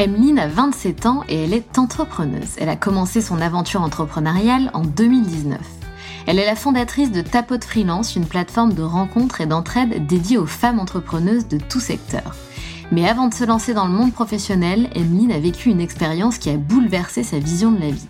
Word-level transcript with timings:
Emeline 0.00 0.38
a 0.38 0.48
27 0.48 1.04
ans 1.04 1.24
et 1.28 1.44
elle 1.44 1.52
est 1.52 1.76
entrepreneuse. 1.76 2.56
Elle 2.56 2.70
a 2.70 2.76
commencé 2.76 3.20
son 3.20 3.38
aventure 3.38 3.82
entrepreneuriale 3.82 4.70
en 4.72 4.80
2019. 4.80 5.60
Elle 6.26 6.38
est 6.38 6.46
la 6.46 6.56
fondatrice 6.56 7.12
de 7.12 7.20
Tapote 7.20 7.64
Freelance, 7.64 8.16
une 8.16 8.24
plateforme 8.24 8.72
de 8.72 8.82
rencontres 8.82 9.42
et 9.42 9.46
d'entraide 9.46 10.06
dédiée 10.06 10.38
aux 10.38 10.46
femmes 10.46 10.78
entrepreneuses 10.78 11.48
de 11.48 11.58
tout 11.58 11.80
secteur. 11.80 12.34
Mais 12.90 13.06
avant 13.06 13.28
de 13.28 13.34
se 13.34 13.44
lancer 13.44 13.74
dans 13.74 13.86
le 13.86 13.92
monde 13.92 14.14
professionnel, 14.14 14.88
Emeline 14.94 15.32
a 15.32 15.38
vécu 15.38 15.68
une 15.68 15.82
expérience 15.82 16.38
qui 16.38 16.48
a 16.48 16.56
bouleversé 16.56 17.22
sa 17.22 17.38
vision 17.38 17.70
de 17.70 17.80
la 17.80 17.90
vie. 17.90 18.08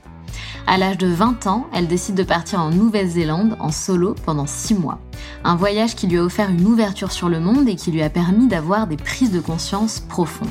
À 0.69 0.78
l'âge 0.78 0.98
de 0.98 1.08
20 1.08 1.48
ans, 1.48 1.66
elle 1.72 1.88
décide 1.88 2.14
de 2.14 2.22
partir 2.22 2.60
en 2.60 2.70
Nouvelle-Zélande 2.70 3.56
en 3.58 3.72
solo 3.72 4.14
pendant 4.25 4.47
6 4.47 4.75
mois. 4.75 5.00
Un 5.42 5.56
voyage 5.56 5.97
qui 5.97 6.06
lui 6.06 6.19
a 6.19 6.22
offert 6.22 6.50
une 6.50 6.66
ouverture 6.66 7.10
sur 7.10 7.28
le 7.28 7.41
monde 7.41 7.69
et 7.69 7.75
qui 7.75 7.91
lui 7.91 8.02
a 8.02 8.10
permis 8.10 8.47
d'avoir 8.47 8.86
des 8.86 8.97
prises 8.97 9.32
de 9.32 9.41
conscience 9.41 9.98
profondes. 9.98 10.47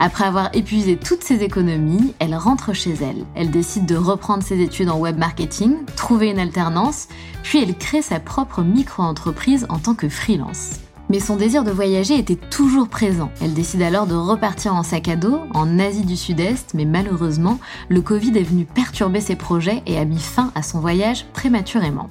Après 0.00 0.24
avoir 0.24 0.50
épuisé 0.54 0.96
toutes 0.96 1.22
ses 1.22 1.42
économies, 1.42 2.14
elle 2.18 2.34
rentre 2.34 2.72
chez 2.72 2.94
elle. 2.94 3.24
Elle 3.34 3.50
décide 3.50 3.86
de 3.86 3.96
reprendre 3.96 4.42
ses 4.42 4.60
études 4.60 4.90
en 4.90 4.98
web 4.98 5.16
marketing, 5.18 5.76
trouver 5.96 6.30
une 6.30 6.38
alternance, 6.38 7.08
puis 7.42 7.62
elle 7.62 7.76
crée 7.76 8.02
sa 8.02 8.20
propre 8.20 8.62
micro-entreprise 8.62 9.66
en 9.68 9.78
tant 9.78 9.94
que 9.94 10.08
freelance. 10.08 10.80
Mais 11.10 11.20
son 11.20 11.36
désir 11.36 11.64
de 11.64 11.70
voyager 11.70 12.18
était 12.18 12.34
toujours 12.34 12.88
présent. 12.88 13.30
Elle 13.40 13.54
décide 13.54 13.82
alors 13.82 14.06
de 14.06 14.14
repartir 14.14 14.74
en 14.74 14.82
sac 14.82 15.08
à 15.08 15.16
dos, 15.16 15.40
en 15.52 15.78
Asie 15.78 16.04
du 16.04 16.16
Sud-Est, 16.16 16.72
mais 16.74 16.86
malheureusement, 16.86 17.58
le 17.88 18.00
Covid 18.00 18.36
est 18.38 18.42
venu 18.42 18.64
perturber 18.64 19.20
ses 19.20 19.36
projets 19.36 19.82
et 19.86 19.98
a 19.98 20.04
mis 20.04 20.18
fin 20.18 20.50
à 20.54 20.62
son 20.62 20.80
voyage 20.80 21.26
prématurément. 21.34 22.08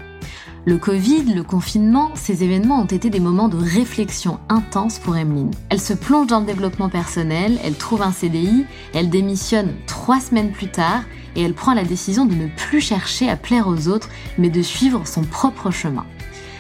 Le 0.65 0.77
Covid, 0.77 1.33
le 1.33 1.43
confinement, 1.43 2.11
ces 2.15 2.41
événements 2.45 2.79
ont 2.79 2.85
été 2.85 3.09
des 3.09 3.19
moments 3.19 3.49
de 3.49 3.57
réflexion 3.57 4.39
intense 4.47 4.97
pour 4.97 5.17
Emeline. 5.17 5.51
Elle 5.67 5.81
se 5.81 5.91
plonge 5.91 6.27
dans 6.27 6.39
le 6.39 6.45
développement 6.45 6.87
personnel, 6.87 7.59
elle 7.65 7.75
trouve 7.75 8.01
un 8.01 8.13
CDI, 8.13 8.65
elle 8.93 9.09
démissionne 9.09 9.73
trois 9.87 10.21
semaines 10.21 10.53
plus 10.53 10.69
tard 10.69 11.03
et 11.35 11.41
elle 11.41 11.53
prend 11.53 11.73
la 11.73 11.83
décision 11.83 12.25
de 12.25 12.35
ne 12.35 12.47
plus 12.47 12.79
chercher 12.79 13.29
à 13.29 13.35
plaire 13.35 13.67
aux 13.67 13.89
autres, 13.89 14.07
mais 14.37 14.49
de 14.49 14.61
suivre 14.61 15.05
son 15.05 15.23
propre 15.23 15.69
chemin. 15.69 16.05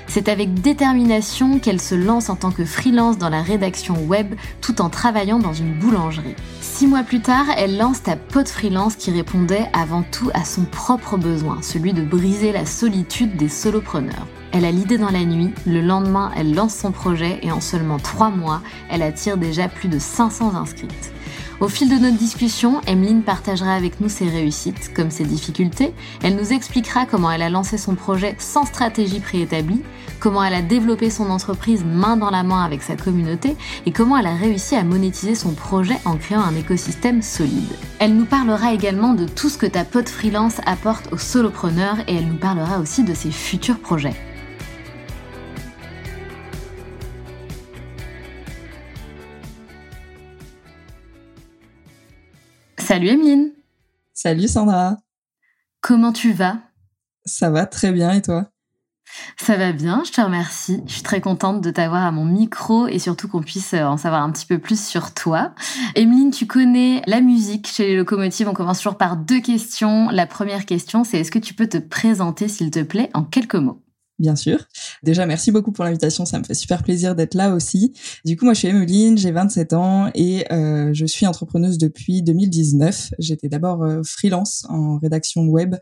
C'est 0.07 0.27
avec 0.27 0.53
détermination 0.53 1.59
qu'elle 1.59 1.79
se 1.79 1.95
lance 1.95 2.29
en 2.29 2.35
tant 2.35 2.51
que 2.51 2.65
freelance 2.65 3.17
dans 3.17 3.29
la 3.29 3.41
rédaction 3.41 3.95
web 4.05 4.35
tout 4.59 4.81
en 4.81 4.89
travaillant 4.89 5.39
dans 5.39 5.53
une 5.53 5.79
boulangerie. 5.79 6.35
Six 6.75 6.87
mois 6.87 7.03
plus 7.03 7.21
tard, 7.21 7.45
elle 7.55 7.77
lance 7.77 8.01
ta 8.01 8.15
pote 8.15 8.49
freelance 8.49 8.95
qui 8.95 9.11
répondait 9.11 9.69
avant 9.73 10.01
tout 10.01 10.31
à 10.33 10.43
son 10.43 10.65
propre 10.65 11.17
besoin, 11.17 11.61
celui 11.61 11.93
de 11.93 12.01
briser 12.01 12.51
la 12.51 12.65
solitude 12.65 13.37
des 13.37 13.47
solopreneurs. 13.47 14.25
Elle 14.51 14.65
a 14.65 14.71
l'idée 14.71 14.97
dans 14.97 15.11
la 15.11 15.23
nuit, 15.23 15.53
le 15.67 15.81
lendemain, 15.81 16.31
elle 16.35 16.55
lance 16.55 16.73
son 16.73 16.91
projet 16.91 17.37
et 17.43 17.51
en 17.51 17.61
seulement 17.61 17.99
trois 17.99 18.31
mois, 18.31 18.59
elle 18.89 19.03
attire 19.03 19.37
déjà 19.37 19.67
plus 19.67 19.87
de 19.87 19.99
500 19.99 20.55
inscrites. 20.55 21.13
Au 21.59 21.67
fil 21.67 21.89
de 21.89 21.95
notre 21.95 22.17
discussion, 22.17 22.81
Emeline 22.87 23.23
partagera 23.23 23.73
avec 23.73 24.01
nous 24.01 24.09
ses 24.09 24.27
réussites 24.27 24.93
comme 24.93 25.11
ses 25.11 25.23
difficultés. 25.23 25.93
Elle 26.21 26.35
nous 26.35 26.51
expliquera 26.51 27.05
comment 27.05 27.31
elle 27.31 27.41
a 27.41 27.49
lancé 27.49 27.77
son 27.77 27.95
projet 27.95 28.35
sans 28.39 28.65
stratégie 28.65 29.19
préétablie, 29.19 29.81
comment 30.19 30.43
elle 30.43 30.55
a 30.55 30.61
développé 30.61 31.09
son 31.09 31.29
entreprise 31.29 31.85
main 31.85 32.17
dans 32.17 32.31
la 32.31 32.43
main 32.43 32.63
avec 32.63 32.81
sa 32.81 32.95
communauté 32.95 33.55
et 33.85 33.91
comment 33.91 34.17
elle 34.17 34.27
a 34.27 34.35
réussi 34.35 34.75
à 34.75 34.83
monétiser 34.83 35.35
son 35.35 35.53
projet 35.53 35.97
en 36.05 36.17
créant 36.17 36.41
un 36.41 36.55
écosystème 36.55 37.21
solide. 37.21 37.71
Elle 37.99 38.15
nous 38.15 38.25
parlera 38.25 38.73
également 38.73 39.13
de 39.13 39.25
tout 39.25 39.49
ce 39.49 39.57
que 39.57 39.67
ta 39.67 39.85
pote 39.85 40.09
freelance 40.09 40.57
apporte 40.65 41.13
aux 41.13 41.17
solopreneurs 41.17 41.99
et 42.07 42.15
elle 42.15 42.27
nous 42.27 42.37
parlera 42.37 42.79
aussi 42.79 43.03
de 43.03 43.13
ses 43.13 43.31
futurs 43.31 43.79
projets. 43.79 44.15
Salut 52.83 53.07
Emeline. 53.07 53.51
Salut 54.13 54.49
Sandra. 54.49 54.97
Comment 55.79 56.11
tu 56.11 56.33
vas? 56.33 56.57
Ça 57.23 57.49
va 57.49 57.65
très 57.65 57.93
bien 57.93 58.11
et 58.11 58.21
toi? 58.21 58.49
Ça 59.37 59.55
va 59.55 59.71
bien, 59.71 60.03
je 60.05 60.11
te 60.11 60.19
remercie. 60.19 60.81
Je 60.85 60.93
suis 60.95 61.01
très 61.01 61.21
contente 61.21 61.61
de 61.61 61.71
t'avoir 61.71 62.03
à 62.03 62.11
mon 62.11 62.25
micro 62.25 62.87
et 62.87 62.99
surtout 62.99 63.29
qu'on 63.29 63.41
puisse 63.41 63.73
euh, 63.73 63.85
en 63.85 63.95
savoir 63.95 64.21
un 64.21 64.31
petit 64.31 64.45
peu 64.45 64.59
plus 64.59 64.85
sur 64.85 65.13
toi. 65.13 65.53
Emeline, 65.95 66.31
tu 66.31 66.45
connais 66.45 67.01
la 67.07 67.21
musique 67.21 67.67
chez 67.67 67.87
les 67.87 67.95
locomotives. 67.95 68.49
On 68.49 68.53
commence 68.53 68.79
toujours 68.79 68.97
par 68.97 69.15
deux 69.15 69.39
questions. 69.39 70.09
La 70.09 70.27
première 70.27 70.65
question, 70.65 71.05
c'est 71.05 71.19
est-ce 71.19 71.31
que 71.31 71.39
tu 71.39 71.53
peux 71.53 71.67
te 71.67 71.77
présenter, 71.77 72.49
s'il 72.49 72.69
te 72.69 72.83
plaît, 72.83 73.09
en 73.13 73.23
quelques 73.23 73.55
mots? 73.55 73.82
Bien 74.23 74.35
sûr. 74.37 74.57
Déjà, 75.03 75.25
merci 75.25 75.51
beaucoup 75.51 75.73
pour 75.73 75.83
l'invitation. 75.83 76.25
Ça 76.25 76.39
me 76.39 76.45
fait 76.45 76.53
super 76.53 76.81
plaisir 76.81 77.13
d'être 77.13 77.35
là 77.35 77.53
aussi. 77.53 77.93
Du 78.23 78.37
coup, 78.37 78.45
moi, 78.45 78.53
je 78.53 78.59
suis 78.59 78.69
Emeline, 78.69 79.17
j'ai 79.17 79.31
27 79.31 79.73
ans 79.73 80.09
et 80.15 80.51
euh, 80.51 80.91
je 80.93 81.05
suis 81.05 81.27
entrepreneuse 81.27 81.77
depuis 81.77 82.23
2019. 82.23 83.15
J'étais 83.19 83.49
d'abord 83.49 83.83
euh, 83.83 84.01
freelance 84.05 84.65
en 84.69 84.97
rédaction 84.97 85.43
web, 85.43 85.75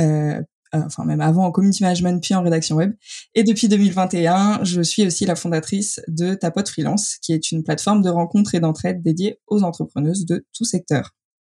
euh, 0.00 0.42
enfin 0.72 1.04
même 1.04 1.20
avant 1.20 1.44
en 1.44 1.52
community 1.52 1.84
management 1.84 2.20
puis 2.20 2.34
en 2.34 2.42
rédaction 2.42 2.74
web. 2.74 2.94
Et 3.36 3.44
depuis 3.44 3.68
2021, 3.68 4.64
je 4.64 4.82
suis 4.82 5.06
aussi 5.06 5.24
la 5.24 5.36
fondatrice 5.36 6.00
de 6.08 6.34
Tapote 6.34 6.68
Freelance, 6.68 7.18
qui 7.22 7.32
est 7.32 7.52
une 7.52 7.62
plateforme 7.62 8.02
de 8.02 8.10
rencontres 8.10 8.56
et 8.56 8.60
d'entraide 8.60 9.02
dédiée 9.02 9.38
aux 9.46 9.62
entrepreneuses 9.62 10.26
de 10.26 10.44
tout 10.52 10.64
secteur. 10.64 11.12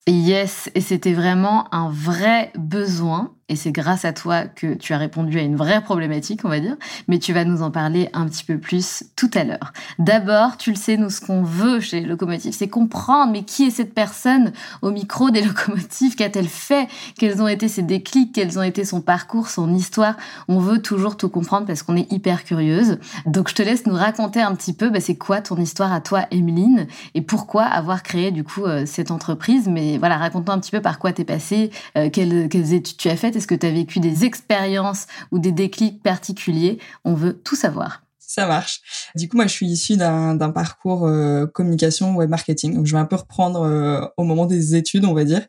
Yes, 0.06 0.70
et 0.75 0.82
c'était 0.82 1.14
vraiment 1.14 1.75
un 1.75 1.90
vrai 1.90 2.52
besoin 2.56 3.36
et 3.48 3.54
c'est 3.54 3.70
grâce 3.70 4.04
à 4.04 4.12
toi 4.12 4.43
que 4.43 4.75
tu 4.75 4.93
as 4.93 4.98
répondu 4.98 5.38
à 5.38 5.43
une 5.43 5.54
vraie 5.54 5.81
problématique, 5.81 6.40
on 6.44 6.48
va 6.48 6.58
dire, 6.58 6.76
mais 7.06 7.20
tu 7.20 7.32
vas 7.32 7.44
nous 7.44 7.62
en 7.62 7.70
parler 7.70 8.08
un 8.12 8.26
petit 8.26 8.43
peu 8.43 8.58
plus 8.58 9.04
tout 9.14 9.31
à 9.34 9.44
l'heure. 9.44 9.72
D'abord, 10.00 10.56
tu 10.56 10.70
le 10.70 10.76
sais, 10.76 10.96
nous, 10.96 11.10
ce 11.10 11.20
qu'on 11.20 11.43
veut 11.43 11.78
chez 11.78 12.00
les 12.00 12.06
locomotives, 12.06 12.52
c'est 12.52 12.69
comprendre, 12.69 13.31
mais 13.32 13.44
qui 13.44 13.64
est 13.64 13.70
cette 13.70 13.94
personne 13.94 14.52
au 14.82 14.90
micro 14.90 15.31
des 15.31 15.43
locomotives? 15.43 16.16
Qu'a-t-elle 16.16 16.48
fait? 16.48 16.88
Quels 17.19 17.40
ont 17.40 17.46
été 17.46 17.69
ses 17.69 17.82
déclics? 17.82 18.34
Quels 18.34 18.58
ont 18.58 18.62
été 18.62 18.84
son 18.84 19.00
parcours, 19.00 19.49
son 19.49 19.72
histoire? 19.72 20.16
On 20.49 20.58
veut 20.58 20.82
toujours 20.82 21.16
tout 21.16 21.28
comprendre 21.28 21.66
parce 21.66 21.84
qu'on 21.84 21.96
est 21.96 22.10
hyper 22.10 22.42
curieuse. 22.42 22.99
Donc, 23.26 23.49
je 23.49 23.54
te 23.54 23.62
laisse 23.62 23.87
nous 23.87 23.94
raconter 23.94 24.42
un 24.42 24.56
petit 24.56 24.72
peu, 24.72 24.90
bah, 24.90 25.00
c'est 25.00 25.16
quoi 25.16 25.40
ton 25.40 25.56
histoire 25.56 25.92
à 25.92 26.00
toi, 26.00 26.26
Emeline, 26.32 26.88
et 27.14 27.22
pourquoi 27.22 27.62
avoir 27.62 28.02
créé, 28.02 28.32
du 28.32 28.42
coup, 28.42 28.64
euh, 28.64 28.87
cette 28.87 29.12
entreprise? 29.12 29.69
Mais 29.69 29.99
voilà, 29.99 30.16
raconte-nous 30.16 30.52
un 30.52 30.58
petit 30.58 30.72
peu 30.72 30.81
par 30.81 30.99
quoi 30.99 31.12
t'es 31.12 31.25
passée, 31.25 31.70
euh, 31.96 32.10
quelles, 32.10 32.49
quelles 32.49 32.72
études 32.72 32.96
tu 32.96 33.08
as 33.08 33.16
faites 33.16 33.36
Est-ce 33.37 33.47
que 33.47 33.55
tu 33.55 33.67
as 33.67 33.71
vécu 33.71 34.00
des 34.00 34.25
expériences 34.25 35.06
ou 35.31 35.38
des 35.38 35.53
déclics 35.53 36.03
particuliers? 36.03 36.79
On 37.05 37.15
veut 37.15 37.35
tout 37.35 37.56
savoir. 37.56 38.03
Ça 38.19 38.47
marche. 38.47 38.81
Du 39.15 39.29
coup, 39.29 39.37
moi, 39.37 39.47
je 39.47 39.53
suis 39.53 39.67
issue 39.67 39.97
d'un 39.97 40.50
parcours 40.50 41.06
euh, 41.06 41.47
communication 41.47 42.17
web 42.17 42.29
marketing. 42.29 42.75
Donc, 42.75 42.87
je 42.87 42.93
vais 42.93 42.99
un 42.99 43.05
peu 43.05 43.17
reprendre 43.17 43.62
euh, 43.62 44.05
au 44.17 44.25
moment 44.25 44.47
des 44.47 44.75
études, 44.75 45.05
on 45.05 45.15
va 45.15 45.25
dire. 45.25 45.43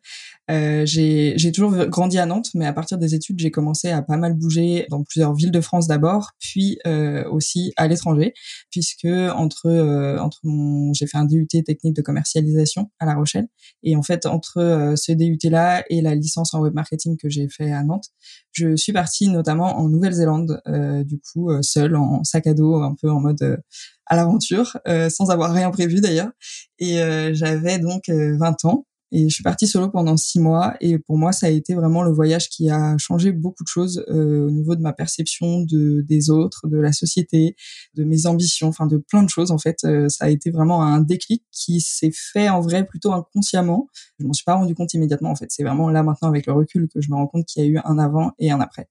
Euh, 0.50 0.86
j'ai 0.86 1.52
toujours 1.52 1.76
grandi 1.88 2.18
à 2.18 2.26
Nantes, 2.26 2.50
mais 2.54 2.66
à 2.66 2.74
partir 2.74 2.98
des 2.98 3.16
études, 3.16 3.40
j'ai 3.40 3.52
commencé 3.52 3.90
à 3.90 4.02
pas 4.02 4.16
mal 4.16 4.34
bouger 4.34 4.86
dans 4.90 5.04
plusieurs 5.04 5.34
villes 5.34 5.52
de 5.52 5.60
France 5.60 5.88
d'abord, 5.88 6.32
puis 6.40 6.80
euh, 6.88 7.30
aussi 7.30 7.74
à 7.76 7.88
l'étranger, 7.88 8.34
puisque 8.72 9.06
entre 9.06 9.68
euh, 9.68 10.18
entre 10.20 10.40
mon, 10.44 10.94
j'ai 10.94 11.06
fait 11.06 11.18
un 11.18 11.26
DUT 11.26 11.48
technique 11.48 11.96
de 11.96 12.02
commercialisation 12.02 12.90
à 13.00 13.06
La 13.06 13.16
Rochelle, 13.16 13.48
et 13.84 13.96
en 13.98 14.04
fait 14.04 14.26
entre 14.26 14.60
euh, 14.60 14.96
ce 14.96 15.12
DUT 15.12 15.40
là 15.50 15.84
et 15.90 16.02
la 16.02 16.16
licence 16.16 16.54
en 16.54 16.62
web 16.62 16.74
marketing 16.74 17.18
que 17.18 17.30
j'ai 17.30 17.50
fait 17.50 17.72
à 17.72 17.84
Nantes, 17.84 18.08
je 18.54 18.76
suis 18.76 18.94
partie 18.94 19.28
notamment 19.28 19.78
en 19.78 19.90
Nouvelle-Zélande, 19.90 20.62
euh, 20.68 21.04
du 21.04 21.20
coup 21.20 21.52
seule 21.62 21.96
en 21.96 22.24
sac 22.24 22.48
à 22.48 22.54
dos, 22.54 22.82
un 22.82 22.96
peu 23.02 23.12
en 23.12 23.20
mode 23.20 23.62
à 24.06 24.16
l'aventure, 24.16 24.78
sans 25.10 25.30
avoir 25.30 25.52
rien 25.52 25.70
prévu 25.72 26.00
d'ailleurs, 26.00 26.32
et 26.80 26.98
j'avais 27.34 27.78
donc 27.80 28.04
20 28.08 28.66
ans. 28.66 28.86
Et 29.12 29.30
je 29.30 29.34
suis 29.34 29.44
partie 29.44 29.68
solo 29.68 29.90
pendant 29.90 30.18
six 30.18 30.40
mois. 30.40 30.76
Et 30.82 30.98
pour 31.00 31.18
moi, 31.18 31.32
ça 31.32 31.48
a 31.48 31.50
été 31.50 31.74
vraiment 31.74 32.04
le 32.04 32.12
voyage 32.12 32.50
qui 32.50 32.70
a 32.70 32.98
changé 32.98 33.32
beaucoup 33.32 33.64
de 33.64 33.70
choses 33.70 34.04
euh, 34.10 34.48
au 34.48 34.52
niveau 34.52 34.76
de 34.76 34.82
ma 34.82 34.94
perception 34.94 35.62
de 35.62 36.02
des 36.02 36.30
autres, 36.30 36.68
de 36.68 36.78
la 36.78 36.92
société, 36.92 37.56
de 37.96 38.04
mes 38.04 38.26
ambitions, 38.26 38.68
enfin 38.68 38.86
de 38.86 38.98
plein 38.98 39.24
de 39.24 39.30
choses. 39.30 39.52
En 39.52 39.58
fait, 39.58 39.78
euh, 39.86 40.10
ça 40.10 40.26
a 40.26 40.30
été 40.30 40.52
vraiment 40.52 40.84
un 40.84 41.00
déclic 41.00 41.44
qui 41.52 41.80
s'est 41.80 42.12
fait 42.14 42.50
en 42.50 42.60
vrai 42.60 42.86
plutôt 42.86 43.14
inconsciemment. 43.14 43.88
Je 44.20 44.26
m'en 44.26 44.34
suis 44.34 44.46
pas 44.46 44.56
rendu 44.56 44.76
compte 44.76 44.94
immédiatement. 44.94 45.32
En 45.32 45.36
fait, 45.36 45.48
c'est 45.50 45.64
vraiment 45.64 45.90
là 45.90 46.04
maintenant 46.04 46.28
avec 46.28 46.46
le 46.46 46.54
recul 46.54 46.88
que 46.94 47.02
je 47.02 47.10
me 47.10 47.16
rends 47.16 47.28
compte 47.28 47.46
qu'il 47.46 47.64
y 47.64 47.66
a 47.66 47.70
eu 47.70 47.80
un 47.86 47.98
avant 47.98 48.32
et 48.40 48.52
un 48.52 48.60
après. 48.60 48.90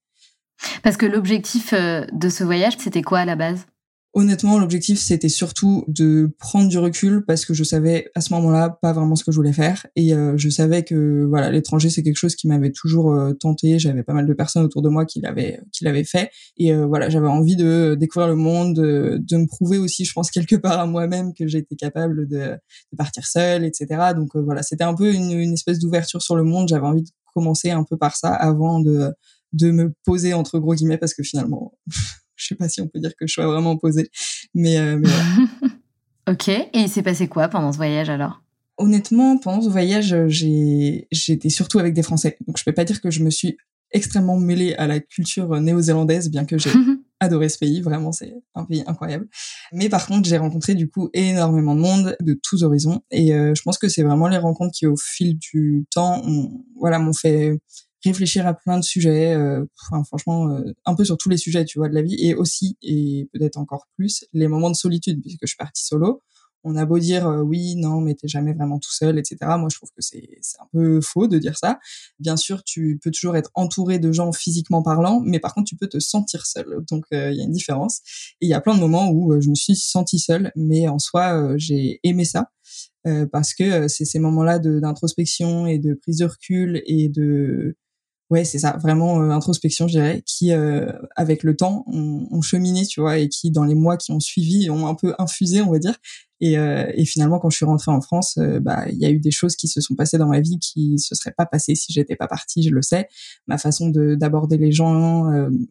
Parce 0.83 0.97
que 0.97 1.05
l'objectif 1.05 1.73
euh, 1.73 2.05
de 2.11 2.29
ce 2.29 2.43
voyage, 2.43 2.77
c'était 2.77 3.01
quoi 3.01 3.19
à 3.19 3.25
la 3.25 3.35
base? 3.35 3.65
Honnêtement, 4.17 4.57
l'objectif 4.57 4.97
c'était 4.97 5.29
surtout 5.29 5.83
de 5.87 6.31
prendre 6.39 6.67
du 6.69 6.79
recul 6.79 7.23
parce 7.23 7.45
que 7.45 7.53
je 7.53 7.63
savais 7.63 8.09
à 8.15 8.21
ce 8.21 8.33
moment-là 8.33 8.71
pas 8.81 8.91
vraiment 8.91 9.15
ce 9.15 9.23
que 9.23 9.31
je 9.31 9.35
voulais 9.35 9.53
faire 9.53 9.85
et 9.95 10.15
euh, 10.15 10.35
je 10.37 10.49
savais 10.49 10.83
que 10.83 11.23
voilà 11.29 11.51
l'étranger 11.51 11.91
c'est 11.91 12.01
quelque 12.01 12.17
chose 12.17 12.35
qui 12.35 12.47
m'avait 12.47 12.71
toujours 12.71 13.13
euh, 13.13 13.33
tenté. 13.33 13.77
J'avais 13.77 14.01
pas 14.01 14.13
mal 14.13 14.25
de 14.25 14.33
personnes 14.33 14.63
autour 14.63 14.81
de 14.81 14.89
moi 14.89 15.05
qui 15.05 15.21
l'avaient 15.21 15.61
qui 15.71 15.83
l'avaient 15.83 16.03
fait 16.03 16.31
et 16.57 16.73
euh, 16.73 16.87
voilà 16.87 17.11
j'avais 17.11 17.27
envie 17.27 17.55
de 17.55 17.95
découvrir 17.99 18.27
le 18.27 18.35
monde, 18.35 18.73
de, 18.73 19.19
de, 19.21 19.37
me 19.37 19.45
prouver 19.45 19.77
aussi, 19.77 20.03
je 20.03 20.13
pense 20.13 20.31
quelque 20.31 20.55
part 20.55 20.79
à 20.79 20.87
moi-même 20.87 21.35
que 21.35 21.45
j'étais 21.45 21.75
capable 21.75 22.27
de, 22.27 22.57
de, 22.91 22.97
partir 22.97 23.23
seule, 23.27 23.65
etc. 23.65 24.13
Donc 24.15 24.35
voilà 24.35 24.63
c'était 24.63 24.83
un 24.83 24.95
peu 24.95 25.13
une, 25.13 25.31
une 25.31 25.53
espèce 25.53 25.77
d'ouverture 25.77 26.23
sur 26.23 26.35
le 26.35 26.43
monde. 26.43 26.69
J'avais 26.69 26.87
envie 26.87 27.03
de 27.03 27.09
commencer 27.35 27.69
un 27.69 27.83
peu 27.83 27.97
par 27.97 28.15
ça 28.15 28.33
avant 28.33 28.79
de 28.79 29.13
de 29.53 29.69
me 29.69 29.93
poser 30.05 30.33
entre 30.33 30.57
gros 30.57 30.73
guillemets 30.73 30.97
parce 30.97 31.13
que 31.13 31.21
finalement 31.21 31.77
je 32.37 32.47
sais 32.47 32.55
pas 32.55 32.69
si 32.69 32.79
on 32.81 32.87
peut 32.87 32.99
dire 32.99 33.11
que 33.19 33.27
je 33.27 33.33
sois 33.33 33.47
vraiment 33.47 33.75
posée, 33.77 34.09
mais, 34.53 34.77
euh, 34.77 34.97
mais 34.97 35.09
ok. 36.31 36.47
Et 36.47 36.69
il 36.73 36.89
s'est 36.89 37.03
passé 37.03 37.27
quoi 37.27 37.49
pendant 37.49 37.71
ce 37.71 37.77
voyage 37.77 38.09
alors? 38.09 38.41
Honnêtement, 38.77 39.37
pendant 39.37 39.61
ce 39.61 39.69
voyage, 39.69 40.15
j'ai 40.27 41.07
j'étais 41.11 41.49
surtout 41.49 41.79
avec 41.79 41.93
des 41.93 42.03
Français, 42.03 42.37
donc 42.47 42.57
je 42.57 42.63
peux 42.63 42.73
pas 42.73 42.85
dire 42.85 43.01
que 43.01 43.09
je 43.09 43.23
me 43.23 43.31
suis 43.31 43.57
extrêmement 43.91 44.37
mêlée 44.37 44.75
à 44.75 44.87
la 44.87 44.99
culture 44.99 45.59
néo-zélandaise, 45.59 46.29
bien 46.29 46.45
que 46.45 46.57
j'ai 46.57 46.69
adoré 47.19 47.49
ce 47.49 47.57
pays, 47.57 47.81
vraiment 47.81 48.11
c'est 48.11 48.35
un 48.53 48.65
pays 48.65 48.83
incroyable. 48.85 49.27
Mais 49.73 49.89
par 49.89 50.05
contre, 50.05 50.27
j'ai 50.27 50.37
rencontré 50.37 50.75
du 50.75 50.89
coup 50.89 51.09
énormément 51.13 51.73
de 51.73 51.81
monde 51.81 52.15
de 52.19 52.39
tous 52.43 52.63
horizons, 52.63 53.01
et 53.09 53.33
euh, 53.33 53.55
je 53.55 53.61
pense 53.63 53.77
que 53.77 53.87
c'est 53.87 54.03
vraiment 54.03 54.27
les 54.27 54.37
rencontres 54.37 54.73
qui, 54.77 54.85
au 54.85 54.95
fil 54.97 55.37
du 55.37 55.85
temps, 55.91 56.21
ont, 56.25 56.63
voilà, 56.79 56.99
m'ont 56.99 57.13
fait 57.13 57.59
réfléchir 58.07 58.47
à 58.47 58.53
plein 58.53 58.77
de 58.79 58.83
sujets, 58.83 59.33
euh, 59.33 59.65
enfin, 59.89 60.03
franchement, 60.03 60.49
euh, 60.49 60.73
un 60.85 60.95
peu 60.95 61.05
sur 61.05 61.17
tous 61.17 61.29
les 61.29 61.37
sujets, 61.37 61.65
tu 61.65 61.79
vois, 61.79 61.89
de 61.89 61.93
la 61.93 62.01
vie, 62.01 62.15
et 62.19 62.35
aussi, 62.35 62.77
et 62.81 63.29
peut-être 63.33 63.57
encore 63.57 63.87
plus, 63.95 64.25
les 64.33 64.47
moments 64.47 64.69
de 64.69 64.75
solitude, 64.75 65.21
puisque 65.21 65.41
je 65.43 65.47
suis 65.47 65.57
partie 65.57 65.85
solo. 65.85 66.23
On 66.63 66.75
a 66.75 66.85
beau 66.85 66.99
dire 66.99 67.27
euh, 67.27 67.41
oui, 67.41 67.75
non, 67.75 68.01
mais 68.01 68.15
t'es 68.15 68.27
jamais 68.27 68.53
vraiment 68.53 68.79
tout 68.79 68.91
seul, 68.91 69.17
etc. 69.19 69.37
Moi, 69.57 69.69
je 69.71 69.77
trouve 69.77 69.89
que 69.95 70.01
c'est 70.01 70.39
un 70.59 70.67
peu 70.73 71.01
faux 71.01 71.27
de 71.27 71.37
dire 71.37 71.57
ça. 71.57 71.79
Bien 72.19 72.35
sûr, 72.35 72.63
tu 72.63 72.99
peux 73.01 73.11
toujours 73.11 73.37
être 73.37 73.51
entouré 73.53 73.99
de 73.99 74.11
gens 74.11 74.31
physiquement 74.33 74.81
parlant, 74.81 75.21
mais 75.23 75.39
par 75.39 75.53
contre, 75.53 75.69
tu 75.69 75.77
peux 75.77 75.87
te 75.87 75.99
sentir 75.99 76.45
seul. 76.45 76.83
Donc, 76.89 77.05
il 77.11 77.17
y 77.35 77.41
a 77.41 77.43
une 77.43 77.51
différence. 77.51 78.01
Et 78.41 78.47
il 78.47 78.49
y 78.49 78.53
a 78.53 78.61
plein 78.61 78.75
de 78.75 78.79
moments 78.79 79.09
où 79.11 79.39
je 79.39 79.49
me 79.49 79.55
suis 79.55 79.75
sentie 79.75 80.19
seule, 80.19 80.51
mais 80.55 80.87
en 80.87 80.99
soi, 80.99 81.57
j'ai 81.57 81.99
aimé 82.03 82.25
ça. 82.25 82.49
parce 83.31 83.53
que 83.53 83.87
c'est 83.87 84.05
ces 84.05 84.19
moments-là 84.19 84.59
d'introspection 84.59 85.67
et 85.67 85.79
de 85.79 85.93
prise 85.93 86.17
de 86.17 86.25
recul 86.25 86.81
et 86.85 87.07
de 87.09 87.77
ouais, 88.29 88.43
c'est 88.45 88.59
ça, 88.59 88.77
vraiment 88.81 89.21
euh, 89.21 89.29
introspection, 89.29 89.87
je 89.87 89.93
dirais, 89.93 90.23
qui 90.25 90.51
euh, 90.51 90.91
avec 91.15 91.43
le 91.43 91.55
temps 91.55 91.83
ont, 91.87 92.27
ont, 92.31 92.41
cheminé, 92.41 92.85
tu 92.85 93.01
vois, 93.01 93.17
et 93.19 93.29
qui 93.29 93.51
dans 93.51 93.63
les 93.63 93.75
mois 93.75 93.97
qui 93.97 94.11
ont 94.11 94.19
suivi 94.19 94.69
ont 94.69 94.87
un 94.87 94.95
peu 94.95 95.13
infusé, 95.19 95.61
on 95.61 95.71
va 95.71 95.79
dire. 95.79 95.95
Et, 96.39 96.57
euh, 96.59 96.91
et 96.93 97.05
finalement, 97.05 97.39
quand 97.39 97.49
je 97.49 97.57
suis 97.57 97.65
rentrée 97.65 97.91
en 97.91 97.99
France, 98.01 98.37
bah 98.61 98.85
il 98.89 98.97
y 98.99 99.05
a 99.05 99.09
eu 99.09 99.19
des 99.19 99.31
choses 99.31 99.55
qui 99.55 99.67
se 99.67 99.81
sont 99.81 99.95
passées 99.95 100.19
dans 100.19 100.27
ma 100.27 100.39
vie 100.39 100.59
qui 100.59 100.99
se 100.99 101.15
seraient 101.15 101.33
pas 101.35 101.47
passées 101.47 101.73
si 101.73 101.91
j'étais 101.93 102.15
pas 102.15 102.27
partie, 102.27 102.61
je 102.63 102.69
le 102.69 102.83
sais. 102.83 103.07
Ma 103.47 103.57
façon 103.57 103.89
de 103.89 104.15
d'aborder 104.15 104.57
les 104.57 104.71
gens, 104.71 105.23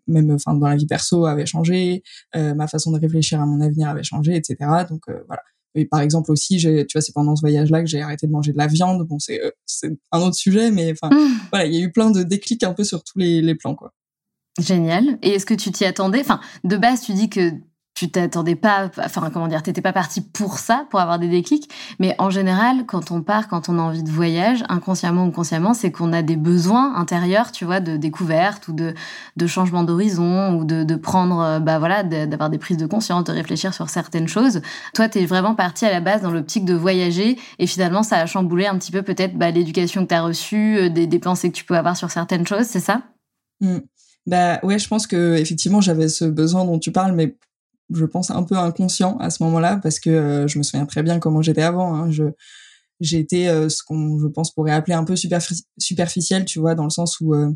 même 0.08 0.32
enfin 0.32 0.54
dans 0.54 0.68
la 0.68 0.76
vie 0.76 0.86
perso, 0.86 1.26
avait 1.26 1.46
changé. 1.46 2.02
ma 2.34 2.66
façon 2.66 2.90
de 2.90 2.98
réfléchir 2.98 3.40
à 3.40 3.46
mon 3.46 3.60
avenir 3.60 3.88
avait 3.88 4.02
changé, 4.02 4.34
etc. 4.34 4.56
Donc 4.88 5.02
voilà 5.28 5.42
et 5.76 5.84
par 5.84 6.00
exemple 6.00 6.32
aussi, 6.32 6.56
tu 6.56 6.86
vois, 6.92 7.02
c'est 7.02 7.12
pendant 7.12 7.36
ce 7.36 7.42
voyage-là 7.42 7.82
que 7.82 7.86
j'ai 7.86 8.00
arrêté 8.00 8.26
de 8.26 8.32
manger 8.32 8.52
de 8.52 8.58
la 8.58 8.66
viande. 8.66 9.06
Bon, 9.06 9.18
c'est 9.18 9.42
euh, 9.42 9.50
c'est 9.66 9.90
un 10.10 10.20
autre 10.20 10.34
sujet, 10.34 10.70
mais 10.70 10.92
enfin, 10.92 11.14
mmh. 11.14 11.40
voilà, 11.52 11.66
il 11.66 11.74
y 11.74 11.76
a 11.76 11.80
eu 11.80 11.92
plein 11.92 12.10
de 12.10 12.22
déclics 12.22 12.62
un 12.64 12.72
peu 12.72 12.82
sur 12.82 13.04
tous 13.04 13.18
les, 13.18 13.42
les 13.42 13.54
plans, 13.54 13.74
quoi. 13.74 13.92
Génial. 14.58 15.18
Et 15.22 15.30
est-ce 15.30 15.44
que 15.44 15.54
tu 15.54 15.70
t'y 15.70 15.84
attendais? 15.84 16.20
Enfin, 16.20 16.40
de 16.64 16.76
base, 16.76 17.02
tu 17.02 17.12
dis 17.12 17.28
que 17.28 17.52
tu 17.96 18.10
t'attendais 18.10 18.56
pas, 18.56 18.90
enfin 18.98 19.30
comment 19.32 19.48
dire, 19.48 19.62
t'étais 19.62 19.80
pas 19.80 19.94
parti 19.94 20.20
pour 20.20 20.58
ça, 20.58 20.86
pour 20.90 21.00
avoir 21.00 21.18
des 21.18 21.28
déclics. 21.28 21.70
Mais 21.98 22.14
en 22.18 22.28
général, 22.28 22.84
quand 22.84 23.10
on 23.10 23.22
part, 23.22 23.48
quand 23.48 23.70
on 23.70 23.78
a 23.78 23.82
envie 23.82 24.02
de 24.02 24.10
voyage, 24.10 24.62
inconsciemment 24.68 25.26
ou 25.26 25.30
consciemment, 25.30 25.72
c'est 25.72 25.90
qu'on 25.90 26.12
a 26.12 26.20
des 26.20 26.36
besoins 26.36 26.94
intérieurs, 26.94 27.52
tu 27.52 27.64
vois, 27.64 27.80
de 27.80 27.96
découverte 27.96 28.68
ou 28.68 28.74
de, 28.74 28.92
de 29.36 29.46
changement 29.46 29.82
d'horizon 29.82 30.58
ou 30.58 30.64
de, 30.66 30.84
de 30.84 30.94
prendre, 30.94 31.40
euh, 31.40 31.58
bah 31.58 31.78
voilà, 31.78 32.02
d'avoir 32.04 32.50
des 32.50 32.58
prises 32.58 32.76
de 32.76 32.84
conscience, 32.84 33.24
de 33.24 33.32
réfléchir 33.32 33.72
sur 33.72 33.88
certaines 33.88 34.28
choses. 34.28 34.60
Toi, 34.94 35.08
t'es 35.08 35.24
vraiment 35.24 35.54
parti 35.54 35.86
à 35.86 35.90
la 35.90 36.00
base 36.00 36.20
dans 36.20 36.30
l'optique 36.30 36.66
de 36.66 36.74
voyager 36.74 37.38
et 37.58 37.66
finalement, 37.66 38.02
ça 38.02 38.18
a 38.18 38.26
chamboulé 38.26 38.66
un 38.66 38.76
petit 38.76 38.92
peu 38.92 39.00
peut-être 39.00 39.38
bah, 39.38 39.50
l'éducation 39.50 40.02
que 40.02 40.08
t'as 40.08 40.20
reçue, 40.20 40.76
euh, 40.76 40.88
des, 40.90 41.06
des 41.06 41.18
pensées 41.18 41.50
que 41.50 41.56
tu 41.56 41.64
peux 41.64 41.78
avoir 41.78 41.96
sur 41.96 42.10
certaines 42.10 42.46
choses, 42.46 42.66
c'est 42.66 42.80
ça? 42.80 43.00
Mmh. 43.62 43.78
Bah 44.26 44.58
ouais, 44.64 44.78
je 44.78 44.88
pense 44.88 45.06
que 45.06 45.36
effectivement 45.36 45.80
j'avais 45.80 46.08
ce 46.08 46.24
besoin 46.24 46.64
dont 46.64 46.78
tu 46.78 46.90
parles, 46.90 47.12
mais 47.12 47.36
je 47.92 48.04
pense, 48.04 48.30
un 48.30 48.42
peu 48.42 48.56
inconscient 48.56 49.16
à 49.18 49.30
ce 49.30 49.42
moment-là 49.44 49.78
parce 49.82 50.00
que 50.00 50.10
euh, 50.10 50.48
je 50.48 50.58
me 50.58 50.62
souviens 50.62 50.86
très 50.86 51.02
bien 51.02 51.18
comment 51.18 51.42
j'étais 51.42 51.62
avant. 51.62 51.94
Hein. 51.94 52.10
Je 52.10 52.24
été 53.00 53.48
euh, 53.48 53.68
ce 53.68 53.82
qu'on 53.82 54.18
je 54.18 54.26
pense 54.26 54.52
pourrait 54.52 54.72
appeler 54.72 54.94
un 54.94 55.04
peu 55.04 55.14
superficiel, 55.78 56.44
tu 56.44 56.58
vois, 56.58 56.74
dans 56.74 56.84
le 56.84 56.90
sens 56.90 57.20
où 57.20 57.34
euh, 57.34 57.50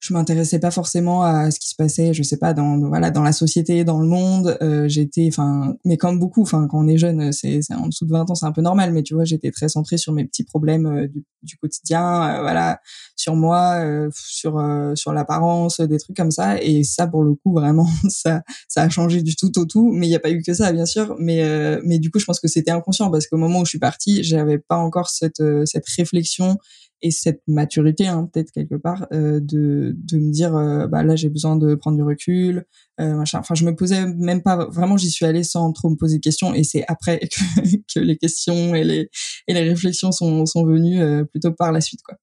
je 0.00 0.14
m'intéressais 0.14 0.58
pas 0.58 0.70
forcément 0.70 1.22
à 1.22 1.50
ce 1.50 1.60
qui 1.60 1.68
se 1.68 1.76
passait 1.76 2.14
je 2.14 2.22
sais 2.22 2.38
pas 2.38 2.54
dans 2.54 2.78
voilà 2.88 3.10
dans 3.10 3.22
la 3.22 3.32
société 3.32 3.84
dans 3.84 4.00
le 4.00 4.08
monde 4.08 4.56
euh, 4.62 4.88
j'étais 4.88 5.28
enfin 5.28 5.76
mais 5.84 5.98
comme 5.98 6.18
beaucoup 6.18 6.42
enfin 6.42 6.66
quand 6.68 6.82
on 6.82 6.88
est 6.88 6.96
jeune 6.96 7.32
c'est 7.32 7.60
en 7.74 7.86
dessous 7.86 8.06
de 8.06 8.12
20 8.12 8.30
ans 8.30 8.34
c'est 8.34 8.46
un 8.46 8.52
peu 8.52 8.62
normal 8.62 8.92
mais 8.92 9.02
tu 9.02 9.14
vois 9.14 9.24
j'étais 9.24 9.50
très 9.50 9.68
centrée 9.68 9.98
sur 9.98 10.14
mes 10.14 10.24
petits 10.24 10.44
problèmes 10.44 10.86
euh, 10.86 11.06
du, 11.42 11.56
quotidien 11.58 12.02
euh, 12.02 12.40
voilà 12.40 12.80
sur 13.14 13.36
moi 13.36 13.76
euh, 13.80 14.08
sur 14.14 14.62
sur 14.94 15.12
l'apparence 15.12 15.80
des 15.80 15.98
trucs 15.98 16.16
comme 16.16 16.30
ça 16.30 16.60
et 16.62 16.82
ça 16.82 17.06
pour 17.06 17.22
le 17.22 17.34
coup 17.34 17.52
vraiment 17.52 17.88
ça 18.08 18.42
ça 18.68 18.82
a 18.82 18.88
changé 18.88 19.22
du 19.22 19.36
tout 19.36 19.58
au 19.58 19.66
tout 19.66 19.92
mais 19.92 20.06
il 20.06 20.10
y 20.10 20.16
a 20.16 20.20
pas 20.20 20.30
eu 20.30 20.42
que 20.42 20.54
ça 20.54 20.72
bien 20.72 20.86
sûr 20.86 21.14
mais 21.18 21.42
mais 21.84 21.98
du 21.98 22.10
coup 22.10 22.18
je 22.18 22.24
pense 22.24 22.40
que 22.40 22.48
c'était 22.48 22.70
inconscient 22.70 23.10
parce 23.10 23.26
qu'au 23.26 23.36
moment 23.36 23.60
où 23.60 23.64
je 23.66 23.70
suis 23.70 23.78
partie 23.78 24.24
j'avais 24.24 24.58
pas 24.58 24.76
encore 24.76 25.10
cette 25.10 25.42
cette 25.66 25.86
réflexion 25.88 26.56
et 27.02 27.10
cette 27.10 27.42
maturité 27.46 28.06
hein, 28.06 28.28
peut-être 28.32 28.50
quelque 28.52 28.74
part 28.74 29.06
euh, 29.12 29.40
de 29.40 29.96
de 29.96 30.18
me 30.18 30.30
dire 30.30 30.54
euh, 30.54 30.86
bah 30.86 31.02
là 31.02 31.16
j'ai 31.16 31.28
besoin 31.28 31.56
de 31.56 31.74
prendre 31.74 31.96
du 31.96 32.02
recul 32.02 32.66
euh, 33.00 33.14
machin 33.14 33.38
enfin 33.38 33.54
je 33.54 33.64
me 33.64 33.74
posais 33.74 34.06
même 34.06 34.42
pas 34.42 34.66
vraiment 34.66 34.96
j'y 34.96 35.10
suis 35.10 35.24
allée 35.24 35.44
sans 35.44 35.72
trop 35.72 35.90
me 35.90 35.96
poser 35.96 36.16
de 36.16 36.22
questions 36.22 36.54
et 36.54 36.64
c'est 36.64 36.84
après 36.88 37.18
que, 37.28 37.76
que 37.94 38.00
les 38.00 38.16
questions 38.16 38.74
et 38.74 38.84
les 38.84 39.10
et 39.48 39.54
les 39.54 39.62
réflexions 39.62 40.12
sont 40.12 40.46
sont 40.46 40.64
venues 40.64 41.26
plutôt 41.26 41.52
par 41.52 41.72
la 41.72 41.80
suite 41.80 42.00
quoi 42.02 42.16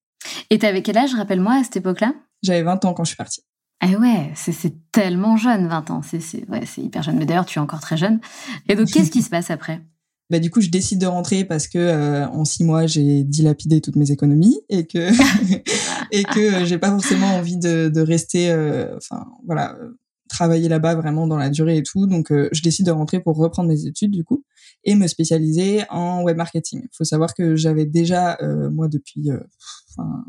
et 0.50 0.58
t'avais 0.58 0.82
quel 0.82 0.98
âge 0.98 1.14
rappelle-moi 1.14 1.54
à 1.54 1.64
cette 1.64 1.76
époque-là? 1.76 2.14
J'avais 2.42 2.62
20 2.62 2.84
ans 2.84 2.94
quand 2.94 3.04
je 3.04 3.08
suis 3.08 3.16
partie 3.16 3.42
ah 3.80 3.86
ouais, 3.86 4.32
c'est 4.34 4.90
tellement 4.90 5.36
jeune, 5.36 5.68
20 5.68 5.90
ans. 5.92 6.00
C'est 6.02 6.18
ouais, 6.48 6.64
hyper 6.78 7.04
jeune. 7.04 7.16
Mais 7.16 7.26
d'ailleurs, 7.26 7.46
tu 7.46 7.60
es 7.60 7.62
encore 7.62 7.78
très 7.78 7.96
jeune. 7.96 8.18
Et 8.68 8.74
donc, 8.74 8.88
qu'est-ce 8.88 9.12
qui 9.12 9.22
se 9.22 9.30
passe 9.30 9.52
après? 9.52 9.80
Bah 10.30 10.38
du 10.38 10.50
coup 10.50 10.60
je 10.60 10.68
décide 10.68 11.00
de 11.00 11.06
rentrer 11.06 11.44
parce 11.44 11.68
que 11.68 11.78
euh, 11.78 12.26
en 12.28 12.44
six 12.44 12.64
mois 12.64 12.86
j'ai 12.86 13.24
dilapidé 13.24 13.80
toutes 13.80 13.96
mes 13.96 14.10
économies 14.10 14.60
et 14.68 14.86
que 14.86 15.08
et 16.12 16.22
que 16.24 16.62
euh, 16.62 16.64
j'ai 16.66 16.78
pas 16.78 16.90
forcément 16.90 17.36
envie 17.36 17.56
de, 17.56 17.88
de 17.88 18.00
rester 18.00 18.50
euh, 18.50 18.96
enfin 18.96 19.26
voilà 19.46 19.76
travailler 20.28 20.68
là-bas 20.68 20.94
vraiment 20.94 21.26
dans 21.26 21.38
la 21.38 21.48
durée 21.48 21.78
et 21.78 21.82
tout 21.82 22.06
donc 22.06 22.30
je 22.30 22.62
décide 22.62 22.84
de 22.84 22.90
rentrer 22.90 23.20
pour 23.20 23.36
reprendre 23.36 23.70
mes 23.70 23.86
études 23.86 24.10
du 24.10 24.24
coup 24.24 24.44
et 24.84 24.94
me 24.94 25.06
spécialiser 25.06 25.84
en 25.88 26.22
web 26.22 26.36
marketing. 26.36 26.82
Il 26.84 26.96
faut 26.96 27.04
savoir 27.04 27.32
que 27.34 27.56
j'avais 27.56 27.86
déjà 27.86 28.36
moi 28.70 28.88
depuis 28.88 29.30
enfin 29.90 30.24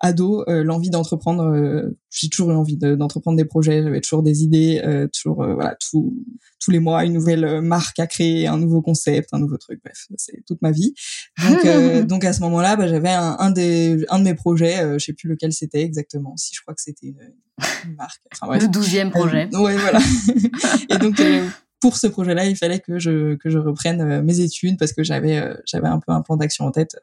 ado 0.00 0.44
l'envie 0.46 0.90
d'entreprendre. 0.90 1.90
j'ai 2.10 2.28
toujours 2.28 2.50
eu 2.50 2.54
envie 2.54 2.76
d'entreprendre 2.76 3.36
des 3.36 3.44
projets. 3.44 3.82
J'avais 3.82 4.00
toujours 4.00 4.22
des 4.22 4.42
idées, 4.42 4.82
toujours 5.12 5.36
voilà 5.36 5.76
tout, 5.76 6.16
tous 6.58 6.70
les 6.70 6.78
mois 6.78 7.04
une 7.04 7.12
nouvelle 7.12 7.60
marque 7.60 7.98
à 7.98 8.06
créer, 8.06 8.46
un 8.46 8.58
nouveau 8.58 8.82
concept, 8.82 9.30
un 9.32 9.38
nouveau 9.38 9.56
truc. 9.56 9.80
Bref, 9.84 10.06
c'est 10.16 10.42
toute 10.46 10.62
ma 10.62 10.70
vie. 10.70 10.94
Donc 11.42 11.60
donc 12.06 12.24
à 12.24 12.32
ce 12.32 12.40
moment-là, 12.40 12.76
bah, 12.76 12.88
j'avais 12.88 13.10
un, 13.10 13.36
un, 13.38 13.50
des 13.50 14.04
un 14.08 14.18
de 14.18 14.24
mes 14.24 14.34
projets, 14.34 14.98
je 14.98 15.04
sais 15.04 15.12
plus 15.12 15.28
lequel 15.28 15.52
c'était 15.52 15.82
exactement. 15.82 16.36
Si 16.36 16.54
je 16.54 16.62
crois 16.62 16.74
que 16.74 16.80
c'était 16.82 17.06
une, 17.06 17.20
une, 17.84 17.94
marque. 17.96 18.22
Enfin, 18.32 18.46
bref. 18.46 18.62
Le 18.62 18.68
douzième 18.68 19.10
projet. 19.10 19.48
ouais 19.54 19.76
voilà. 19.76 20.00
et 20.90 20.98
donc 20.98 21.20
pour 21.80 21.96
ce 21.96 22.06
projet-là, 22.06 22.44
il 22.44 22.56
fallait 22.56 22.78
que 22.78 22.98
je 22.98 23.34
que 23.36 23.48
je 23.48 23.58
reprenne 23.58 24.00
euh, 24.02 24.22
mes 24.22 24.40
études 24.40 24.78
parce 24.78 24.92
que 24.92 25.02
j'avais 25.02 25.38
euh, 25.38 25.54
j'avais 25.64 25.88
un 25.88 25.98
peu 25.98 26.12
un 26.12 26.20
plan 26.20 26.36
d'action 26.36 26.66
en 26.66 26.70
tête. 26.70 26.96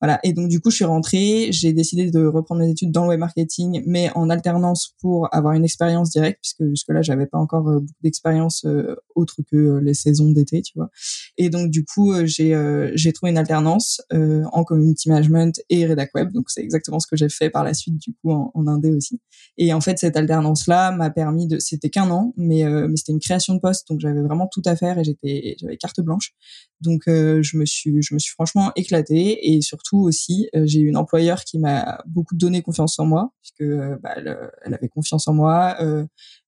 Voilà. 0.00 0.18
Et 0.24 0.32
donc 0.32 0.48
du 0.48 0.60
coup, 0.60 0.70
je 0.70 0.76
suis 0.76 0.84
rentrée, 0.84 1.48
j'ai 1.52 1.72
décidé 1.72 2.10
de 2.10 2.26
reprendre 2.26 2.60
mes 2.60 2.70
études 2.70 2.90
dans 2.90 3.04
le 3.04 3.10
web 3.10 3.20
marketing, 3.20 3.82
mais 3.86 4.10
en 4.16 4.30
alternance 4.30 4.94
pour 5.00 5.32
avoir 5.32 5.54
une 5.54 5.64
expérience 5.64 6.10
directe 6.10 6.40
puisque 6.42 6.68
jusque 6.68 6.88
là, 6.88 7.00
j'avais 7.00 7.26
pas 7.26 7.38
encore 7.38 7.68
euh, 7.68 7.78
beaucoup 7.80 8.02
d'expérience 8.02 8.66
autre 9.14 9.36
que 9.50 9.78
les 9.78 9.94
saisons 9.94 10.30
d'été, 10.32 10.62
tu 10.62 10.72
vois. 10.76 10.90
Et 11.38 11.48
donc 11.48 11.70
du 11.70 11.84
coup, 11.84 12.12
j'ai 12.24 12.54
j'ai 12.94 13.12
trouvé 13.12 13.30
une 13.30 13.38
alternance 13.38 14.02
en 14.10 14.64
community 14.64 15.08
management 15.08 15.60
et 15.70 15.86
rédac 15.86 16.10
web. 16.14 16.32
Donc 16.32 16.50
c'est 16.50 16.62
exactement 16.62 16.98
ce 16.98 17.06
que 17.06 17.16
j'ai 17.16 17.28
fait 17.28 17.50
par 17.50 17.62
la 17.62 17.74
suite 17.74 17.96
du 17.98 18.14
coup 18.14 18.32
en, 18.32 18.50
en 18.54 18.66
Indé 18.66 18.90
aussi. 18.90 19.20
Et 19.58 19.72
en 19.72 19.80
fait, 19.80 19.98
cette 19.98 20.16
alternance 20.16 20.66
là 20.66 20.90
m'a 20.90 21.10
permis 21.10 21.46
de 21.46 21.58
c'était 21.58 21.90
qu'un 21.90 22.10
an, 22.10 22.32
mais 22.36 22.64
mais 22.64 22.96
c'était 22.96 23.12
une 23.12 23.20
création 23.20 23.54
de 23.54 23.60
poste, 23.60 23.88
donc 23.88 24.00
j'avais 24.00 24.22
vraiment 24.24 24.48
tout 24.48 24.62
à 24.64 24.76
faire 24.76 24.98
et 24.98 25.04
j'étais 25.04 25.56
j'avais 25.60 25.76
carte 25.76 26.00
blanche. 26.00 26.32
Donc 26.80 27.08
euh, 27.08 27.42
je 27.42 27.56
me 27.56 27.64
suis 27.64 28.02
je 28.02 28.14
me 28.14 28.18
suis 28.18 28.32
franchement 28.32 28.72
éclatée 28.76 29.54
et 29.54 29.60
surtout 29.60 29.98
aussi 29.98 30.48
euh, 30.54 30.64
j'ai 30.66 30.80
eu 30.80 30.88
une 30.88 30.96
employeur 30.96 31.44
qui 31.44 31.58
m'a 31.58 32.02
beaucoup 32.06 32.34
donné 32.34 32.62
confiance 32.62 32.98
en 32.98 33.06
moi 33.06 33.32
puisque 33.40 33.62
euh, 33.62 33.96
bah, 34.02 34.14
elle, 34.16 34.74
avait 34.74 34.88
confiance 34.88 35.28
en 35.28 35.34
moi. 35.34 35.76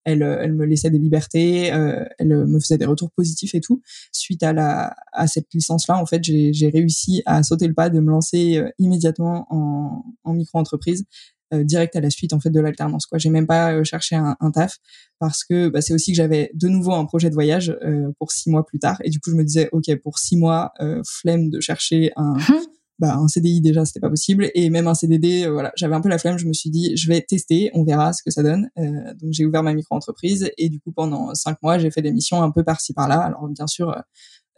elle, 0.05 0.23
elle 0.23 0.53
me 0.55 0.65
laissait 0.65 0.91
des 0.91 0.99
libertés, 0.99 1.67
elle 1.67 2.29
me 2.47 2.61
faisait 2.61 2.79
des 2.79 2.87
retours 2.87 3.11
positifs 3.11 3.55
et 3.55 3.61
tout. 3.61 3.83
Suite 4.13 4.43
à 4.43 4.53
la 4.53 4.95
à 5.13 5.27
cette 5.27 5.53
licence 5.53 5.89
là, 5.89 5.97
en 5.99 6.07
fait, 6.07 6.23
j'ai 6.23 6.69
réussi 6.69 7.23
à 7.27 7.43
sauter 7.43 7.67
le 7.67 7.75
pas 7.75 7.91
de 7.91 8.01
me 8.01 8.11
lancer 8.11 8.63
immédiatement 8.79 9.47
en, 9.51 10.33
micro 10.33 10.59
entreprise 10.59 11.07
direct 11.53 11.97
à 11.97 12.01
la 12.01 12.11
suite 12.11 12.33
en 12.33 12.41
fait 12.41 12.51
de 12.51 12.61
l'alternance 12.61 13.07
quoi. 13.07 13.19
J'ai 13.19 13.31
même 13.31 13.47
pas 13.47 13.73
euh, 13.73 13.85
cherché 13.85 14.17
un, 14.17 14.37
un, 14.41 14.51
taf 14.51 14.79
parce 15.19 15.45
que 15.45 15.69
bah, 15.69 15.81
c'est 15.81 15.95
aussi 15.95 16.13
que 16.13 16.17
j'avais 16.17 16.51
de 16.55 16.69
nouveau 16.69 16.93
un 16.93 17.05
projet 17.05 17.31
de 17.31 17.35
voyage 17.35 17.77
euh, 17.85 18.11
pour 18.19 18.33
six 18.33 18.51
mois 18.51 18.65
plus 18.65 18.79
tard. 18.79 18.99
Et 19.05 19.11
du 19.11 19.21
coup 19.21 19.31
je 19.31 19.37
me 19.37 19.45
disais 19.45 19.69
ok 19.73 19.95
pour 20.03 20.19
six 20.19 20.37
mois 20.37 20.73
flemme 21.05 21.51
de 21.51 21.61
chercher 21.61 22.13
un 22.17 22.35
hum. 22.49 22.61
bah, 22.99 23.17
un 23.17 23.29
CDI 23.29 23.61
déjà 23.61 23.85
c'était 23.85 24.01
pas 24.01 24.11
possible. 24.11 24.51
Et 24.55 24.71
même 24.71 24.87
un 24.87 24.95
CDD 24.95 25.49
voilà 25.49 25.73
j'avais 25.77 25.95
un 25.95 26.01
peu 26.01 26.09
la 26.09 26.19
flemme. 26.19 26.39
Je 26.39 26.47
me 26.47 26.53
suis 26.53 26.71
dit 26.71 26.97
je 26.97 27.09
vais 27.09 27.21
tester 27.21 27.71
on 27.75 27.85
verra 27.85 28.13
ce 28.13 28.23
que 28.23 28.31
ça 28.31 28.43
donne. 28.43 28.69
Donc 28.77 29.33
j'ai 29.33 29.47
ouvert 29.47 29.63
ma 29.63 29.75
micro 29.75 29.95
entreprise 29.95 30.51
et 30.59 30.69
du 30.69 30.81
coup 30.81 30.93
pendant 30.93 31.35
cinq 31.35 31.63
mois 31.63 31.79
j'ai 31.79 31.91
fait 31.91 32.03
des 32.03 32.13
missions 32.13 32.43
un 32.43 32.51
peu 32.51 32.65
par-ci 32.65 32.93
par-là. 32.93 33.21
Alors 33.21 33.49
bien 33.49 33.67
sûr 33.67 33.95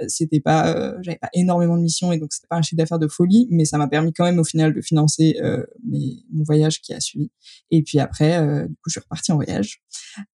c'était 0.06 0.40
pas 0.40 0.74
euh, 0.74 0.96
j'avais 1.02 1.18
pas 1.18 1.30
énormément 1.34 1.76
de 1.76 1.82
missions 1.82 2.12
et 2.12 2.18
donc 2.18 2.32
c'était 2.32 2.46
pas 2.48 2.56
un 2.56 2.62
chiffre 2.62 2.76
d'affaires 2.76 2.98
de 2.98 3.08
folie 3.08 3.48
mais 3.50 3.64
ça 3.64 3.78
m'a 3.78 3.88
permis 3.88 4.12
quand 4.12 4.24
même 4.24 4.38
au 4.38 4.44
final 4.44 4.72
de 4.72 4.80
financer 4.80 5.36
euh, 5.42 5.64
mes, 5.84 6.22
mon 6.32 6.44
voyage 6.44 6.80
qui 6.80 6.94
a 6.94 7.00
suivi. 7.00 7.30
Et 7.70 7.82
puis 7.82 7.98
après 7.98 8.38
euh, 8.38 8.66
du 8.66 8.74
coup 8.74 8.88
je 8.88 8.92
suis 8.92 9.00
repartie 9.00 9.32
en 9.32 9.36
voyage. 9.36 9.82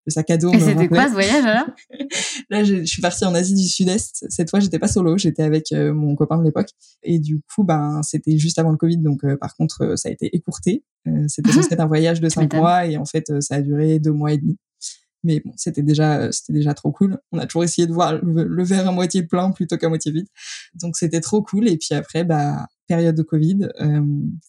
Le 0.06 0.12
sac 0.12 0.30
à 0.32 0.38
dos 0.38 0.52
et 0.52 0.60
c'était 0.60 0.88
quoi 0.88 1.08
ce 1.08 1.14
voyage 1.14 1.46
alors? 1.46 1.68
Là 2.50 2.64
je, 2.64 2.78
je, 2.78 2.86
suis 2.86 3.02
partie 3.02 3.24
en 3.26 3.36
Asie 3.36 3.54
du 3.54 3.68
Sud-Est. 3.68 4.26
Cette 4.30 4.50
fois 4.50 4.60
j'étais 4.60 4.80
pas 4.80 4.88
solo 4.88 5.18
j'étais 5.18 5.44
avec 5.44 5.72
euh, 5.72 5.94
mon 5.94 6.16
copain 6.16 6.38
de 6.38 6.44
l'époque. 6.44 6.70
Et 7.04 7.20
du 7.20 7.42
coup 7.54 7.64
ben 7.64 8.02
c'était 8.04 8.38
juste 8.38 8.58
avant 8.58 8.72
le 8.72 8.78
Covid 8.78 8.98
donc 8.98 9.24
euh, 9.24 9.38
par 9.38 9.56
contre 9.56 9.96
ça 9.96 10.10
a 10.10 10.12
été 10.12 10.36
écourté. 10.36 10.84
C'était 11.28 11.52
censé 11.52 11.74
être 11.74 11.80
un 11.80 11.88
voyage 11.88 12.22
de 12.22 12.30
cinq 12.30 12.54
mois 12.54 12.86
et 12.86 12.98
en 12.98 13.06
fait 13.06 13.42
ça 13.42 13.56
a 13.56 13.62
duré 13.62 14.00
deux 14.00 14.12
mois 14.12 14.34
et 14.34 14.38
demi 14.38 14.58
mais 15.24 15.42
bon, 15.44 15.54
c'était 15.56 15.84
déjà, 15.84 16.20
euh, 16.20 16.32
c'était 16.32 16.54
déjà 16.54 16.74
trop 16.74 16.92
cool. 16.92 17.20
On 17.32 17.40
a 17.40 17.46
toujours 17.46 17.64
essayé 17.64 17.88
de 17.88 17.94
voir 17.94 18.20
le, 18.24 18.64
verre 18.64 18.88
à 18.88 18.92
moitié 18.92 19.24
plein 19.24 19.52
plutôt 19.52 19.78
qu'à 19.78 19.90
moitié 19.90 20.12
vide. 20.12 20.28
Donc 20.76 20.98
c'était 20.98 21.22
trop 21.22 21.42
cool. 21.42 21.68
Et 21.68 21.78
puis 21.78 21.94
après, 21.94 22.24
bah, 22.24 22.68
période 22.88 23.16
de 23.16 23.24
Covid, 23.24 23.70
euh, 23.80 24.02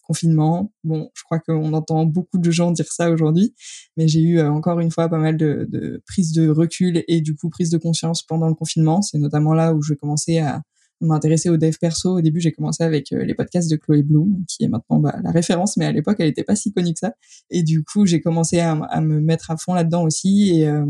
confinement. 0.03 0.73
Bon, 0.83 1.09
je 1.13 1.23
crois 1.23 1.39
qu'on 1.39 1.73
entend 1.73 2.05
beaucoup 2.05 2.37
de 2.37 2.51
gens 2.51 2.71
dire 2.71 2.91
ça 2.91 3.09
aujourd'hui, 3.11 3.53
mais 3.97 4.07
j'ai 4.07 4.21
eu 4.21 4.39
euh, 4.39 4.51
encore 4.51 4.79
une 4.79 4.91
fois 4.91 5.07
pas 5.09 5.19
mal 5.19 5.37
de, 5.37 5.65
de 5.69 6.01
prise 6.07 6.33
de 6.33 6.49
recul 6.49 7.03
et 7.07 7.21
du 7.21 7.35
coup 7.35 7.49
prise 7.49 7.69
de 7.69 7.77
conscience 7.77 8.23
pendant 8.23 8.47
le 8.47 8.55
confinement. 8.55 9.01
C'est 9.01 9.19
notamment 9.19 9.53
là 9.53 9.73
où 9.73 9.81
je 9.81 9.93
commençais 9.93 10.39
à 10.39 10.61
m'intéresser 11.05 11.49
au 11.49 11.57
dev 11.57 11.75
perso. 11.79 12.17
Au 12.17 12.21
début, 12.21 12.39
j'ai 12.39 12.51
commencé 12.51 12.83
avec 12.83 13.11
euh, 13.11 13.23
les 13.23 13.33
podcasts 13.33 13.69
de 13.69 13.75
Chloé 13.75 14.03
Bloom, 14.03 14.43
qui 14.47 14.63
est 14.63 14.67
maintenant 14.67 14.99
bah, 14.99 15.15
la 15.23 15.31
référence, 15.31 15.77
mais 15.77 15.85
à 15.85 15.91
l'époque, 15.91 16.17
elle 16.19 16.27
n'était 16.27 16.43
pas 16.43 16.55
si 16.55 16.73
connue 16.73 16.93
que 16.93 16.99
ça. 16.99 17.13
Et 17.49 17.63
du 17.63 17.83
coup, 17.83 18.05
j'ai 18.05 18.21
commencé 18.21 18.59
à, 18.59 18.75
me 19.01 19.19
mettre 19.19 19.51
à 19.51 19.57
fond 19.57 19.73
là-dedans 19.73 20.03
aussi. 20.03 20.59
Et, 20.59 20.67
euh, 20.67 20.85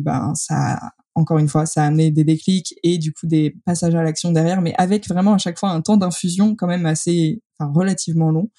ben, 0.00 0.32
ça, 0.34 0.78
encore 1.14 1.38
une 1.38 1.48
fois, 1.48 1.66
ça 1.66 1.84
a 1.84 1.86
amené 1.86 2.10
des 2.10 2.24
déclics 2.24 2.74
et 2.82 2.98
du 2.98 3.12
coup 3.12 3.26
des 3.26 3.56
passages 3.64 3.94
à 3.94 4.02
l'action 4.02 4.32
derrière, 4.32 4.60
mais 4.60 4.74
avec 4.78 5.08
vraiment 5.08 5.34
à 5.34 5.38
chaque 5.38 5.58
fois 5.58 5.70
un 5.70 5.80
temps 5.80 5.96
d'infusion 5.96 6.56
quand 6.56 6.66
même 6.66 6.86
assez, 6.86 7.42
enfin, 7.58 7.72
relativement 7.72 8.30
long 8.30 8.50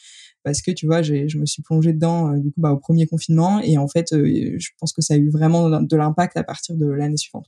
parce 0.44 0.62
que 0.62 0.72
tu 0.72 0.86
vois, 0.86 1.02
je 1.02 1.38
me 1.38 1.46
suis 1.46 1.64
plongée 1.64 1.92
dedans 1.92 2.32
euh, 2.32 2.38
du 2.38 2.52
coup 2.52 2.62
bah, 2.62 2.72
au 2.72 2.78
premier 2.78 3.08
confinement 3.08 3.60
et 3.62 3.78
en 3.78 3.88
fait, 3.88 4.10
je 4.12 4.70
pense 4.80 4.94
que 4.94 5.02
ça 5.02 5.16
a 5.16 5.18
eu 5.18 5.30
vraiment 5.30 5.82
de 5.82 5.98
l'impact 5.98 6.38
à 6.38 6.44
partir 6.44 6.78
de 6.78 6.86
l'année 6.86 7.18
suivante. 7.18 7.48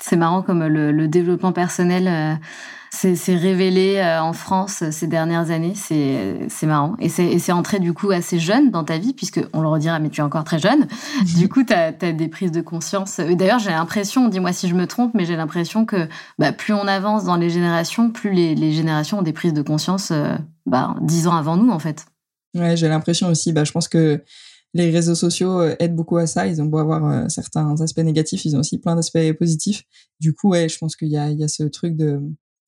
C'est 0.00 0.16
marrant 0.16 0.42
comme 0.42 0.66
le, 0.66 0.90
le 0.90 1.08
développement 1.08 1.52
personnel 1.52 2.08
euh, 2.08 2.34
s'est 2.92 3.36
révélé 3.36 3.96
euh, 3.96 4.22
en 4.22 4.32
France 4.32 4.84
ces 4.90 5.06
dernières 5.06 5.50
années. 5.50 5.74
C'est 5.74 6.66
marrant. 6.66 6.94
Et 6.98 7.08
c'est 7.08 7.52
entré 7.52 7.78
du 7.78 7.92
coup 7.92 8.10
assez 8.10 8.38
jeune 8.38 8.70
dans 8.70 8.84
ta 8.84 8.98
vie, 8.98 9.12
puisque 9.14 9.40
on 9.52 9.60
le 9.60 9.68
redira, 9.68 9.98
mais 9.98 10.10
tu 10.10 10.20
es 10.20 10.24
encore 10.24 10.44
très 10.44 10.58
jeune. 10.58 10.86
du 11.36 11.48
coup, 11.48 11.64
tu 11.64 11.72
as, 11.72 11.92
as, 12.00 12.12
des 12.12 12.28
prises 12.28 12.52
de 12.52 12.60
conscience. 12.60 13.18
D'ailleurs, 13.18 13.58
j'ai 13.58 13.70
l'impression, 13.70 14.28
dis-moi 14.28 14.52
si 14.52 14.68
je 14.68 14.74
me 14.74 14.86
trompe, 14.86 15.12
mais 15.14 15.24
j'ai 15.24 15.36
l'impression 15.36 15.84
que 15.84 16.08
bah, 16.38 16.52
plus 16.52 16.74
on 16.74 16.86
avance 16.86 17.24
dans 17.24 17.36
les 17.36 17.50
générations, 17.50 18.10
plus 18.10 18.32
les, 18.32 18.54
les 18.54 18.72
générations 18.72 19.18
ont 19.18 19.22
des 19.22 19.32
prises 19.32 19.54
de 19.54 19.62
conscience 19.62 20.10
euh, 20.10 20.34
bah, 20.66 20.94
dix 21.00 21.26
ans 21.26 21.36
avant 21.36 21.56
nous, 21.56 21.70
en 21.70 21.78
fait. 21.78 22.06
Ouais, 22.54 22.76
j'ai 22.76 22.88
l'impression 22.88 23.28
aussi. 23.28 23.52
Bah, 23.52 23.64
je 23.64 23.72
pense 23.72 23.88
que 23.88 24.22
les 24.74 24.90
réseaux 24.90 25.14
sociaux 25.14 25.60
euh, 25.60 25.76
aident 25.78 25.94
beaucoup 25.94 26.16
à 26.16 26.26
ça. 26.26 26.46
Ils 26.46 26.60
ont 26.62 26.66
beau 26.66 26.78
avoir 26.78 27.04
euh, 27.04 27.28
certains 27.28 27.80
aspects 27.80 28.00
négatifs, 28.00 28.44
ils 28.44 28.56
ont 28.56 28.60
aussi 28.60 28.78
plein 28.78 28.96
d'aspects 28.96 29.32
positifs. 29.38 29.82
Du 30.20 30.34
coup, 30.34 30.50
ouais, 30.50 30.68
je 30.68 30.78
pense 30.78 30.96
qu'il 30.96 31.08
y 31.08 31.16
a, 31.16 31.30
il 31.30 31.38
y 31.38 31.44
a 31.44 31.48
ce 31.48 31.64
truc 31.64 31.96
de, 31.96 32.20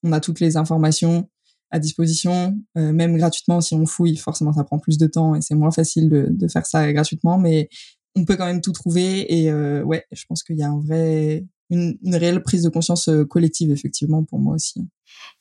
on 0.02 0.12
a 0.12 0.20
toutes 0.20 0.40
les 0.40 0.56
informations 0.56 1.28
à 1.70 1.78
disposition, 1.78 2.56
euh, 2.76 2.92
même 2.92 3.16
gratuitement 3.16 3.60
si 3.60 3.74
on 3.74 3.86
fouille. 3.86 4.16
Forcément, 4.16 4.52
ça 4.52 4.64
prend 4.64 4.78
plus 4.78 4.98
de 4.98 5.06
temps 5.06 5.34
et 5.34 5.40
c'est 5.40 5.54
moins 5.54 5.72
facile 5.72 6.08
de, 6.08 6.26
de, 6.30 6.48
faire 6.48 6.66
ça 6.66 6.92
gratuitement, 6.92 7.38
mais 7.38 7.68
on 8.14 8.24
peut 8.24 8.36
quand 8.36 8.46
même 8.46 8.60
tout 8.60 8.72
trouver. 8.72 9.40
Et 9.40 9.52
ouais, 9.82 10.04
je 10.12 10.24
pense 10.28 10.44
qu'il 10.44 10.56
y 10.56 10.62
a 10.62 10.68
un 10.68 10.78
vrai, 10.78 11.44
une, 11.70 11.98
une, 12.02 12.14
réelle 12.14 12.42
prise 12.42 12.62
de 12.62 12.68
conscience 12.68 13.10
collective 13.28 13.72
effectivement 13.72 14.22
pour 14.22 14.38
moi 14.38 14.54
aussi. 14.54 14.86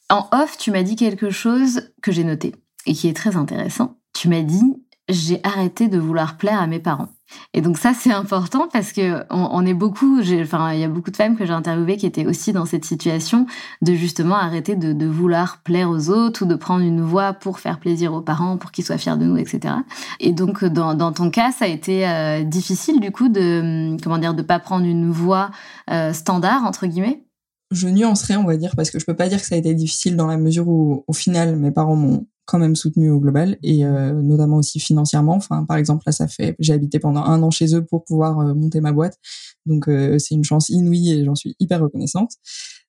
En 0.10 0.28
off, 0.32 0.58
tu 0.58 0.72
m'as 0.72 0.82
dit 0.82 0.96
quelque 0.96 1.30
chose 1.30 1.92
que 2.02 2.12
j'ai 2.12 2.24
noté 2.24 2.56
et 2.88 2.94
qui 2.94 3.08
est 3.08 3.14
très 3.14 3.36
intéressant. 3.36 4.00
Tu 4.14 4.28
m'as 4.28 4.42
dit 4.42 4.83
j'ai 5.10 5.40
arrêté 5.44 5.88
de 5.90 6.00
vouloir 6.00 6.38
plaire 6.38 6.62
à 6.62 6.68
mes 6.68 6.80
parents. 6.80 7.10
Et 7.54 7.62
donc 7.62 7.78
ça 7.78 7.94
c'est 7.94 8.12
important 8.12 8.68
parce 8.72 8.94
que 8.94 9.24
on, 9.32 9.66
est 9.66 9.74
beaucoup, 9.74 10.20
enfin 10.20 10.74
il 10.74 10.80
y 10.80 10.84
a 10.84 10.88
beaucoup 10.88 11.10
de 11.10 11.16
femmes 11.16 11.36
que 11.36 11.46
j'ai 11.46 11.54
interviewées 11.54 11.98
qui 11.98 12.06
étaient 12.06 12.28
aussi 12.28 12.54
dans 12.54 12.66
cette 12.66 12.86
situation 12.86 13.48
de 13.82 13.94
justement 13.96 14.36
arrêter 14.36 14.76
de, 14.76 15.06
vouloir 15.06 15.62
plaire 15.64 15.90
aux 15.90 16.10
autres 16.10 16.44
ou 16.44 16.48
de 16.48 16.56
prendre 16.56 16.84
une 16.84 17.02
voix 17.02 17.34
pour 17.34 17.60
faire 17.60 17.80
plaisir 17.80 18.14
aux 18.14 18.22
parents, 18.22 18.58
pour 18.58 18.72
qu'ils 18.72 18.86
soient 18.86 18.98
fiers 18.98 19.18
de 19.18 19.26
nous, 19.26 19.38
etc. 19.38 19.74
Et 20.20 20.32
donc 20.32 20.64
dans, 20.64 21.12
ton 21.12 21.32
cas 21.32 21.52
ça 21.52 21.66
a 21.66 21.70
été 21.70 22.08
euh, 22.08 22.44
difficile 22.44 23.00
du 23.00 23.12
coup 23.12 23.30
de 23.30 23.98
comment 24.02 24.20
dire 24.20 24.34
de 24.34 24.42
pas 24.42 24.60
prendre 24.60 24.86
une 24.86 25.10
voix 25.10 25.50
euh, 25.90 26.14
standard 26.14 26.64
entre 26.66 26.86
guillemets? 26.86 27.24
Je 27.72 27.88
nuancerais 27.88 28.36
on 28.36 28.46
va 28.46 28.58
dire 28.58 28.74
parce 28.76 28.92
que 28.92 29.00
je 29.00 29.06
peux 29.06 29.16
pas 29.16 29.28
dire 29.28 29.40
que 29.40 29.48
ça 29.48 29.56
a 29.56 29.58
été 29.58 29.74
difficile 29.74 30.16
dans 30.16 30.28
la 30.28 30.38
mesure 30.38 30.68
où 30.68 31.04
au 31.08 31.14
final 31.14 31.56
mes 31.56 31.72
parents 31.72 31.96
m'ont 31.96 32.28
quand 32.46 32.60
même 32.60 32.76
soutenu 32.76 33.10
au 33.10 33.20
global 33.20 33.58
et 33.64 33.86
euh, 33.86 34.14
notamment 34.14 34.58
aussi 34.58 34.80
financièrement. 34.80 35.36
Enfin, 35.36 35.66
par 35.66 35.78
exemple, 35.78 36.04
là, 36.06 36.12
ça 36.12 36.28
fait, 36.28 36.56
j'ai 36.60 36.74
habité 36.74 37.00
pendant 37.00 37.24
un 37.24 37.42
an 37.42 37.52
chez 37.52 37.76
eux 37.76 37.84
pour 37.86 38.04
pouvoir 38.04 38.40
euh, 38.40 38.54
monter 38.54 38.82
ma 38.82 38.92
boîte, 38.92 39.18
donc 39.66 39.88
euh, 39.88 40.20
c'est 40.20 40.36
une 40.36 40.44
chance 40.44 40.70
inouïe 40.70 41.12
et 41.12 41.26
j'en 41.26 41.36
suis 41.36 41.56
hyper 41.60 41.82
reconnaissante. 41.82 42.32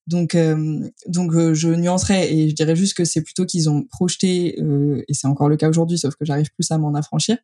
Donc, 0.06 0.34
euh, 0.34 0.80
donc 1.06 1.34
euh, 1.34 1.54
je 1.54 1.68
nuancerais 1.68 2.30
et 2.32 2.50
je 2.50 2.54
dirais 2.54 2.76
juste 2.76 2.94
que 2.94 3.04
c'est 3.04 3.22
plutôt 3.22 3.46
qu'ils 3.46 3.70
ont 3.70 3.84
projeté, 3.84 4.60
euh, 4.60 5.02
et 5.08 5.14
c'est 5.14 5.26
encore 5.26 5.48
le 5.48 5.56
cas 5.56 5.68
aujourd'hui, 5.68 5.96
sauf 5.96 6.14
que 6.14 6.26
j'arrive 6.26 6.50
plus 6.54 6.70
à 6.70 6.78
m'en 6.78 6.94
affranchir, 6.94 7.38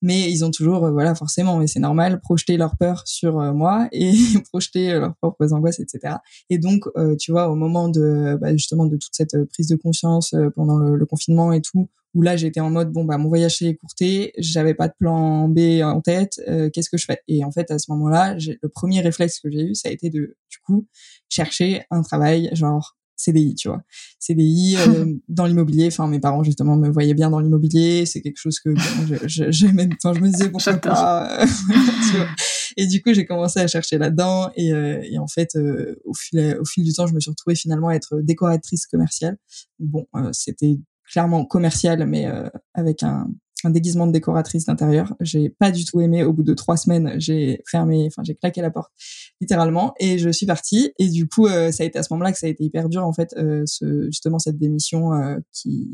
mais 0.00 0.30
ils 0.30 0.44
ont 0.44 0.50
toujours, 0.50 0.90
voilà, 0.90 1.14
forcément, 1.14 1.60
et 1.60 1.66
c'est 1.66 1.80
normal, 1.80 2.20
projeté 2.20 2.56
leur 2.56 2.76
peur 2.78 3.02
sur 3.06 3.34
moi 3.54 3.88
et 3.92 4.12
projeté 4.50 4.92
leurs 4.92 5.14
propres 5.16 5.52
angoisses, 5.52 5.80
etc. 5.80 6.16
Et 6.48 6.58
donc, 6.58 6.84
tu 7.18 7.32
vois, 7.32 7.50
au 7.50 7.54
moment 7.54 7.88
de 7.88 8.38
bah, 8.40 8.52
justement 8.52 8.86
de 8.86 8.96
toute 8.96 9.12
cette 9.14 9.36
prise 9.50 9.68
de 9.68 9.76
conscience 9.76 10.34
pendant 10.54 10.78
le, 10.78 10.96
le 10.96 11.06
confinement 11.06 11.52
et 11.52 11.60
tout, 11.60 11.88
où 12.16 12.22
là 12.22 12.36
j'étais 12.36 12.60
en 12.60 12.70
mode 12.70 12.90
bon 12.90 13.04
bah 13.04 13.18
mon 13.18 13.28
voyage 13.28 13.58
s'est 13.58 13.66
écourté, 13.66 14.32
j'avais 14.38 14.74
pas 14.74 14.88
de 14.88 14.94
plan 14.98 15.48
B 15.48 15.82
en 15.82 16.00
tête, 16.00 16.40
euh, 16.48 16.70
qu'est-ce 16.70 16.88
que 16.88 16.96
je 16.96 17.04
fais? 17.04 17.20
Et 17.28 17.44
en 17.44 17.52
fait 17.52 17.70
à 17.70 17.78
ce 17.78 17.90
moment-là, 17.92 18.34
le 18.34 18.68
premier 18.68 19.02
réflexe 19.02 19.38
que 19.38 19.50
j'ai 19.50 19.62
eu, 19.62 19.74
ça 19.74 19.90
a 19.90 19.92
été 19.92 20.08
de 20.08 20.36
du 20.50 20.58
coup 20.66 20.86
chercher 21.28 21.84
un 21.90 22.00
travail 22.00 22.48
genre 22.54 22.96
CDI, 23.16 23.54
tu 23.54 23.68
vois. 23.68 23.82
CDI 24.18 24.76
euh, 24.88 25.06
dans 25.28 25.46
l'immobilier. 25.46 25.88
Enfin, 25.88 26.06
mes 26.06 26.20
parents 26.20 26.42
justement 26.42 26.76
me 26.76 26.88
voyaient 26.90 27.14
bien 27.14 27.30
dans 27.30 27.40
l'immobilier. 27.40 28.06
C'est 28.06 28.20
quelque 28.20 28.38
chose 28.38 28.60
que 28.60 28.70
bon, 28.70 29.18
j'aimais. 29.26 29.88
Enfin, 30.02 30.14
je 30.14 30.20
me 30.20 30.28
disais 30.28 30.50
pourquoi 30.50 30.74
pas. 30.74 31.44
tu 31.46 32.16
vois. 32.16 32.28
Et 32.76 32.86
du 32.86 33.02
coup, 33.02 33.14
j'ai 33.14 33.24
commencé 33.24 33.58
à 33.58 33.66
chercher 33.66 33.98
là-dedans. 33.98 34.50
Et, 34.54 34.72
euh, 34.72 35.00
et 35.02 35.18
en 35.18 35.26
fait, 35.26 35.56
euh, 35.56 35.96
au 36.04 36.14
fil 36.14 36.56
au 36.60 36.64
fil 36.64 36.84
du 36.84 36.92
temps, 36.92 37.06
je 37.06 37.14
me 37.14 37.20
suis 37.20 37.30
retrouvée 37.30 37.56
finalement 37.56 37.88
à 37.88 37.94
être 37.94 38.20
décoratrice 38.20 38.86
commerciale. 38.86 39.38
Bon, 39.78 40.06
c'était 40.32 40.78
clairement 41.10 41.44
commercial, 41.44 42.06
mais 42.06 42.26
avec 42.74 43.02
un 43.02 43.28
un 43.64 43.70
déguisement 43.70 44.06
de 44.06 44.12
décoratrice 44.12 44.66
d'intérieur. 44.66 45.14
J'ai 45.20 45.48
pas 45.48 45.70
du 45.70 45.84
tout 45.84 46.00
aimé. 46.00 46.24
Au 46.24 46.32
bout 46.32 46.42
de 46.42 46.54
trois 46.54 46.76
semaines, 46.76 47.14
j'ai 47.18 47.62
fermé, 47.66 48.06
enfin 48.06 48.22
j'ai 48.24 48.34
claqué 48.34 48.60
la 48.60 48.70
porte 48.70 48.92
littéralement 49.40 49.94
et 49.98 50.18
je 50.18 50.30
suis 50.30 50.46
partie. 50.46 50.92
Et 50.98 51.08
du 51.08 51.28
coup, 51.28 51.46
euh, 51.46 51.72
ça 51.72 51.82
a 51.82 51.86
été 51.86 51.98
à 51.98 52.02
ce 52.02 52.12
moment-là 52.12 52.32
que 52.32 52.38
ça 52.38 52.46
a 52.46 52.50
été 52.50 52.64
hyper 52.64 52.88
dur 52.88 53.04
en 53.04 53.12
fait, 53.12 53.34
euh, 53.36 53.62
ce, 53.66 54.06
justement 54.06 54.38
cette 54.38 54.58
démission 54.58 55.12
euh, 55.14 55.38
qui 55.52 55.88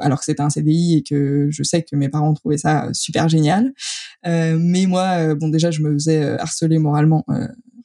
alors 0.00 0.18
que 0.18 0.24
c'était 0.24 0.42
un 0.42 0.50
CDI 0.50 0.96
et 0.96 1.02
que 1.04 1.46
je 1.48 1.62
sais 1.62 1.84
que 1.84 1.94
mes 1.94 2.08
parents 2.08 2.34
trouvaient 2.34 2.58
ça 2.58 2.88
super 2.92 3.28
génial. 3.28 3.72
mais 4.24 4.86
moi, 4.86 5.36
bon 5.36 5.48
déjà, 5.48 5.70
je 5.70 5.80
me 5.80 5.92
faisais 5.92 6.24
harceler 6.40 6.78
moralement 6.78 7.24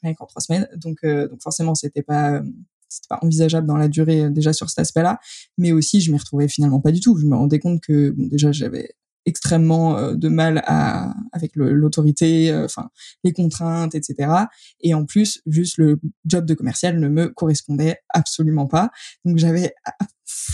rien 0.01 0.15
qu'en 0.15 0.25
trois 0.25 0.41
semaines, 0.41 0.67
donc 0.77 1.05
donc 1.05 1.43
forcément, 1.43 1.75
c'était 1.75 2.01
pas 2.01 2.41
c'était 2.91 3.07
pas 3.07 3.19
envisageable 3.21 3.65
dans 3.65 3.77
la 3.77 3.87
durée 3.87 4.25
euh, 4.25 4.29
déjà 4.29 4.53
sur 4.53 4.69
cet 4.69 4.79
aspect-là, 4.79 5.19
mais 5.57 5.71
aussi 5.71 6.01
je 6.01 6.11
m'y 6.11 6.17
retrouvais 6.17 6.47
finalement 6.47 6.81
pas 6.81 6.91
du 6.91 6.99
tout. 6.99 7.17
Je 7.17 7.25
me 7.25 7.35
rendais 7.35 7.59
compte 7.59 7.81
que 7.81 8.11
bon, 8.11 8.27
déjà 8.27 8.51
j'avais 8.51 8.91
extrêmement 9.25 9.97
euh, 9.97 10.13
de 10.15 10.29
mal 10.29 10.63
à 10.65 11.13
avec 11.31 11.55
l'autorité, 11.55 12.51
euh, 12.51 12.65
enfin 12.65 12.89
les 13.23 13.33
contraintes, 13.33 13.95
etc. 13.95 14.31
Et 14.81 14.93
en 14.93 15.05
plus, 15.05 15.41
juste 15.45 15.77
le 15.77 15.99
job 16.25 16.45
de 16.45 16.53
commercial 16.53 16.99
ne 16.99 17.07
me 17.07 17.29
correspondait 17.29 17.97
absolument 18.09 18.67
pas. 18.67 18.89
Donc 19.25 19.37
j'avais 19.37 19.73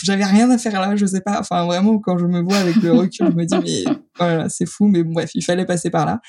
j'avais 0.04 0.26
rien 0.26 0.50
à 0.50 0.58
faire 0.58 0.80
là, 0.82 0.96
je 0.96 1.06
sais 1.06 1.22
pas. 1.22 1.40
Enfin 1.40 1.66
vraiment, 1.66 2.00
quand 2.00 2.18
je 2.18 2.26
me 2.26 2.42
vois 2.42 2.58
avec 2.58 2.76
le 2.78 2.92
recul, 2.94 3.28
je 3.30 3.36
me 3.36 3.46
dis 3.46 3.86
mais 3.86 3.98
voilà, 4.18 4.50
c'est 4.50 4.66
fou. 4.66 4.88
Mais 4.88 5.04
bref, 5.04 5.32
il 5.34 5.44
fallait 5.44 5.66
passer 5.66 5.90
par 5.90 6.06
là. 6.06 6.20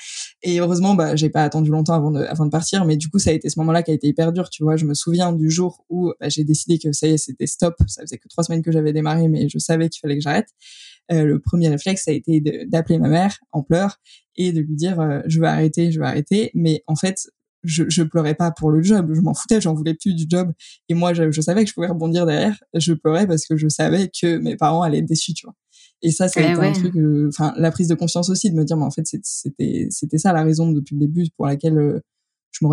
Et 0.41 0.59
heureusement, 0.59 0.95
bah 0.95 1.15
j'ai 1.15 1.29
pas 1.29 1.43
attendu 1.43 1.71
longtemps 1.71 1.93
avant 1.93 2.11
de 2.11 2.21
avant 2.23 2.45
de 2.45 2.51
partir. 2.51 2.85
Mais 2.85 2.97
du 2.97 3.09
coup, 3.09 3.19
ça 3.19 3.31
a 3.31 3.33
été 3.33 3.49
ce 3.49 3.59
moment-là 3.59 3.83
qui 3.83 3.91
a 3.91 3.93
été 3.93 4.07
hyper 4.07 4.31
dur. 4.31 4.49
Tu 4.49 4.63
vois, 4.63 4.77
je 4.77 4.85
me 4.85 4.93
souviens 4.93 5.33
du 5.33 5.49
jour 5.49 5.85
où 5.89 6.11
bah, 6.19 6.29
j'ai 6.29 6.43
décidé 6.43 6.79
que 6.79 6.91
ça 6.91 7.07
y 7.07 7.11
est, 7.11 7.17
c'était 7.17 7.47
stop. 7.47 7.75
Ça 7.87 8.01
faisait 8.01 8.17
que 8.17 8.27
trois 8.27 8.43
semaines 8.43 8.61
que 8.61 8.71
j'avais 8.71 8.93
démarré, 8.93 9.27
mais 9.27 9.49
je 9.49 9.57
savais 9.57 9.89
qu'il 9.89 9.99
fallait 9.99 10.15
que 10.15 10.23
j'arrête. 10.23 10.49
Euh, 11.11 11.23
le 11.23 11.39
premier 11.39 11.69
réflexe, 11.69 12.05
ça 12.05 12.11
a 12.11 12.13
été 12.13 12.41
d'appeler 12.67 12.99
ma 12.99 13.09
mère 13.09 13.37
en 13.51 13.63
pleurs 13.63 13.97
et 14.35 14.51
de 14.51 14.61
lui 14.61 14.75
dire 14.75 14.99
euh, 14.99 15.21
je 15.25 15.39
vais 15.39 15.47
arrêter, 15.47 15.91
je 15.91 15.99
vais 15.99 16.05
arrêter. 16.05 16.51
Mais 16.53 16.83
en 16.87 16.95
fait, 16.95 17.29
je, 17.63 17.83
je 17.89 18.03
pleurais 18.03 18.35
pas 18.35 18.51
pour 18.51 18.71
le 18.71 18.81
job, 18.81 19.11
je 19.13 19.21
m'en 19.21 19.33
foutais, 19.33 19.59
j'en 19.59 19.73
voulais 19.73 19.95
plus 19.95 20.13
du 20.13 20.25
job. 20.29 20.51
Et 20.87 20.93
moi, 20.93 21.13
je, 21.13 21.31
je, 21.31 21.41
savais 21.41 21.63
que 21.63 21.69
je 21.69 21.73
pouvais 21.73 21.87
rebondir 21.87 22.25
derrière. 22.25 22.57
Je 22.73 22.93
pleurais 22.93 23.27
parce 23.27 23.45
que 23.45 23.57
je 23.57 23.67
savais 23.67 24.09
que 24.09 24.37
mes 24.37 24.55
parents 24.55 24.81
allaient 24.81 24.99
être 24.99 25.05
déçus, 25.05 25.33
tu 25.33 25.45
vois. 25.45 25.55
Et 26.01 26.11
ça, 26.11 26.29
c'est 26.29 26.45
un 26.45 26.71
truc, 26.71 26.95
euh, 26.95 27.27
enfin, 27.27 27.53
la 27.57 27.71
prise 27.71 27.89
de 27.89 27.95
conscience 27.95 28.29
aussi, 28.29 28.49
de 28.49 28.55
me 28.55 28.63
dire, 28.63 28.77
mais 28.77 28.85
en 28.85 28.91
fait, 28.91 29.05
c'était, 29.23 29.87
c'était 29.89 30.17
ça 30.17 30.31
la 30.31 30.43
raison 30.43 30.71
depuis 30.71 30.95
le 30.95 31.01
début 31.01 31.25
pour 31.35 31.45
laquelle 31.45 32.01
je 32.51 32.65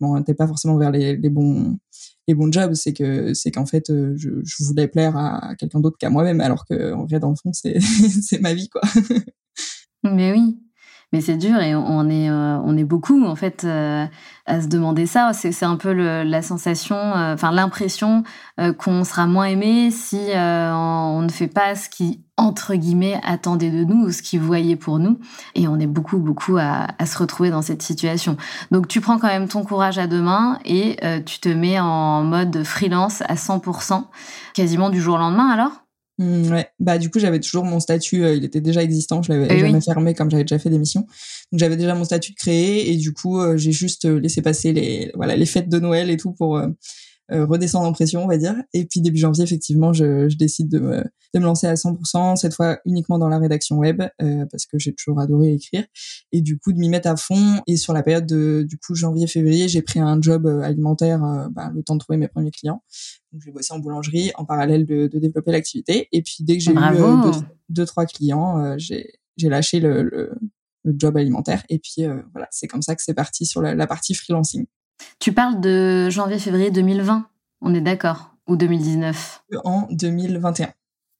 m'orientais 0.00 0.34
pas 0.34 0.46
forcément 0.46 0.76
vers 0.76 0.90
les, 0.90 1.16
bons, 1.28 1.78
les 2.28 2.34
bons 2.34 2.50
jobs, 2.52 2.74
c'est 2.74 2.92
que 2.92 3.34
c'est 3.34 3.50
qu'en 3.50 3.66
fait 3.66 3.90
euh, 3.90 4.14
je, 4.16 4.30
je, 4.44 4.64
voulais 4.64 4.88
plaire 4.88 5.16
à 5.16 5.54
quelqu'un 5.56 5.80
d'autre 5.80 5.96
qu'à 5.98 6.10
moi-même, 6.10 6.40
alors 6.40 6.64
que 6.66 6.92
en 6.92 7.06
vrai 7.06 7.20
dans 7.20 7.30
le 7.30 7.36
fond 7.36 7.52
c'est 7.52 7.80
c'est 8.22 8.40
ma 8.40 8.54
vie 8.54 8.68
quoi. 8.68 8.82
Mais 10.04 10.32
oui, 10.32 10.58
c'est 11.20 11.36
dur 11.36 11.60
et 11.60 11.74
on 11.74 12.08
est 12.08 12.30
euh, 12.30 12.58
on 12.64 12.76
est 12.76 12.84
beaucoup 12.84 13.24
en 13.24 13.36
fait 13.36 13.64
euh, 13.64 14.06
à 14.46 14.60
se 14.60 14.66
demander 14.66 15.06
ça. 15.06 15.32
C'est 15.32 15.64
un 15.64 15.76
peu 15.76 15.92
la 15.92 16.42
sensation, 16.42 16.96
enfin 16.96 17.50
l'impression 17.50 18.22
qu'on 18.78 19.02
sera 19.04 19.26
moins 19.26 19.46
aimé 19.46 19.90
si 19.90 20.18
on 20.34 21.20
ne 21.22 21.28
fait 21.28 21.48
pas 21.48 21.74
ce 21.74 21.88
qui 21.88 22.20
entre 22.36 22.74
guillemets 22.74 23.18
attendait 23.24 23.70
de 23.70 23.84
nous 23.84 24.06
ou 24.06 24.12
ce 24.12 24.22
qu'ils 24.22 24.40
voyaient 24.40 24.76
pour 24.76 24.98
nous. 24.98 25.18
Et 25.54 25.68
on 25.68 25.78
est 25.78 25.86
beaucoup 25.86 26.18
beaucoup 26.18 26.58
à, 26.58 26.86
se 27.04 27.18
retrouver 27.18 27.50
dans 27.50 27.62
cette 27.62 27.82
situation. 27.82 28.36
Donc 28.70 28.88
tu 28.88 29.00
prends 29.00 29.18
quand 29.18 29.28
même 29.28 29.48
ton 29.48 29.64
courage 29.64 29.98
à 29.98 30.06
deux 30.06 30.20
mains 30.20 30.58
et 30.64 30.96
euh, 31.02 31.20
tu 31.20 31.40
te 31.40 31.48
mets 31.48 31.80
en 31.80 32.22
mode 32.22 32.62
freelance 32.64 33.22
à 33.22 33.34
100% 33.34 34.04
quasiment 34.54 34.90
du 34.90 35.00
jour 35.00 35.14
au 35.16 35.18
lendemain 35.18 35.48
alors? 35.48 35.85
Mmh, 36.18 36.52
ouais. 36.52 36.68
Bah 36.78 36.98
du 36.98 37.10
coup 37.10 37.18
j'avais 37.18 37.40
toujours 37.40 37.64
mon 37.64 37.80
statut 37.80 38.24
euh, 38.24 38.34
il 38.34 38.44
était 38.44 38.60
déjà 38.60 38.82
existant 38.82 39.22
je 39.22 39.32
l'avais 39.32 39.48
eh 39.50 39.58
jamais 39.58 39.80
fermé 39.80 40.14
comme 40.14 40.30
j'avais 40.30 40.44
déjà 40.44 40.58
fait 40.58 40.70
des 40.70 40.78
missions. 40.78 41.06
Donc 41.52 41.60
j'avais 41.60 41.76
déjà 41.76 41.94
mon 41.94 42.04
statut 42.04 42.32
de 42.32 42.36
créé 42.36 42.90
et 42.92 42.96
du 42.96 43.12
coup 43.12 43.40
euh, 43.40 43.56
j'ai 43.56 43.72
juste 43.72 44.04
laissé 44.04 44.42
passer 44.42 44.72
les 44.72 45.10
voilà 45.14 45.36
les 45.36 45.46
fêtes 45.46 45.68
de 45.68 45.78
Noël 45.78 46.10
et 46.10 46.16
tout 46.16 46.32
pour 46.32 46.56
euh, 46.56 46.68
redescendre 47.30 47.86
en 47.86 47.92
pression, 47.92 48.24
on 48.24 48.28
va 48.28 48.38
dire. 48.38 48.54
Et 48.72 48.84
puis 48.84 49.00
début 49.00 49.18
janvier, 49.18 49.44
effectivement, 49.44 49.92
je, 49.92 50.28
je 50.28 50.36
décide 50.36 50.68
de 50.68 50.78
me, 50.78 51.04
de 51.34 51.40
me 51.40 51.44
lancer 51.44 51.66
à 51.66 51.74
100%, 51.74 52.36
cette 52.36 52.54
fois 52.54 52.78
uniquement 52.84 53.18
dans 53.18 53.28
la 53.28 53.38
rédaction 53.38 53.76
web, 53.76 54.02
euh, 54.22 54.46
parce 54.50 54.66
que 54.66 54.78
j'ai 54.78 54.94
toujours 54.94 55.20
adoré 55.20 55.52
écrire. 55.52 55.84
Et 56.32 56.40
du 56.40 56.58
coup, 56.58 56.72
de 56.72 56.78
m'y 56.78 56.88
mettre 56.88 57.08
à 57.08 57.16
fond. 57.16 57.60
Et 57.66 57.76
sur 57.76 57.92
la 57.92 58.02
période 58.02 58.26
de, 58.26 58.64
du 58.68 58.78
coup, 58.78 58.94
janvier-février, 58.94 59.68
j'ai 59.68 59.82
pris 59.82 60.00
un 60.00 60.20
job 60.20 60.46
euh, 60.46 60.60
alimentaire, 60.62 61.20
bah, 61.50 61.70
le 61.74 61.82
temps 61.82 61.94
de 61.94 62.00
trouver 62.00 62.18
mes 62.18 62.28
premiers 62.28 62.50
clients. 62.50 62.82
Donc, 63.32 63.42
j'ai 63.44 63.52
bossé 63.52 63.72
en 63.72 63.78
boulangerie 63.78 64.32
en 64.36 64.44
parallèle 64.44 64.86
de, 64.86 65.08
de 65.08 65.18
développer 65.18 65.52
l'activité. 65.52 66.08
Et 66.12 66.22
puis, 66.22 66.38
dès 66.40 66.56
que 66.56 66.62
j'ai 66.62 66.72
eu 66.72 66.76
deux, 67.68 67.84
trois 67.84 68.06
clients, 68.06 68.78
j'ai, 68.78 69.14
j'ai 69.36 69.48
lâché 69.48 69.80
le, 69.80 70.02
le, 70.02 70.32
le, 70.84 70.94
job 70.96 71.16
alimentaire. 71.16 71.64
Et 71.68 71.78
puis, 71.78 72.06
voilà, 72.32 72.48
c'est 72.50 72.66
comme 72.66 72.82
ça 72.82 72.94
que 72.94 73.02
c'est 73.02 73.14
parti 73.14 73.44
sur 73.44 73.60
la, 73.60 73.74
la 73.74 73.86
partie 73.86 74.14
freelancing. 74.14 74.66
Tu 75.18 75.32
parles 75.32 75.60
de 75.60 76.08
janvier-février 76.10 76.70
2020, 76.70 77.26
on 77.60 77.74
est 77.74 77.80
d'accord 77.80 78.34
Ou 78.48 78.56
2019 78.56 79.42
En 79.64 79.88
2021. 79.90 80.68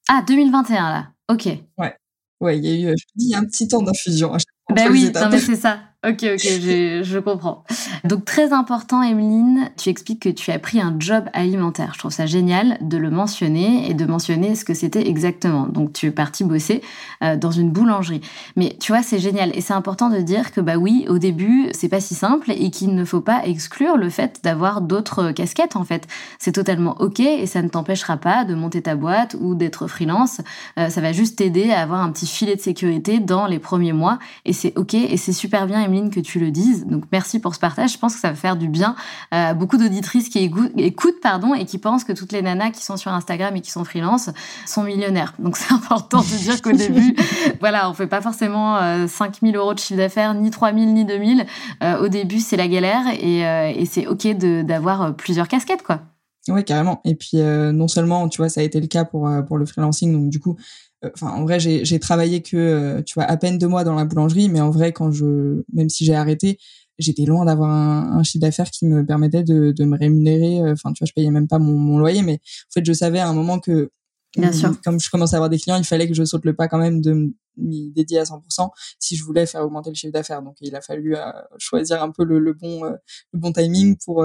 Ah, 0.09 0.23
2021 0.27 0.91
là, 0.91 1.07
ok. 1.29 1.49
Ouais, 1.79 1.97
ouais, 2.41 2.59
il 2.59 2.65
y 2.65 2.87
a 2.87 2.93
eu, 2.93 2.95
je 2.97 3.05
dis, 3.17 3.35
un 3.35 3.45
petit 3.45 3.67
temps 3.69 3.83
d'infusion. 3.83 4.37
Ben 4.75 4.91
oui, 4.91 5.11
non 5.15 5.29
mais 5.31 5.39
c'est 5.39 5.57
ça. 5.57 5.81
Ok, 6.05 6.23
ok, 6.23 6.41
je 6.45 7.19
comprends. 7.19 7.65
Donc 8.05 8.25
très 8.25 8.53
important, 8.53 9.03
Emeline, 9.03 9.71
tu 9.77 9.89
expliques 9.89 10.23
que 10.23 10.29
tu 10.29 10.53
as 10.53 10.59
pris 10.61 10.81
un 10.81 10.95
job 11.01 11.25
alimentaire. 11.33 11.93
Je 11.95 11.99
trouve 11.99 12.13
ça 12.13 12.27
génial 12.27 12.79
de 12.81 12.97
le 12.97 13.11
mentionner 13.11 13.91
et 13.91 13.95
de 13.95 14.05
mentionner 14.05 14.55
ce 14.55 14.65
que 14.65 14.75
c'était 14.75 15.09
exactement. 15.09 15.67
Donc 15.67 15.93
tu 15.93 16.07
es 16.07 16.11
parti 16.13 16.45
bosser 16.45 16.81
euh, 17.25 17.37
dans 17.37 17.51
une 17.51 17.71
boulangerie. 17.71 18.21
Mais 18.55 18.77
tu 18.79 18.93
vois, 18.93 19.03
c'est 19.03 19.19
génial 19.19 19.51
et 19.57 19.61
c'est 19.61 19.73
important 19.73 20.09
de 20.09 20.19
dire 20.19 20.53
que 20.53 20.61
bah 20.61 20.77
oui, 20.77 21.07
au 21.09 21.19
début, 21.19 21.71
c'est 21.73 21.89
pas 21.89 22.01
si 22.01 22.15
simple 22.15 22.53
et 22.53 22.71
qu'il 22.71 22.95
ne 22.95 23.05
faut 23.05 23.23
pas 23.23 23.45
exclure 23.45 23.97
le 23.97 24.09
fait 24.09 24.41
d'avoir 24.45 24.83
d'autres 24.83 25.33
casquettes 25.33 25.75
en 25.75 25.85
fait. 25.85 26.07
C'est 26.39 26.53
totalement 26.53 26.95
ok 27.01 27.19
et 27.19 27.47
ça 27.47 27.63
ne 27.63 27.69
t'empêchera 27.69 28.17
pas 28.17 28.45
de 28.45 28.55
monter 28.55 28.83
ta 28.83 28.95
boîte 28.95 29.35
ou 29.41 29.57
d'être 29.57 29.89
freelance. 29.89 30.41
Euh, 30.79 30.89
ça 30.89 31.01
va 31.01 31.13
juste 31.13 31.39
t'aider 31.39 31.73
à 31.73 31.81
avoir 31.81 32.03
un 32.03 32.13
petit 32.13 32.27
filet 32.29 32.55
de 32.55 32.61
sécurité 32.61 33.19
dans 33.19 33.47
les 33.47 33.59
premiers 33.59 33.95
mois 33.95 34.21
et 34.45 34.53
c'est 34.53 34.77
ok 34.79 34.95
et 34.95 35.17
c'est 35.17 35.33
super 35.33 35.67
bien, 35.67 35.83
Emeline 35.83 35.96
que 36.05 36.21
tu 36.21 36.39
le 36.39 36.51
dises. 36.51 36.87
Donc 36.87 37.05
merci 37.13 37.39
pour 37.39 37.55
ce 37.55 37.61
partage. 37.61 37.93
Je 37.93 37.99
pense 37.99 38.15
que 38.15 38.21
ça 38.21 38.31
va 38.31 38.35
faire 38.35 38.57
du 38.57 38.69
bien 38.69 38.95
à 39.31 39.55
beaucoup 39.55 39.77
d'auditrices 39.77 40.29
qui 40.29 40.39
écoutent 40.77 41.21
pardon, 41.21 41.55
et 41.55 41.65
qui 41.65 41.79
pensent 41.79 42.05
que 42.05 42.13
toutes 42.13 42.33
les 42.33 42.43
nanas 42.43 42.71
qui 42.71 42.85
sont 42.85 42.97
sur 42.97 43.13
Instagram 43.13 43.55
et 43.57 43.61
qui 43.61 43.71
sont 43.71 43.85
freelance 43.85 44.31
sont 44.67 44.83
millionnaires. 44.83 45.35
Donc 45.39 45.57
c'est 45.57 45.73
important 45.73 46.21
de 46.21 46.39
dire 46.39 46.63
qu'au 46.63 46.73
début, 46.77 47.17
voilà, 47.61 47.91
on 47.91 47.95
fait 47.95 48.07
pas 48.07 48.21
forcément 48.21 48.79
5000 49.07 49.57
euh, 49.57 49.59
euros 49.59 49.75
de 49.75 49.79
chiffre 49.79 49.99
d'affaires, 49.99 50.35
ni 50.35 50.51
3000, 50.51 50.95
ni 50.95 51.05
2000. 51.05 51.47
Euh, 51.83 52.05
au 52.05 52.09
début, 52.09 52.41
c'est 52.41 52.57
la 52.57 52.69
galère 52.69 53.05
et, 53.21 53.47
euh, 53.47 53.73
et 53.75 53.87
c'est 53.87 54.07
OK 54.07 54.27
d'avoir 54.37 55.15
plusieurs 55.17 55.49
casquettes, 55.49 55.83
quoi. 55.83 56.01
Oui, 56.49 56.65
carrément. 56.65 57.01
Et 57.05 57.17
puis, 57.17 57.39
non 57.39 57.89
seulement, 57.89 58.29
tu 58.29 58.37
vois, 58.39 58.49
ça 58.49 58.61
a 58.61 58.65
été 58.65 58.81
le 58.81 58.87
cas 58.87 59.05
pour, 59.05 59.29
pour 59.49 59.59
le 59.59 59.67
freelancing. 59.67 60.13
Donc, 60.13 60.31
du 60.31 60.39
coup, 60.39 60.57
euh, 60.57 60.86
enfin 61.15 61.31
en 61.31 61.43
vrai 61.43 61.61
j'ai 61.61 61.99
travaillé 61.99 62.43
que 62.43 62.57
euh, 62.57 63.03
tu 63.03 63.15
vois 63.15 63.25
à 63.25 63.37
peine 63.37 63.59
deux 63.59 63.69
mois 63.69 63.85
dans 63.85 63.95
la 63.95 64.05
boulangerie 64.05 64.49
mais 64.49 64.61
en 64.61 64.71
vrai 64.71 64.93
quand 64.93 65.11
je 65.11 65.63
même 65.73 65.89
si 65.89 66.05
j'ai 66.05 66.15
arrêté 66.15 66.59
j'étais 66.99 67.25
loin 67.25 67.45
d'avoir 67.45 67.71
un, 67.71 68.19
un, 68.19 68.23
chiffre 68.23 68.41
d'affaires 68.43 68.71
qui 68.71 68.87
me 68.87 69.05
permettait 69.05 69.43
de, 69.43 69.73
de 69.73 69.85
me 69.85 69.99
rémunérer 69.99 70.61
euh, 70.61 70.73
enfin 70.73 70.93
tu 70.93 71.03
vois 71.03 71.07
je 71.07 71.13
payais 71.13 71.31
même 71.31 71.49
pas 71.49 71.59
mon, 71.59 71.73
mon, 71.79 71.99
loyer 71.99 72.23
mais 72.23 72.35
en 72.35 72.73
fait 72.75 72.85
je 72.85 72.93
savais 72.93 73.19
à 73.19 73.29
un 73.29 73.35
moment 73.35 73.59
que 73.59 73.91
Bien 74.37 74.53
sûr. 74.53 74.79
comme 74.83 75.01
je 75.01 75.09
commençais 75.09 75.35
à 75.35 75.39
avoir 75.39 75.51
des 75.51 75.59
clients 75.59 75.77
il 75.77 75.85
fallait 75.85 76.09
que 76.09 76.15
je 76.15 76.25
saute 76.25 76.45
le 76.45 76.55
pas 76.55 76.69
quand 76.69 76.79
même 76.79 77.01
de 77.01 77.33
m'y 77.57 77.91
dédier 77.93 78.19
à 78.19 78.25
100% 78.25 78.69
si 78.99 79.17
je 79.17 79.25
voulais 79.25 79.47
faire 79.47 79.63
augmenter 79.63 79.91
le 79.91 79.95
chiffre 79.95 80.13
d'affaires 80.13 80.43
donc 80.43 80.57
il 80.61 80.77
a 80.77 80.83
fallu 80.83 81.17
choisir 81.59 82.03
un 82.03 82.11
peu 82.11 82.25
le, 82.25 82.39
le 82.39 82.53
bon 82.53 82.85
le 82.85 83.39
bon 83.39 83.51
timing 83.53 83.97
pour 84.05 84.23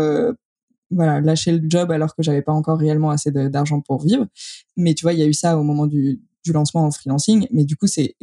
voilà 0.92 1.22
lâcher 1.22 1.54
le 1.54 1.62
job 1.68 1.92
alors 1.92 2.16
que 2.16 2.22
j'avais 2.22 2.42
pas 2.42 2.52
encore 2.52 2.78
réellement 2.78 3.10
assez 3.10 3.32
d'argent 3.32 3.82
pour 3.82 4.04
vivre 4.04 4.28
mais 4.78 4.94
tu 4.94 5.04
vois 5.04 5.14
il 5.14 5.20
y 5.20 5.24
a 5.24 5.26
eu 5.26 5.34
ça 5.34 5.58
au 5.58 5.64
moment 5.64 5.88
du 5.88 6.22
du 6.44 6.54
lancement 6.54 6.86
en 6.86 6.92
freelancing, 6.92 7.48
mais 7.52 7.66
du 7.66 7.76
coup 7.76 7.88
c'est 7.88 8.16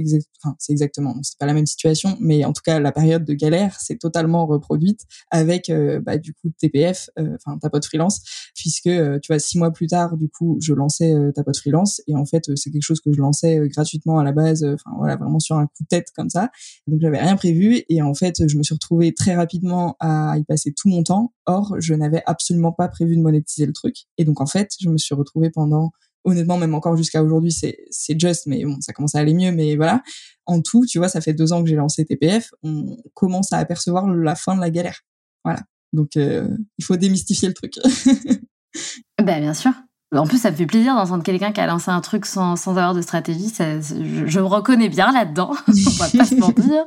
enfin, 0.43 0.57
exactement, 0.69 1.17
c'est 1.23 1.39
pas 1.39 1.47
la 1.47 1.55
même 1.55 1.67
situation, 1.67 2.17
mais 2.21 2.45
en 2.45 2.53
tout 2.53 2.63
cas 2.65 2.81
la 2.81 2.93
période 2.93 3.25
de 3.25 3.35
galère 3.35 3.79
c'est 3.81 3.99
totalement 3.99 4.47
reproduite 4.47 5.03
avec 5.31 5.71
euh, 5.71 6.01
bah, 6.01 6.19
du 6.19 6.35
coup 6.35 6.51
TPF, 6.59 7.11
euh, 7.19 7.37
enfin 7.37 7.59
ta 7.59 7.71
pote 7.71 7.85
freelance, 7.85 8.23
puisque 8.55 8.91
tu 8.91 9.29
vois 9.29 9.39
six 9.39 9.59
mois 9.59 9.73
plus 9.73 9.87
tard 9.87 10.17
du 10.17 10.29
coup 10.29 10.59
je 10.61 10.75
lançais 10.75 11.15
ta 11.35 11.45
pote 11.45 11.57
freelance 11.57 12.01
et 12.07 12.15
en 12.15 12.25
fait 12.25 12.45
c'est 12.57 12.71
quelque 12.71 12.83
chose 12.83 13.01
que 13.01 13.13
je 13.13 13.21
lançais 13.21 13.61
gratuitement 13.69 14.19
à 14.19 14.25
la 14.25 14.33
base, 14.33 14.65
enfin 14.65 14.97
voilà 14.97 15.17
vraiment 15.17 15.41
sur 15.41 15.57
un 15.57 15.67
coup 15.67 15.83
de 15.83 15.89
tête 15.89 16.09
comme 16.17 16.31
ça, 16.31 16.51
donc 16.87 17.01
j'avais 17.01 17.19
rien 17.19 17.37
prévu 17.37 17.83
et 17.89 18.03
en 18.03 18.15
fait 18.15 18.49
je 18.49 18.57
me 18.57 18.63
suis 18.63 18.75
retrouvée 18.75 19.15
très 19.15 19.35
rapidement 19.35 19.97
à 20.01 20.37
y 20.39 20.45
passer 20.45 20.73
tout 20.73 20.89
mon 20.89 21.03
temps. 21.03 21.33
Or 21.47 21.77
je 21.79 21.95
n'avais 21.95 22.23
absolument 22.27 22.73
pas 22.73 22.89
prévu 22.89 23.17
de 23.17 23.23
monétiser 23.23 23.67
le 23.67 23.73
truc 23.73 24.07
et 24.19 24.25
donc 24.25 24.41
en 24.41 24.47
fait 24.47 24.71
je 24.81 24.89
me 24.89 24.99
suis 24.99 25.15
retrouvée 25.15 25.51
pendant 25.51 25.93
honnêtement, 26.29 26.59
même 26.59 26.75
encore 26.75 26.97
jusqu'à 26.97 27.23
aujourd'hui, 27.23 27.53
c'est, 27.53 27.79
c'est 27.91 28.19
just, 28.19 28.47
mais 28.47 28.65
bon, 28.65 28.77
ça 28.81 28.93
commence 28.93 29.15
à 29.15 29.19
aller 29.19 29.35
mieux, 29.35 29.53
mais 29.53 29.77
voilà. 29.77 30.03
En 30.47 30.63
tout, 30.63 30.87
tu 30.87 30.99
vois, 30.99 31.09
ça 31.09 31.21
fait 31.21 31.35
deux 31.35 31.53
ans 31.53 31.63
que 31.63 31.69
j'ai 31.69 31.77
lancé 31.77 32.05
TPF, 32.05 32.51
on 32.63 32.97
commence 33.15 33.53
à 33.53 33.59
apercevoir 33.59 34.09
la 34.09 34.35
fin 34.35 34.57
de 34.57 34.61
la 34.61 34.71
galère. 34.71 35.01
Voilà. 35.45 35.61
Donc, 35.93 36.17
euh, 36.17 36.49
il 36.79 36.85
faut 36.85 36.97
démystifier 36.97 37.49
le 37.49 37.55
truc. 37.55 37.75
ben, 39.23 39.41
bien 39.41 39.55
sûr. 39.55 39.73
En 40.15 40.27
plus, 40.27 40.39
ça 40.39 40.51
me 40.51 40.57
fait 40.57 40.67
plaisir 40.67 40.95
d'entendre 40.95 41.23
quelqu'un 41.23 41.53
qui 41.53 41.61
a 41.61 41.67
lancé 41.67 41.91
un 41.91 42.01
truc 42.01 42.25
sans, 42.25 42.57
sans 42.57 42.71
avoir 42.73 42.95
de 42.95 43.03
stratégie. 43.03 43.51
Ça, 43.51 43.79
je, 43.79 44.41
me 44.41 44.47
reconnais 44.47 44.89
bien 44.89 45.13
là-dedans. 45.13 45.53
on 45.69 45.91
va 45.91 46.09
pas 46.09 46.25
se 46.25 46.35
mentir. 46.39 46.85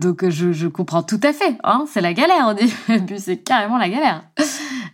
Donc, 0.00 0.28
je, 0.28 0.52
je 0.52 0.68
comprends 0.68 1.02
tout 1.02 1.20
à 1.24 1.32
fait. 1.32 1.58
Hein 1.64 1.86
c'est 1.92 2.00
la 2.00 2.14
galère 2.14 2.48
au 2.48 2.54
début. 2.54 3.18
C'est 3.18 3.38
carrément 3.38 3.76
la 3.76 3.88
galère. 3.88 4.30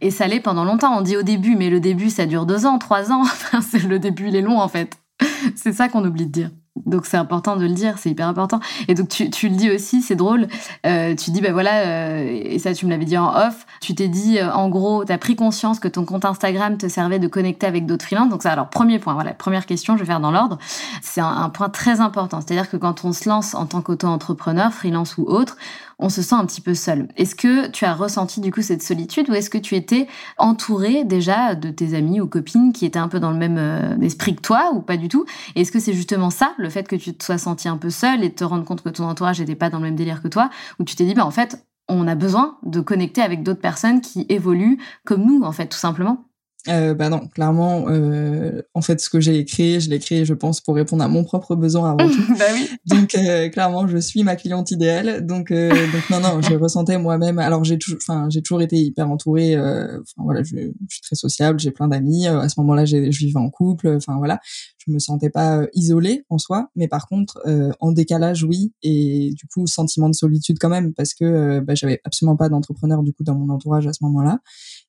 Et 0.04 0.10
ça 0.10 0.28
l'est 0.28 0.40
pendant 0.40 0.64
longtemps. 0.66 0.94
On 0.98 1.00
dit 1.00 1.16
au 1.16 1.22
début, 1.22 1.56
mais 1.56 1.70
le 1.70 1.80
début, 1.80 2.10
ça 2.10 2.26
dure 2.26 2.44
deux 2.44 2.66
ans, 2.66 2.78
trois 2.78 3.10
ans. 3.10 3.24
c'est 3.62 3.82
le 3.82 3.98
début, 3.98 4.28
il 4.28 4.36
est 4.36 4.42
long 4.42 4.60
en 4.60 4.68
fait. 4.68 4.98
c'est 5.56 5.72
ça 5.72 5.88
qu'on 5.88 6.04
oublie 6.04 6.26
de 6.26 6.30
dire. 6.30 6.50
Donc 6.84 7.06
c'est 7.06 7.16
important 7.16 7.56
de 7.56 7.62
le 7.62 7.72
dire, 7.72 7.96
c'est 7.96 8.10
hyper 8.10 8.28
important. 8.28 8.60
Et 8.86 8.94
donc 8.94 9.08
tu, 9.08 9.30
tu 9.30 9.48
le 9.48 9.56
dis 9.56 9.70
aussi, 9.70 10.02
c'est 10.02 10.16
drôle. 10.16 10.48
Euh, 10.84 11.14
tu 11.14 11.30
dis 11.30 11.40
bah 11.40 11.52
voilà, 11.52 11.86
euh, 11.86 12.26
et 12.28 12.58
ça 12.58 12.74
tu 12.74 12.84
me 12.84 12.90
l'avais 12.90 13.06
dit 13.06 13.16
en 13.16 13.34
off. 13.34 13.64
Tu 13.80 13.94
t'es 13.94 14.08
dit 14.08 14.38
euh, 14.38 14.52
en 14.52 14.68
gros, 14.68 15.06
tu 15.06 15.12
as 15.12 15.16
pris 15.16 15.36
conscience 15.36 15.80
que 15.80 15.88
ton 15.88 16.04
compte 16.04 16.26
Instagram 16.26 16.76
te 16.76 16.86
servait 16.86 17.18
de 17.18 17.28
connecter 17.28 17.66
avec 17.66 17.86
d'autres 17.86 18.04
freelances. 18.04 18.28
Donc 18.28 18.42
ça, 18.42 18.52
alors 18.52 18.68
premier 18.68 18.98
point, 18.98 19.14
voilà, 19.14 19.32
première 19.32 19.64
question, 19.64 19.96
je 19.96 20.00
vais 20.00 20.06
faire 20.06 20.20
dans 20.20 20.32
l'ordre. 20.32 20.58
C'est 21.00 21.22
un, 21.22 21.28
un, 21.28 21.48
point 21.48 21.70
très 21.70 22.00
important. 22.00 22.42
C'est-à-dire 22.42 22.68
que 22.68 22.76
quand 22.76 23.06
on 23.06 23.14
se 23.14 23.26
lance 23.26 23.54
en 23.54 23.64
tant 23.64 23.80
qu'auto-entrepreneur, 23.80 24.70
freelance 24.70 25.16
ou 25.16 25.22
autre, 25.22 25.56
on 25.98 26.08
se 26.08 26.22
sent 26.22 26.34
un 26.34 26.44
petit 26.46 26.60
peu 26.60 26.74
seul. 26.74 27.08
Est-ce 27.16 27.34
que 27.34 27.68
tu 27.68 27.84
as 27.84 27.94
ressenti 27.94 28.40
du 28.40 28.52
coup 28.52 28.62
cette 28.62 28.82
solitude 28.82 29.28
ou 29.30 29.34
est-ce 29.34 29.50
que 29.50 29.58
tu 29.58 29.74
étais 29.74 30.06
entouré 30.38 31.04
déjà 31.04 31.54
de 31.54 31.70
tes 31.70 31.94
amis 31.94 32.20
ou 32.20 32.26
copines 32.26 32.72
qui 32.72 32.86
étaient 32.86 32.98
un 32.98 33.08
peu 33.08 33.20
dans 33.20 33.30
le 33.30 33.38
même 33.38 33.58
euh, 33.58 33.98
esprit 34.00 34.34
que 34.34 34.40
toi 34.40 34.72
ou 34.74 34.80
pas 34.80 34.96
du 34.96 35.08
tout? 35.08 35.24
Est-ce 35.54 35.72
que 35.72 35.80
c'est 35.80 35.92
justement 35.92 36.30
ça, 36.30 36.54
le 36.58 36.70
fait 36.70 36.88
que 36.88 36.96
tu 36.96 37.14
te 37.14 37.24
sois 37.24 37.38
senti 37.38 37.68
un 37.68 37.76
peu 37.76 37.90
seul 37.90 38.24
et 38.24 38.32
te 38.32 38.44
rendre 38.44 38.64
compte 38.64 38.82
que 38.82 38.88
ton 38.88 39.04
entourage 39.04 39.40
n'était 39.40 39.54
pas 39.54 39.70
dans 39.70 39.78
le 39.78 39.84
même 39.84 39.96
délire 39.96 40.22
que 40.22 40.28
toi, 40.28 40.50
ou 40.78 40.84
tu 40.84 40.96
t'es 40.96 41.04
dit 41.04 41.14
bah 41.14 41.26
en 41.26 41.30
fait 41.30 41.64
on 41.88 42.08
a 42.08 42.14
besoin 42.14 42.56
de 42.62 42.80
connecter 42.80 43.20
avec 43.20 43.42
d'autres 43.42 43.60
personnes 43.60 44.00
qui 44.00 44.24
évoluent 44.28 44.78
comme 45.04 45.24
nous 45.24 45.42
en 45.42 45.52
fait 45.52 45.66
tout 45.66 45.78
simplement? 45.78 46.24
Euh, 46.68 46.94
bah 46.94 47.10
non, 47.10 47.26
clairement, 47.28 47.86
euh, 47.88 48.62
en 48.72 48.80
fait, 48.80 49.00
ce 49.00 49.10
que 49.10 49.20
j'ai 49.20 49.44
créé, 49.44 49.80
je 49.80 49.90
l'ai 49.90 49.98
créé, 49.98 50.24
je 50.24 50.32
pense, 50.32 50.62
pour 50.62 50.74
répondre 50.74 51.04
à 51.04 51.08
mon 51.08 51.22
propre 51.22 51.56
besoin 51.56 51.92
avant 51.92 52.08
tout. 52.08 52.34
bah 52.38 52.44
oui. 52.54 52.68
Donc, 52.86 53.14
euh, 53.14 53.50
clairement, 53.50 53.86
je 53.86 53.98
suis 53.98 54.22
ma 54.22 54.34
cliente 54.34 54.70
idéale. 54.70 55.26
Donc, 55.26 55.50
euh, 55.50 55.68
donc 55.68 56.10
non, 56.10 56.20
non, 56.20 56.40
je 56.40 56.54
ressentais 56.54 56.96
moi-même. 56.96 57.38
Alors, 57.38 57.64
j'ai 57.64 57.78
toujours, 57.78 57.98
enfin, 58.00 58.28
j'ai 58.30 58.40
toujours 58.40 58.62
été 58.62 58.76
hyper 58.76 59.10
entourée. 59.10 59.54
Euh, 59.54 60.00
enfin 60.00 60.22
voilà, 60.24 60.42
je, 60.42 60.56
je, 60.56 60.72
suis 60.88 61.02
très 61.02 61.16
sociable, 61.16 61.60
j'ai 61.60 61.70
plein 61.70 61.88
d'amis. 61.88 62.26
à 62.26 62.48
ce 62.48 62.58
moment-là, 62.60 62.86
je 62.86 62.96
vivais 62.96 63.38
en 63.38 63.50
couple. 63.50 63.88
Enfin 63.88 64.16
voilà, 64.16 64.40
je 64.78 64.90
me 64.90 64.98
sentais 64.98 65.30
pas 65.30 65.66
isolée 65.74 66.24
en 66.30 66.38
soi, 66.38 66.70
mais 66.76 66.88
par 66.88 67.08
contre, 67.08 67.42
en 67.80 67.92
décalage, 67.92 68.42
oui, 68.44 68.72
et 68.82 69.32
du 69.34 69.46
coup, 69.46 69.66
sentiment 69.66 70.08
de 70.08 70.14
solitude 70.14 70.56
quand 70.58 70.70
même, 70.70 70.94
parce 70.94 71.12
que 71.12 71.60
bah, 71.60 71.74
j'avais 71.74 72.00
absolument 72.04 72.36
pas 72.36 72.48
d'entrepreneur 72.48 73.02
du 73.02 73.12
coup 73.12 73.24
dans 73.24 73.34
mon 73.34 73.52
entourage 73.52 73.86
à 73.86 73.92
ce 73.92 74.02
moment-là. 74.04 74.40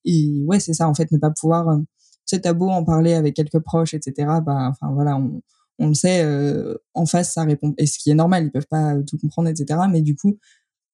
Et 0.05 0.43
ouais, 0.45 0.59
c'est 0.59 0.73
ça, 0.73 0.87
en 0.87 0.93
fait, 0.93 1.11
ne 1.11 1.17
pas 1.17 1.31
pouvoir, 1.31 1.69
euh, 1.69 1.77
c'est 2.25 2.41
tabou 2.41 2.69
en 2.69 2.83
parler 2.83 3.13
avec 3.13 3.35
quelques 3.35 3.59
proches, 3.59 3.93
etc. 3.93 4.13
Bah, 4.45 4.69
enfin 4.71 4.91
voilà, 4.93 5.17
on, 5.17 5.41
on 5.79 5.87
le 5.89 5.93
sait, 5.93 6.23
euh, 6.23 6.75
en 6.93 7.05
face, 7.05 7.33
ça 7.33 7.43
répond. 7.43 7.73
Et 7.77 7.85
ce 7.85 7.99
qui 7.99 8.11
est 8.11 8.15
normal, 8.15 8.45
ils 8.45 8.51
peuvent 8.51 8.67
pas 8.69 8.95
tout 9.07 9.17
comprendre, 9.17 9.49
etc. 9.49 9.79
Mais 9.91 10.01
du 10.01 10.15
coup, 10.15 10.37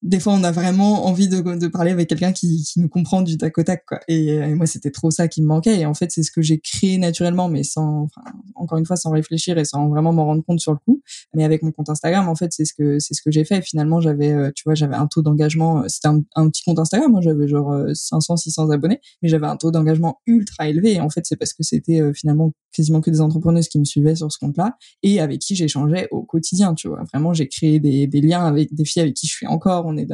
des 0.04 0.20
fois 0.20 0.34
on 0.34 0.44
a 0.44 0.52
vraiment 0.52 1.06
envie 1.06 1.28
de, 1.28 1.42
de 1.42 1.68
parler 1.68 1.92
avec 1.92 2.10
quelqu'un 2.10 2.32
qui, 2.32 2.64
qui 2.64 2.80
nous 2.80 2.90
comprend 2.90 3.22
du 3.22 3.38
tac 3.38 3.58
au 3.58 3.64
tac 3.64 3.86
quoi. 3.86 4.00
Et, 4.08 4.40
moi 4.56 4.66
c'était 4.66 4.90
trop 4.90 5.12
ça 5.12 5.28
qui 5.28 5.42
me 5.42 5.48
manquait. 5.48 5.80
Et 5.80 5.86
en 5.86 5.94
fait 5.94 6.12
c'est 6.12 6.24
ce 6.24 6.32
que 6.32 6.42
j'ai 6.42 6.60
créé 6.60 6.98
naturellement 6.98 7.50
mais 7.50 7.64
sans 7.64 8.04
enfin, 8.04 8.22
encore 8.56 8.78
une 8.80 8.86
fois 8.86 8.96
sans 8.96 9.12
réfléchir 9.12 9.58
et 9.58 9.66
sans 9.66 9.90
vraiment 9.90 10.12
m'en 10.12 10.26
rendre 10.26 10.44
compte 10.44 10.60
sur 10.60 10.72
le 10.72 10.80
coup. 10.80 11.02
Mais 11.36 11.44
avec 11.44 11.62
mon 11.62 11.72
compte 11.72 11.90
Instagram 11.90 12.28
en 12.28 12.36
fait 12.36 12.52
c'est 12.52 12.66
ce 12.66 12.74
que 12.74 12.98
c'est 13.00 13.14
ce 13.14 13.22
que 13.22 13.32
j'ai 13.32 13.46
fait. 13.46 13.62
Finalement 13.62 14.02
j'avais 14.02 14.32
euh, 14.32 14.52
tu 14.56 14.64
vois 14.66 14.74
j'avais 14.74 14.96
un 14.96 15.08
taux 15.08 15.22
d'engagement 15.22 15.82
euh, 15.82 15.88
c'était 15.88 16.08
un, 16.08 16.50
petit 16.50 16.64
compte 16.64 16.80
Instagram 16.80 17.12
moi 17.12 17.22
j'avais 17.22 17.48
genre 17.48 17.72
500 17.94 18.34
euh, 18.34 18.38
600 18.38 18.70
abonnés 18.72 19.00
mais 19.22 19.30
j'avais 19.30 19.48
un 19.48 19.58
taux 19.58 19.72
d'engagement 19.72 20.20
ultra 20.26 20.68
élevé. 20.68 20.94
Et 20.94 21.02
en 21.02 21.10
fait 21.10 21.26
c'est 21.26 21.36
parce 21.36 21.54
que 21.54 21.64
c'était 21.64 22.02
finalement 22.14 22.54
quasiment 22.74 23.02
que 23.02 23.12
des 23.12 23.22
entrepreneuses 23.22 23.68
qui 23.68 23.78
me 23.78 23.86
suivaient 23.86 24.16
sur 24.16 24.32
ce 24.32 24.40
compte-là 24.40 24.78
et 25.04 25.20
avec 25.20 25.40
qui 25.40 25.56
j'échangeais 25.56 26.08
au 26.10 26.24
quotidien 26.24 26.74
tu 26.74 26.88
vois. 26.88 27.04
Vraiment 27.14 27.34
j'ai 27.34 27.48
créé 27.48 27.80
des 27.80 28.22
liens 28.22 28.46
avec 28.46 28.74
des 28.74 28.86
filles 28.86 29.04
avec 29.04 29.14
qui 29.14 29.28
je 29.28 29.34
suis 29.34 29.48
encore 29.48 29.91
on 29.92 29.98
est 29.98 30.08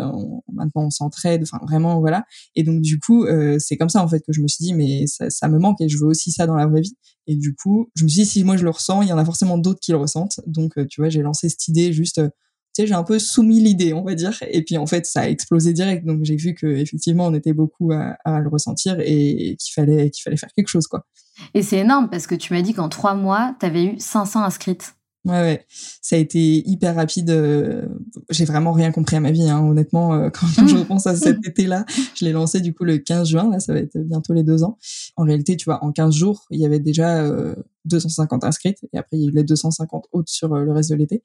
maintenant 0.51 0.85
on 0.85 0.89
s'entraide, 0.89 1.43
enfin 1.43 1.59
vraiment 1.65 1.99
voilà. 1.99 2.25
Et 2.55 2.63
donc 2.63 2.81
du 2.81 2.99
coup, 2.99 3.25
euh, 3.25 3.57
c'est 3.59 3.77
comme 3.77 3.89
ça 3.89 4.03
en 4.03 4.07
fait 4.07 4.19
que 4.19 4.33
je 4.33 4.41
me 4.41 4.47
suis 4.47 4.63
dit 4.65 4.73
mais 4.73 5.05
ça, 5.07 5.47
me 5.47 5.59
manque 5.59 5.81
et 5.81 5.89
je 5.89 5.97
veux 5.97 6.07
aussi 6.07 6.31
ça 6.31 6.47
dans 6.47 6.55
la 6.55 6.67
vraie 6.67 6.81
vie. 6.81 6.97
Et 7.27 7.35
du 7.35 7.55
coup, 7.55 7.89
je 7.95 8.03
me 8.03 8.09
suis 8.09 8.21
dit 8.21 8.25
si 8.25 8.43
moi 8.43 8.57
je 8.57 8.63
le 8.63 8.69
ressens, 8.69 9.01
il 9.01 9.09
y 9.09 9.13
en 9.13 9.17
a 9.17 9.25
forcément 9.25 9.57
d'autres 9.57 9.79
qui 9.79 9.91
le 9.91 9.97
ressentent. 9.97 10.39
Donc 10.47 10.77
euh, 10.77 10.85
tu 10.89 11.01
vois, 11.01 11.09
j'ai 11.09 11.21
lancé 11.21 11.49
cette 11.49 11.67
idée 11.67 11.93
juste 11.93 12.19
euh, 12.19 12.29
tu 12.75 12.83
sais, 12.83 12.87
j'ai 12.87 12.93
un 12.93 13.03
peu 13.03 13.17
soumis 13.17 13.59
l'idée, 13.59 13.93
on 13.93 14.03
va 14.03 14.13
dire, 14.13 14.37
et 14.41 14.61
puis 14.61 14.77
en 14.77 14.85
fait, 14.85 15.07
ça 15.07 15.21
a 15.21 15.29
explosé 15.29 15.73
direct. 15.73 16.05
Donc 16.05 16.23
j'ai 16.23 16.35
vu 16.35 16.53
que 16.53 16.67
effectivement, 16.67 17.25
on 17.25 17.33
était 17.33 17.53
beaucoup 17.53 17.91
à, 17.91 18.17
à 18.23 18.39
le 18.39 18.49
ressentir 18.49 18.99
et, 18.99 19.55
qu'il 19.59 19.73
fallait 19.73 20.11
qu'il 20.11 20.21
fallait 20.21 20.37
faire 20.37 20.51
quelque 20.55 20.67
chose, 20.67 20.85
quoi. 20.85 21.05
Et 21.53 21.61
c'est 21.63 21.77
énorme 21.77 22.09
parce 22.09 22.27
que 22.27 22.35
tu 22.35 22.53
m'as 22.53 22.61
dit 22.61 22.73
qu'en 22.73 22.89
trois 22.89 23.15
mois, 23.15 23.55
tu 23.59 23.65
avais 23.65 23.85
eu 23.85 23.99
500 23.99 24.43
inscrites. 24.43 24.96
Ouais, 25.27 25.41
ouais, 25.41 25.65
ça 26.01 26.15
a 26.15 26.19
été 26.19 26.67
hyper 26.69 26.95
rapide. 26.95 27.29
Euh, 27.31 27.85
j'ai 28.29 28.45
vraiment 28.45 28.71
rien 28.71 28.93
compris 28.93 29.17
à 29.17 29.19
ma 29.19 29.31
vie, 29.31 29.49
hein, 29.49 29.59
honnêtement. 29.59 30.13
Euh, 30.13 30.29
quand 30.33 30.47
je 30.47 30.75
repense 30.79 31.05
à 31.05 31.17
cet 31.17 31.45
été-là, 31.45 31.85
je 32.15 32.23
l'ai 32.23 32.31
lancé 32.31 32.61
du 32.61 32.73
coup 32.73 32.85
le 32.85 32.97
15 32.97 33.27
juin. 33.27 33.49
Là, 33.51 33.59
ça 33.59 33.73
va 33.73 33.79
être 33.79 33.97
bientôt 33.97 34.33
les 34.33 34.43
deux 34.43 34.63
ans. 34.63 34.77
En 35.17 35.25
réalité, 35.25 35.57
tu 35.57 35.65
vois, 35.65 35.83
en 35.83 35.91
15 35.91 36.15
jours, 36.15 36.45
il 36.49 36.61
y 36.61 36.65
avait 36.65 36.79
déjà 36.79 37.23
euh, 37.25 37.55
250 37.85 38.45
inscrites 38.45 38.79
et 38.93 38.97
après 38.97 39.17
il 39.17 39.23
y 39.23 39.25
a 39.25 39.29
eu 39.29 39.33
les 39.33 39.43
250 39.43 40.05
autres 40.13 40.29
sur 40.29 40.53
euh, 40.53 40.63
le 40.63 40.71
reste 40.71 40.91
de 40.91 40.95
l'été. 40.95 41.23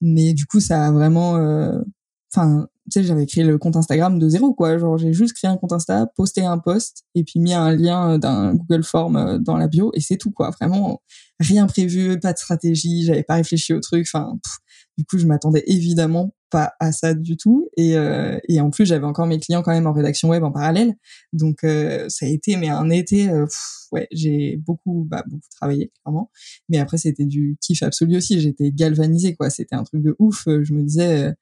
Mais 0.00 0.34
du 0.34 0.46
coup, 0.46 0.58
ça 0.58 0.86
a 0.86 0.90
vraiment, 0.90 1.34
enfin, 2.32 2.66
tu 2.90 3.00
sais, 3.00 3.04
j'avais 3.06 3.24
créé 3.24 3.44
le 3.44 3.56
compte 3.56 3.76
Instagram 3.76 4.18
de 4.18 4.28
zéro, 4.28 4.52
quoi. 4.52 4.76
Genre, 4.76 4.98
j'ai 4.98 5.12
juste 5.14 5.34
créé 5.34 5.50
un 5.50 5.56
compte 5.56 5.72
Insta, 5.72 6.06
posté 6.16 6.44
un 6.44 6.58
post, 6.58 7.04
et 7.14 7.24
puis 7.24 7.40
mis 7.40 7.54
un 7.54 7.72
lien 7.72 8.18
d'un 8.18 8.54
Google 8.54 8.84
Form 8.84 9.16
euh, 9.16 9.38
dans 9.38 9.56
la 9.56 9.68
bio, 9.68 9.90
et 9.94 10.00
c'est 10.00 10.18
tout, 10.18 10.30
quoi. 10.30 10.50
Vraiment, 10.50 11.00
rien 11.40 11.66
prévu, 11.66 12.20
pas 12.20 12.34
de 12.34 12.38
stratégie, 12.38 13.04
j'avais 13.04 13.22
pas 13.22 13.36
réfléchi 13.36 13.72
au 13.72 13.80
truc. 13.80 14.06
Enfin, 14.06 14.38
du 14.98 15.04
coup, 15.06 15.18
je 15.18 15.26
m'attendais 15.26 15.64
évidemment 15.66 16.34
pas 16.50 16.74
à 16.78 16.92
ça 16.92 17.14
du 17.14 17.36
tout. 17.38 17.68
Et, 17.76 17.96
euh, 17.96 18.38
et 18.48 18.60
en 18.60 18.70
plus, 18.70 18.84
j'avais 18.84 19.06
encore 19.06 19.26
mes 19.26 19.40
clients 19.40 19.62
quand 19.62 19.72
même 19.72 19.86
en 19.86 19.92
rédaction 19.92 20.28
web 20.28 20.44
en 20.44 20.52
parallèle. 20.52 20.94
Donc, 21.32 21.64
euh, 21.64 22.06
ça 22.08 22.26
a 22.26 22.28
été, 22.28 22.56
mais 22.56 22.68
un 22.68 22.90
été, 22.90 23.30
ouais, 23.92 24.08
j'ai 24.12 24.58
beaucoup, 24.58 25.06
bah, 25.08 25.24
beaucoup 25.26 25.48
travaillé, 25.56 25.90
clairement. 26.02 26.30
Mais 26.68 26.78
après, 26.78 26.98
c'était 26.98 27.24
du 27.24 27.56
kiff 27.60 27.82
absolu 27.82 28.18
aussi. 28.18 28.40
J'étais 28.40 28.70
galvanisée, 28.70 29.34
quoi. 29.34 29.48
C'était 29.48 29.74
un 29.74 29.84
truc 29.84 30.02
de 30.02 30.14
ouf. 30.18 30.44
Je 30.46 30.74
me 30.74 30.82
disais 30.82 31.34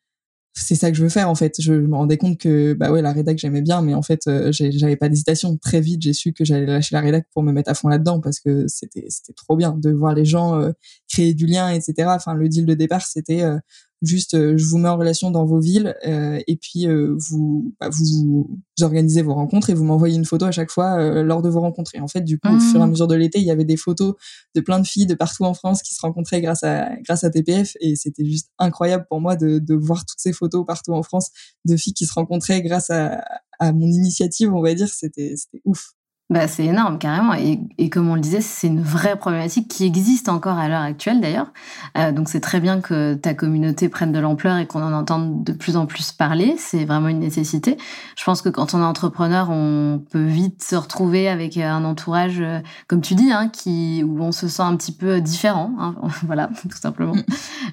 c'est 0.55 0.75
ça 0.75 0.91
que 0.91 0.97
je 0.97 1.03
veux 1.03 1.09
faire 1.09 1.31
en 1.31 1.35
fait. 1.35 1.61
Je 1.61 1.73
me 1.73 1.97
rendais 1.97 2.19
compte 2.19 2.39
que 2.39 2.75
bah 2.75 2.93
ouais 2.93 3.03
la 3.03 3.13
rédac 3.13 3.39
j'aimais 3.39 3.63
bien, 3.63 3.81
mais 3.83 3.95
en 3.95 4.03
fait 4.03 4.21
euh, 4.27 4.51
j'avais 4.53 4.97
pas 4.97 5.09
d'hésitation. 5.09 5.57
Très 5.57 5.81
vite 5.81 6.03
j'ai 6.03 6.13
su 6.13 6.33
que 6.33 6.45
j'allais 6.45 6.67
lâcher 6.67 6.95
la 6.95 7.01
rédac 7.01 7.27
pour 7.33 7.43
me 7.43 7.53
mettre 7.53 7.71
à 7.71 7.75
fond 7.75 7.89
là-dedans 7.89 8.21
parce 8.21 8.39
que 8.39 8.67
c'était 8.69 9.07
c'était 9.09 9.33
trop 9.33 9.57
bien 9.57 9.75
de 9.77 9.91
voir 9.91 10.15
les 10.15 10.25
gens 10.25 10.61
euh, 10.61 10.73
créer 11.09 11.35
du 11.35 11.47
lien, 11.47 11.71
etc. 11.71 12.09
Enfin 12.15 12.35
le 12.35 12.49
deal 12.49 12.67
de 12.67 12.75
départ 12.75 13.03
c'était 13.03 13.43
euh, 13.43 13.59
Juste, 14.03 14.35
euh, 14.35 14.59
je 14.59 14.67
vous 14.67 14.79
mets 14.79 14.89
en 14.89 14.97
relation 14.97 15.31
dans 15.31 15.45
vos 15.45 15.61
villes 15.61 15.95
euh, 16.05 16.41
et 16.49 16.57
puis 16.57 16.89
euh, 16.89 17.17
vous, 17.17 17.73
bah, 17.81 17.89
vous, 17.89 18.05
vous, 18.05 18.85
organisez 18.85 19.23
vos 19.23 19.35
rencontres 19.35 19.71
et 19.71 19.75
vous 19.75 19.85
m'envoyez 19.85 20.17
une 20.17 20.25
photo 20.25 20.45
à 20.45 20.51
chaque 20.51 20.73
fois 20.73 21.23
lors 21.23 21.41
de 21.41 21.49
vos 21.49 21.61
rencontres. 21.61 21.95
Et 21.95 22.01
en 22.01 22.09
fait, 22.09 22.23
du 22.23 22.39
coup, 22.39 22.49
au 22.49 22.59
fur 22.59 22.81
et 22.81 22.83
à 22.83 22.87
mmh. 22.87 22.91
mesure 22.91 23.07
de 23.07 23.15
l'été, 23.15 23.39
il 23.39 23.45
y 23.45 23.53
avait 23.53 23.65
des 23.65 23.77
photos 23.77 24.15
de 24.57 24.61
plein 24.61 24.81
de 24.81 24.87
filles 24.87 25.07
de 25.07 25.15
partout 25.15 25.45
en 25.45 25.55
France 25.55 25.83
qui 25.83 25.95
se 25.95 26.01
rencontraient 26.01 26.41
grâce 26.41 26.65
à 26.65 26.89
grâce 27.05 27.23
à 27.23 27.31
TPF 27.31 27.77
et 27.81 27.95
c'était 27.95 28.25
juste 28.25 28.51
incroyable 28.59 29.07
pour 29.09 29.21
moi 29.21 29.37
de, 29.37 29.61
de 29.61 29.75
voir 29.75 30.05
toutes 30.05 30.19
ces 30.19 30.33
photos 30.33 30.67
partout 30.67 30.93
en 30.93 31.05
France 31.05 31.31
de 31.65 31.77
filles 31.77 31.95
qui 31.95 32.07
se 32.07 32.15
rencontraient 32.15 32.61
grâce 32.61 32.91
à, 32.91 33.23
à 33.61 33.73
mon 33.73 33.87
initiative, 33.87 34.53
on 34.53 34.63
va 34.63 34.75
dire. 34.75 34.89
C'était 34.89 35.35
c'était 35.37 35.63
ouf. 35.65 35.93
Bah, 36.33 36.49
c'est 36.49 36.65
énorme, 36.65 36.99
carrément. 36.99 37.35
Et, 37.35 37.61
et, 37.77 37.91
comme 37.91 38.09
on 38.09 38.15
le 38.15 38.21
disait, 38.23 38.41
c'est 38.41 38.67
une 38.67 38.81
vraie 38.81 39.17
problématique 39.17 39.69
qui 39.69 39.85
existe 39.85 40.31
encore 40.31 40.57
à 40.57 40.67
l'heure 40.67 40.81
actuelle, 40.81 41.21
d'ailleurs. 41.21 41.53
Euh, 41.99 42.11
donc, 42.11 42.31
c'est 42.31 42.41
très 42.41 42.59
bien 42.59 42.81
que 42.81 43.13
ta 43.13 43.35
communauté 43.35 43.91
prenne 43.91 44.13
de 44.13 44.19
l'ampleur 44.19 44.57
et 44.57 44.67
qu'on 44.67 44.83
en 44.83 44.95
entende 44.95 45.45
de 45.45 45.53
plus 45.53 45.77
en 45.77 45.85
plus 45.85 46.11
parler. 46.11 46.55
C'est 46.57 46.87
vraiment 46.87 47.09
une 47.09 47.19
nécessité. 47.19 47.77
Je 48.17 48.25
pense 48.25 48.41
que 48.41 48.49
quand 48.49 48.73
on 48.73 48.81
est 48.81 48.85
entrepreneur, 48.85 49.51
on 49.51 50.03
peut 50.11 50.25
vite 50.25 50.65
se 50.65 50.75
retrouver 50.75 51.29
avec 51.29 51.59
un 51.59 51.85
entourage, 51.85 52.41
euh, 52.41 52.61
comme 52.87 53.03
tu 53.03 53.15
dis, 53.15 53.31
hein, 53.31 53.51
qui, 53.51 54.03
où 54.03 54.23
on 54.23 54.33
se 54.33 54.49
sent 54.49 54.63
un 54.63 54.77
petit 54.77 54.93
peu 54.93 55.21
différent. 55.21 55.75
Hein, 55.79 55.97
voilà, 56.27 56.49
tout 56.63 56.79
simplement. 56.79 57.15
Mm. 57.15 57.25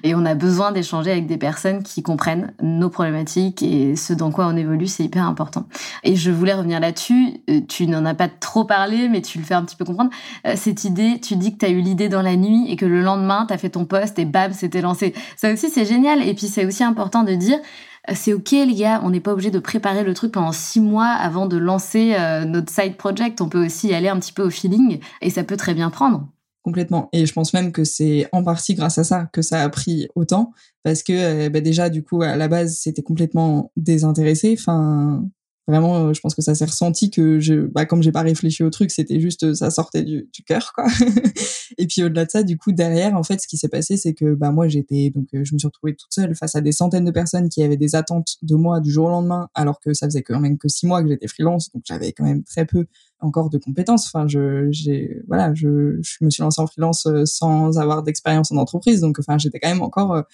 Et 0.02 0.14
on 0.14 0.26
a 0.26 0.34
besoin 0.34 0.70
d'échanger 0.70 1.12
avec 1.12 1.26
des 1.26 1.38
personnes 1.38 1.82
qui 1.82 2.02
comprennent 2.02 2.52
nos 2.60 2.90
problématiques 2.90 3.62
et 3.62 3.96
ce 3.96 4.12
dans 4.12 4.30
quoi 4.30 4.48
on 4.48 4.56
évolue. 4.58 4.86
C'est 4.86 5.04
hyper 5.04 5.24
important. 5.24 5.64
Et 6.04 6.14
je 6.14 6.30
voulais 6.30 6.52
revenir 6.52 6.78
là-dessus. 6.78 7.40
Euh, 7.48 7.62
tu 7.66 7.86
n'en 7.86 8.04
as 8.04 8.14
pas 8.14 8.28
trop 8.50 8.64
parlé, 8.64 9.08
mais 9.08 9.22
tu 9.22 9.38
le 9.38 9.44
fais 9.44 9.54
un 9.54 9.64
petit 9.64 9.76
peu 9.76 9.84
comprendre. 9.84 10.10
Euh, 10.44 10.54
cette 10.56 10.82
idée, 10.82 11.20
tu 11.22 11.36
dis 11.36 11.52
que 11.52 11.58
tu 11.58 11.66
as 11.66 11.68
eu 11.68 11.80
l'idée 11.80 12.08
dans 12.08 12.20
la 12.20 12.34
nuit 12.34 12.68
et 12.68 12.74
que 12.74 12.84
le 12.84 13.00
lendemain, 13.00 13.46
tu 13.46 13.54
as 13.54 13.58
fait 13.58 13.70
ton 13.70 13.84
poste 13.84 14.18
et 14.18 14.24
bam, 14.24 14.52
c'était 14.52 14.80
lancé. 14.80 15.14
Ça 15.36 15.52
aussi, 15.52 15.70
c'est 15.70 15.84
génial. 15.84 16.26
Et 16.26 16.34
puis, 16.34 16.48
c'est 16.48 16.66
aussi 16.66 16.82
important 16.82 17.22
de 17.22 17.32
dire, 17.34 17.58
euh, 18.08 18.12
c'est 18.16 18.32
ok 18.32 18.50
les 18.50 18.74
gars, 18.74 19.00
on 19.04 19.10
n'est 19.10 19.20
pas 19.20 19.32
obligé 19.32 19.52
de 19.52 19.60
préparer 19.60 20.02
le 20.02 20.14
truc 20.14 20.32
pendant 20.32 20.50
six 20.50 20.80
mois 20.80 21.06
avant 21.06 21.46
de 21.46 21.56
lancer 21.56 22.14
euh, 22.18 22.44
notre 22.44 22.72
side 22.72 22.96
project. 22.96 23.40
On 23.40 23.48
peut 23.48 23.64
aussi 23.66 23.88
y 23.88 23.94
aller 23.94 24.08
un 24.08 24.18
petit 24.18 24.32
peu 24.32 24.42
au 24.42 24.50
feeling 24.50 24.98
et 25.20 25.30
ça 25.30 25.44
peut 25.44 25.56
très 25.56 25.74
bien 25.74 25.90
prendre. 25.90 26.26
Complètement. 26.64 27.08
Et 27.12 27.26
je 27.26 27.32
pense 27.32 27.54
même 27.54 27.70
que 27.70 27.84
c'est 27.84 28.26
en 28.32 28.42
partie 28.42 28.74
grâce 28.74 28.98
à 28.98 29.04
ça 29.04 29.28
que 29.32 29.42
ça 29.42 29.62
a 29.62 29.68
pris 29.68 30.08
autant, 30.16 30.52
parce 30.82 31.02
que 31.02 31.48
bah 31.48 31.60
déjà 31.60 31.88
du 31.88 32.02
coup 32.02 32.20
à 32.20 32.36
la 32.36 32.48
base 32.48 32.76
c'était 32.76 33.02
complètement 33.02 33.72
désintéressé. 33.76 34.56
Enfin, 34.58 35.24
Vraiment, 35.70 36.08
euh, 36.08 36.12
je 36.12 36.20
pense 36.20 36.34
que 36.34 36.42
ça 36.42 36.56
s'est 36.56 36.64
ressenti 36.64 37.10
que 37.10 37.38
je, 37.38 37.54
bah, 37.54 37.86
comme 37.86 38.02
j'ai 38.02 38.10
pas 38.10 38.22
réfléchi 38.22 38.64
au 38.64 38.70
truc, 38.70 38.90
c'était 38.90 39.20
juste, 39.20 39.44
euh, 39.44 39.54
ça 39.54 39.70
sortait 39.70 40.02
du, 40.02 40.28
cœur, 40.44 40.72
quoi. 40.74 40.86
et 41.78 41.86
puis 41.86 42.02
au-delà 42.02 42.24
de 42.24 42.30
ça, 42.30 42.42
du 42.42 42.58
coup, 42.58 42.72
derrière, 42.72 43.14
en 43.14 43.22
fait, 43.22 43.40
ce 43.40 43.46
qui 43.46 43.56
s'est 43.56 43.68
passé, 43.68 43.96
c'est 43.96 44.12
que, 44.12 44.34
bah, 44.34 44.50
moi, 44.50 44.66
j'étais, 44.66 45.10
donc, 45.10 45.28
euh, 45.32 45.44
je 45.44 45.54
me 45.54 45.60
suis 45.60 45.68
retrouvée 45.68 45.94
toute 45.94 46.12
seule 46.12 46.34
face 46.34 46.56
à 46.56 46.60
des 46.60 46.72
centaines 46.72 47.04
de 47.04 47.12
personnes 47.12 47.48
qui 47.48 47.62
avaient 47.62 47.76
des 47.76 47.94
attentes 47.94 48.38
de 48.42 48.56
moi 48.56 48.80
du 48.80 48.90
jour 48.90 49.06
au 49.06 49.10
lendemain, 49.10 49.48
alors 49.54 49.78
que 49.78 49.94
ça 49.94 50.06
faisait 50.06 50.22
quand 50.22 50.40
même 50.40 50.58
que 50.58 50.66
six 50.66 50.88
mois 50.88 51.04
que 51.04 51.08
j'étais 51.08 51.28
freelance, 51.28 51.70
donc 51.72 51.84
j'avais 51.86 52.12
quand 52.12 52.24
même 52.24 52.42
très 52.42 52.66
peu 52.66 52.86
encore 53.20 53.48
de 53.48 53.58
compétences. 53.58 54.10
Enfin, 54.12 54.26
je, 54.26 54.66
j'ai, 54.72 55.22
voilà, 55.28 55.54
je, 55.54 56.00
je 56.02 56.24
me 56.24 56.30
suis 56.30 56.42
lancée 56.42 56.60
en 56.60 56.66
freelance 56.66 57.06
sans 57.26 57.78
avoir 57.78 58.02
d'expérience 58.02 58.50
en 58.50 58.56
entreprise, 58.56 59.00
donc, 59.02 59.20
enfin, 59.20 59.38
j'étais 59.38 59.60
quand 59.60 59.68
même 59.68 59.82
encore 59.82 60.24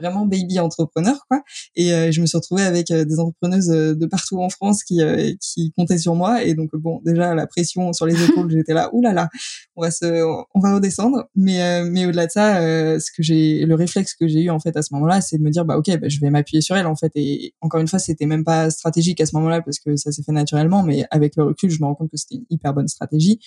vraiment 0.00 0.26
baby 0.26 0.58
entrepreneur 0.58 1.26
quoi. 1.28 1.42
Et 1.76 1.92
euh, 1.92 2.10
je 2.10 2.20
me 2.20 2.26
suis 2.26 2.36
retrouvée 2.36 2.62
avec 2.62 2.90
euh, 2.90 3.04
des 3.04 3.18
entrepreneuses 3.20 3.70
euh, 3.70 3.94
de 3.94 4.06
partout 4.06 4.40
en 4.40 4.48
France 4.48 4.82
qui 4.82 5.00
qui 5.40 5.72
comptaient 5.76 5.98
sur 5.98 6.14
moi. 6.14 6.42
Et 6.44 6.54
donc 6.54 6.70
bon 6.74 7.00
déjà 7.04 7.34
la 7.34 7.46
pression 7.46 7.92
sur 7.92 8.06
les 8.06 8.22
épaules 8.24 8.50
j'étais 8.56 8.74
là 8.74 8.90
oulala 8.92 9.14
là 9.14 9.22
là, 9.22 9.28
on 9.76 9.82
va 9.82 9.90
se 9.90 10.24
on 10.54 10.60
va 10.60 10.74
redescendre. 10.74 11.28
Mais 11.36 11.84
mais 11.84 12.06
au-delà 12.06 12.26
de 12.26 12.30
ça 12.30 12.60
ce 13.00 13.10
que 13.16 13.22
j'ai 13.22 13.64
le 13.66 13.74
réflexe 13.74 14.14
que 14.14 14.26
j'ai 14.28 14.42
eu 14.42 14.50
en 14.50 14.60
fait 14.60 14.76
à 14.76 14.82
ce 14.82 14.94
moment-là 14.94 15.20
c'est 15.20 15.38
de 15.38 15.42
me 15.42 15.50
dire 15.50 15.64
bah 15.64 15.76
OK 15.76 15.88
bah, 15.98 16.08
je 16.08 16.20
vais 16.20 16.30
m'appuyer 16.30 16.60
sur 16.60 16.76
elle 16.76 16.86
en 16.86 16.96
fait. 16.96 17.12
Et 17.14 17.54
encore 17.60 17.80
une 17.80 17.88
fois 17.88 17.98
c'était 17.98 18.26
même 18.26 18.44
pas 18.44 18.70
stratégique 18.70 19.20
à 19.20 19.26
ce 19.26 19.36
moment-là 19.36 19.62
parce 19.62 19.78
que 19.78 19.96
ça 19.96 20.12
s'est 20.12 20.22
fait 20.22 20.32
naturellement. 20.32 20.82
Mais 20.82 21.04
avec 21.10 21.36
le 21.36 21.44
recul 21.44 21.70
je 21.70 21.80
me 21.80 21.86
rends 21.86 21.94
compte 21.94 22.10
que 22.10 22.16
c'était 22.16 22.36
une 22.36 22.46
hyper 22.50 22.74
bonne 22.74 22.88
stratégie 22.88 23.38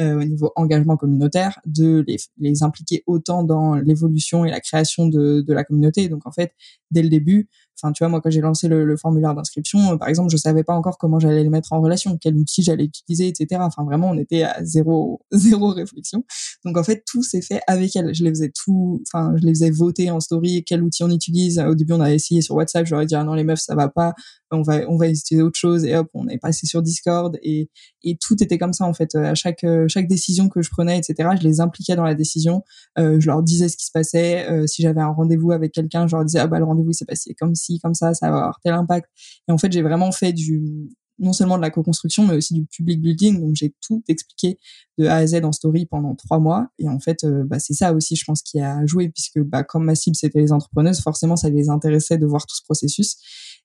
au 0.00 0.24
niveau 0.24 0.50
engagement 0.56 0.96
communautaire 0.96 1.58
de 1.66 2.04
les, 2.06 2.16
les 2.38 2.62
impliquer 2.62 3.02
autant 3.06 3.44
dans 3.44 3.74
l'évolution 3.74 4.44
et 4.44 4.50
la 4.50 4.60
création 4.60 5.06
de 5.06 5.42
de 5.46 5.52
la 5.52 5.64
communauté 5.64 5.99
donc 6.08 6.26
en 6.26 6.32
fait, 6.32 6.54
dès 6.90 7.02
le 7.02 7.08
début, 7.08 7.48
enfin 7.80 7.92
tu 7.92 8.02
vois 8.04 8.08
moi 8.08 8.20
quand 8.20 8.30
j'ai 8.30 8.40
lancé 8.40 8.68
le, 8.68 8.96
formulaire 8.96 9.34
d'inscription, 9.34 9.92
euh, 9.92 9.96
par 9.96 10.08
exemple, 10.08 10.30
je 10.30 10.36
savais 10.36 10.64
pas 10.64 10.74
encore 10.74 10.98
comment 10.98 11.18
j'allais 11.18 11.42
les 11.42 11.48
mettre 11.48 11.72
en 11.72 11.80
relation, 11.80 12.18
quel 12.20 12.36
outil 12.36 12.62
j'allais 12.62 12.84
utiliser, 12.84 13.28
etc. 13.28 13.60
Enfin 13.64 13.84
vraiment, 13.84 14.10
on 14.10 14.18
était 14.18 14.42
à 14.42 14.62
zéro 14.64 15.20
zéro 15.32 15.68
réflexion. 15.68 16.24
Donc 16.64 16.76
en 16.76 16.82
fait, 16.84 17.02
tout 17.06 17.22
s'est 17.22 17.42
fait 17.42 17.60
avec 17.66 17.94
elle. 17.96 18.14
Je 18.14 18.24
les 18.24 18.30
faisais 18.30 18.52
tout, 18.54 19.02
enfin 19.06 19.32
je 19.36 19.46
les 19.46 19.52
faisais 19.52 19.70
voter 19.70 20.10
en 20.10 20.20
story 20.20 20.64
quel 20.66 20.82
outil 20.82 21.04
on 21.04 21.10
utilise. 21.10 21.58
Au 21.58 21.74
début, 21.74 21.94
on 21.94 22.00
a 22.00 22.12
essayé 22.12 22.42
sur 22.42 22.54
WhatsApp, 22.56 22.86
je 22.86 22.92
leur 22.92 23.02
ai 23.02 23.06
dit 23.06 23.14
ah 23.14 23.24
non 23.24 23.34
les 23.34 23.44
meufs 23.44 23.60
ça 23.60 23.74
va 23.74 23.88
pas, 23.88 24.14
on 24.50 24.62
va 24.62 24.80
on 24.88 24.96
va 24.96 25.08
utiliser 25.08 25.42
autre 25.42 25.58
chose 25.58 25.84
et 25.84 25.96
hop 25.96 26.08
on 26.14 26.26
est 26.28 26.38
passé 26.38 26.66
sur 26.66 26.82
Discord 26.82 27.38
et 27.42 27.70
et 28.02 28.16
tout 28.16 28.42
était 28.42 28.58
comme 28.58 28.72
ça 28.72 28.84
en 28.84 28.94
fait 28.94 29.14
à 29.14 29.34
chaque 29.34 29.64
chaque 29.88 30.08
décision 30.08 30.48
que 30.48 30.62
je 30.62 30.70
prenais 30.70 30.98
etc 30.98 31.30
je 31.38 31.46
les 31.46 31.60
impliquais 31.60 31.96
dans 31.96 32.04
la 32.04 32.14
décision 32.14 32.62
euh, 32.98 33.20
je 33.20 33.26
leur 33.26 33.42
disais 33.42 33.68
ce 33.68 33.76
qui 33.76 33.86
se 33.86 33.92
passait 33.92 34.48
euh, 34.50 34.66
si 34.66 34.82
j'avais 34.82 35.00
un 35.00 35.10
rendez-vous 35.10 35.52
avec 35.52 35.72
quelqu'un 35.72 36.06
je 36.06 36.16
leur 36.16 36.24
disais 36.24 36.40
ah 36.40 36.46
bah 36.46 36.58
le 36.58 36.64
rendez-vous 36.64 36.92
s'est 36.92 37.04
passé 37.04 37.34
comme 37.38 37.54
comme 37.78 37.94
ça 37.94 38.14
ça 38.14 38.30
va 38.30 38.38
avoir 38.38 38.60
tel 38.64 38.74
impact 38.74 39.08
et 39.48 39.52
en 39.52 39.58
fait 39.58 39.70
j'ai 39.72 39.82
vraiment 39.82 40.12
fait 40.12 40.32
du 40.32 40.90
non 41.20 41.32
seulement 41.32 41.56
de 41.56 41.62
la 41.62 41.70
co-construction, 41.70 42.26
mais 42.26 42.34
aussi 42.34 42.54
du 42.54 42.64
public 42.64 43.00
building. 43.00 43.40
Donc, 43.40 43.54
j'ai 43.54 43.74
tout 43.86 44.02
expliqué 44.08 44.58
de 44.98 45.06
A 45.06 45.16
à 45.16 45.26
Z 45.26 45.44
en 45.44 45.52
story 45.52 45.86
pendant 45.86 46.14
trois 46.14 46.38
mois. 46.38 46.68
Et 46.78 46.88
en 46.88 46.98
fait, 46.98 47.24
euh, 47.24 47.44
bah, 47.44 47.58
c'est 47.58 47.74
ça 47.74 47.92
aussi, 47.92 48.16
je 48.16 48.24
pense, 48.24 48.42
qui 48.42 48.58
a 48.60 48.84
joué, 48.86 49.10
puisque 49.10 49.38
bah, 49.40 49.62
comme 49.62 49.84
ma 49.84 49.94
cible, 49.94 50.16
c'était 50.16 50.40
les 50.40 50.50
entrepreneuses, 50.50 51.00
forcément, 51.00 51.36
ça 51.36 51.50
les 51.50 51.68
intéressait 51.68 52.18
de 52.18 52.26
voir 52.26 52.46
tout 52.46 52.56
ce 52.56 52.62
processus. 52.62 53.16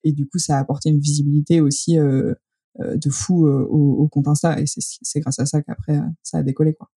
Et 0.03 0.11
du 0.11 0.27
coup, 0.27 0.37
ça 0.37 0.57
a 0.57 0.59
apporté 0.59 0.89
une 0.89 0.99
visibilité 0.99 1.61
aussi 1.61 1.97
euh, 1.97 2.33
euh, 2.81 2.97
de 2.97 3.09
fou 3.09 3.47
au, 3.47 4.03
au, 4.03 4.07
compte 4.09 4.27
Insta. 4.27 4.59
Et 4.59 4.65
c'est 4.67 5.19
grâce 5.21 5.39
à 5.39 5.45
ça 5.45 5.61
qu'après, 5.61 5.99
ça 6.23 6.39
a 6.39 6.43
décollé. 6.43 6.73
quoi. 6.73 6.89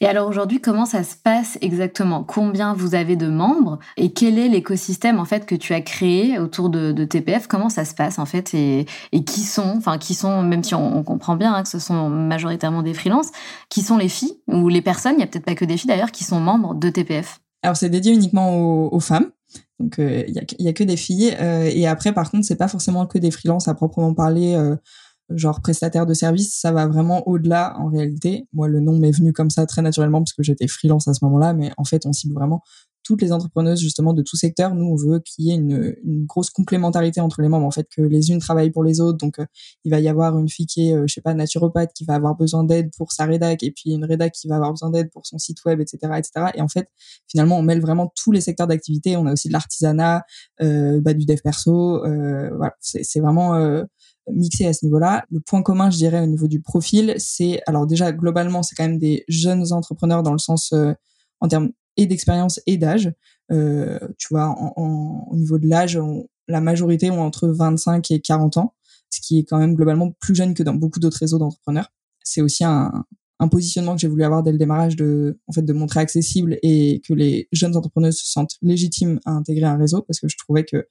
Et 0.00 0.06
alors 0.06 0.28
aujourd'hui, 0.28 0.60
comment 0.60 0.86
ça 0.86 1.02
se 1.02 1.16
passe 1.16 1.58
exactement? 1.60 2.22
Combien 2.22 2.74
vous 2.74 2.94
avez 2.94 3.16
de 3.16 3.26
membres? 3.26 3.78
Et 3.96 4.12
quel 4.12 4.38
est 4.38 4.48
l'écosystème 4.48 5.18
en 5.18 5.24
fait 5.24 5.46
que 5.46 5.54
tu 5.54 5.72
as 5.74 5.80
créé 5.80 6.38
autour 6.38 6.70
de, 6.70 7.04
TPF 7.04 7.46
Comment 7.46 7.68
ça 7.68 7.84
se 7.84 7.94
passe 7.94 8.18
en 8.18 8.26
fait? 8.26 8.54
Et, 8.54 8.86
qui 9.24 9.40
sont, 9.40 9.74
enfin 9.76 9.98
qui 9.98 10.14
sont, 10.14 10.42
même 10.42 10.62
si 10.62 10.74
on, 10.74 11.02
comprend 11.02 11.36
bien 11.36 11.54
hein, 11.54 11.62
que 11.62 11.68
ce 11.68 11.78
sont 11.78 12.08
majoritairement 12.08 12.82
des 12.82 12.94
freelances, 12.94 13.30
qui 13.68 13.82
sont 13.82 13.96
les 13.96 14.08
filles 14.08 14.38
ou 14.48 14.68
les 14.68 14.82
personnes, 14.82 15.14
il 15.16 15.20
y 15.20 15.24
a 15.24 15.26
peut-être 15.26 15.44
pas 15.44 15.54
que 15.54 15.64
des 15.64 15.76
filles 15.76 15.88
d'ailleurs, 15.88 16.12
qui 16.12 16.24
sont 16.24 16.40
membres 16.40 16.74
de 16.74 16.88
TPF 16.88 17.40
Alors 17.62 17.76
c'est 17.76 17.90
dédié 17.90 18.12
uniquement 18.12 18.92
aux, 18.92 19.00
femmes. 19.00 19.30
Donc 19.80 19.98
euh, 19.98 20.24
il 20.28 20.34
y, 20.58 20.68
a, 20.68 20.72
que 20.72 20.84
des 20.84 20.96
filles 20.96 21.34
euh, 21.40 21.64
et 21.64 21.86
après 21.86 22.12
par 22.12 22.30
contre 22.30 22.44
c'est 22.44 22.56
pas 22.56 22.68
forcément 22.68 23.06
que 23.06 23.18
des 23.18 23.30
freelances 23.30 23.68
à 23.68 23.74
proprement 23.74 24.14
parler. 24.14 24.54
Euh, 24.54 24.76
genre 25.30 25.60
prestataire 25.60 26.06
de 26.06 26.14
service, 26.14 26.58
ça 26.58 26.72
va 26.72 26.86
vraiment 26.86 27.26
au-delà 27.28 27.76
en 27.78 27.88
réalité. 27.88 28.46
Moi, 28.52 28.68
le 28.68 28.80
nom 28.80 28.98
m'est 28.98 29.10
venu 29.10 29.32
comme 29.32 29.50
ça 29.50 29.66
très 29.66 29.82
naturellement 29.82 30.20
parce 30.20 30.32
que 30.32 30.42
j'étais 30.42 30.68
freelance 30.68 31.08
à 31.08 31.14
ce 31.14 31.24
moment-là, 31.24 31.54
mais 31.54 31.70
en 31.76 31.84
fait, 31.84 32.06
on 32.06 32.12
cible 32.12 32.34
vraiment 32.34 32.62
toutes 33.04 33.20
les 33.20 33.32
entrepreneuses 33.32 33.80
justement 33.80 34.14
de 34.14 34.22
tout 34.22 34.36
secteur. 34.36 34.74
Nous, 34.74 34.84
on 34.84 34.96
veut 34.96 35.20
qu'il 35.20 35.44
y 35.44 35.50
ait 35.50 35.54
une, 35.54 35.94
une, 36.04 36.24
grosse 36.24 36.50
complémentarité 36.50 37.20
entre 37.20 37.42
les 37.42 37.48
membres, 37.48 37.66
en 37.66 37.70
fait, 37.70 37.86
que 37.94 38.00
les 38.00 38.30
unes 38.30 38.38
travaillent 38.38 38.70
pour 38.70 38.82
les 38.82 39.00
autres. 39.00 39.18
Donc, 39.18 39.38
euh, 39.38 39.46
il 39.84 39.90
va 39.90 40.00
y 40.00 40.08
avoir 40.08 40.36
une 40.38 40.48
fille 40.48 40.66
qui 40.66 40.88
est, 40.88 40.96
euh, 40.96 41.04
je 41.06 41.14
sais 41.14 41.20
pas, 41.20 41.34
naturopathe, 41.34 41.92
qui 41.94 42.04
va 42.04 42.14
avoir 42.14 42.34
besoin 42.34 42.64
d'aide 42.64 42.90
pour 42.96 43.12
sa 43.12 43.26
rédac, 43.26 43.62
et 43.62 43.70
puis 43.70 43.92
une 43.92 44.04
rédac 44.04 44.32
qui 44.32 44.48
va 44.48 44.56
avoir 44.56 44.72
besoin 44.72 44.90
d'aide 44.90 45.10
pour 45.10 45.26
son 45.26 45.38
site 45.38 45.62
web, 45.66 45.80
etc., 45.80 45.98
etc. 46.16 46.52
Et 46.54 46.62
en 46.62 46.68
fait, 46.68 46.88
finalement, 47.28 47.58
on 47.58 47.62
mêle 47.62 47.80
vraiment 47.80 48.10
tous 48.16 48.32
les 48.32 48.40
secteurs 48.40 48.66
d'activité. 48.66 49.16
On 49.16 49.26
a 49.26 49.32
aussi 49.32 49.48
de 49.48 49.52
l'artisanat, 49.52 50.24
euh, 50.62 51.00
bah, 51.00 51.12
du 51.12 51.26
dev 51.26 51.40
perso. 51.42 52.04
Euh, 52.06 52.50
voilà, 52.56 52.74
c'est 52.80 53.20
vraiment 53.20 53.54
mixé 54.30 54.66
à 54.66 54.72
ce 54.72 54.84
niveau-là. 54.84 55.24
Le 55.30 55.40
point 55.40 55.62
commun, 55.62 55.90
je 55.90 55.96
dirais, 55.96 56.20
au 56.20 56.26
niveau 56.26 56.48
du 56.48 56.60
profil, 56.60 57.14
c'est 57.18 57.60
alors 57.66 57.86
déjà 57.86 58.12
globalement, 58.12 58.62
c'est 58.62 58.74
quand 58.74 58.84
même 58.84 58.98
des 58.98 59.24
jeunes 59.28 59.72
entrepreneurs 59.72 60.22
dans 60.22 60.32
le 60.32 60.38
sens 60.38 60.72
euh, 60.72 60.92
en 61.40 61.48
termes 61.48 61.70
et 61.96 62.06
d'expérience 62.06 62.60
et 62.66 62.76
d'âge. 62.76 63.12
Euh, 63.52 63.98
tu 64.18 64.28
vois, 64.30 64.48
en, 64.48 65.28
au 65.30 65.36
niveau 65.36 65.58
de 65.58 65.68
l'âge, 65.68 65.98
la 66.48 66.60
majorité 66.60 67.10
ont 67.10 67.22
entre 67.22 67.48
25 67.48 68.10
et 68.10 68.20
40 68.20 68.56
ans, 68.56 68.74
ce 69.10 69.20
qui 69.20 69.38
est 69.38 69.44
quand 69.44 69.58
même 69.58 69.74
globalement 69.74 70.10
plus 70.20 70.34
jeune 70.34 70.54
que 70.54 70.62
dans 70.62 70.74
beaucoup 70.74 71.00
d'autres 71.00 71.18
réseaux 71.18 71.38
d'entrepreneurs. 71.38 71.92
C'est 72.22 72.40
aussi 72.40 72.64
un, 72.64 73.04
un 73.40 73.48
positionnement 73.48 73.94
que 73.94 74.00
j'ai 74.00 74.08
voulu 74.08 74.24
avoir 74.24 74.42
dès 74.42 74.52
le 74.52 74.58
démarrage 74.58 74.96
de 74.96 75.38
en 75.46 75.52
fait 75.52 75.62
de 75.62 75.72
montrer 75.72 76.00
accessible 76.00 76.58
et 76.62 77.02
que 77.06 77.12
les 77.12 77.48
jeunes 77.52 77.76
entrepreneurs 77.76 78.12
se 78.12 78.26
sentent 78.26 78.56
légitimes 78.62 79.20
à 79.24 79.32
intégrer 79.32 79.66
un 79.66 79.76
réseau 79.76 80.02
parce 80.02 80.20
que 80.20 80.28
je 80.28 80.36
trouvais 80.36 80.64
que 80.64 80.86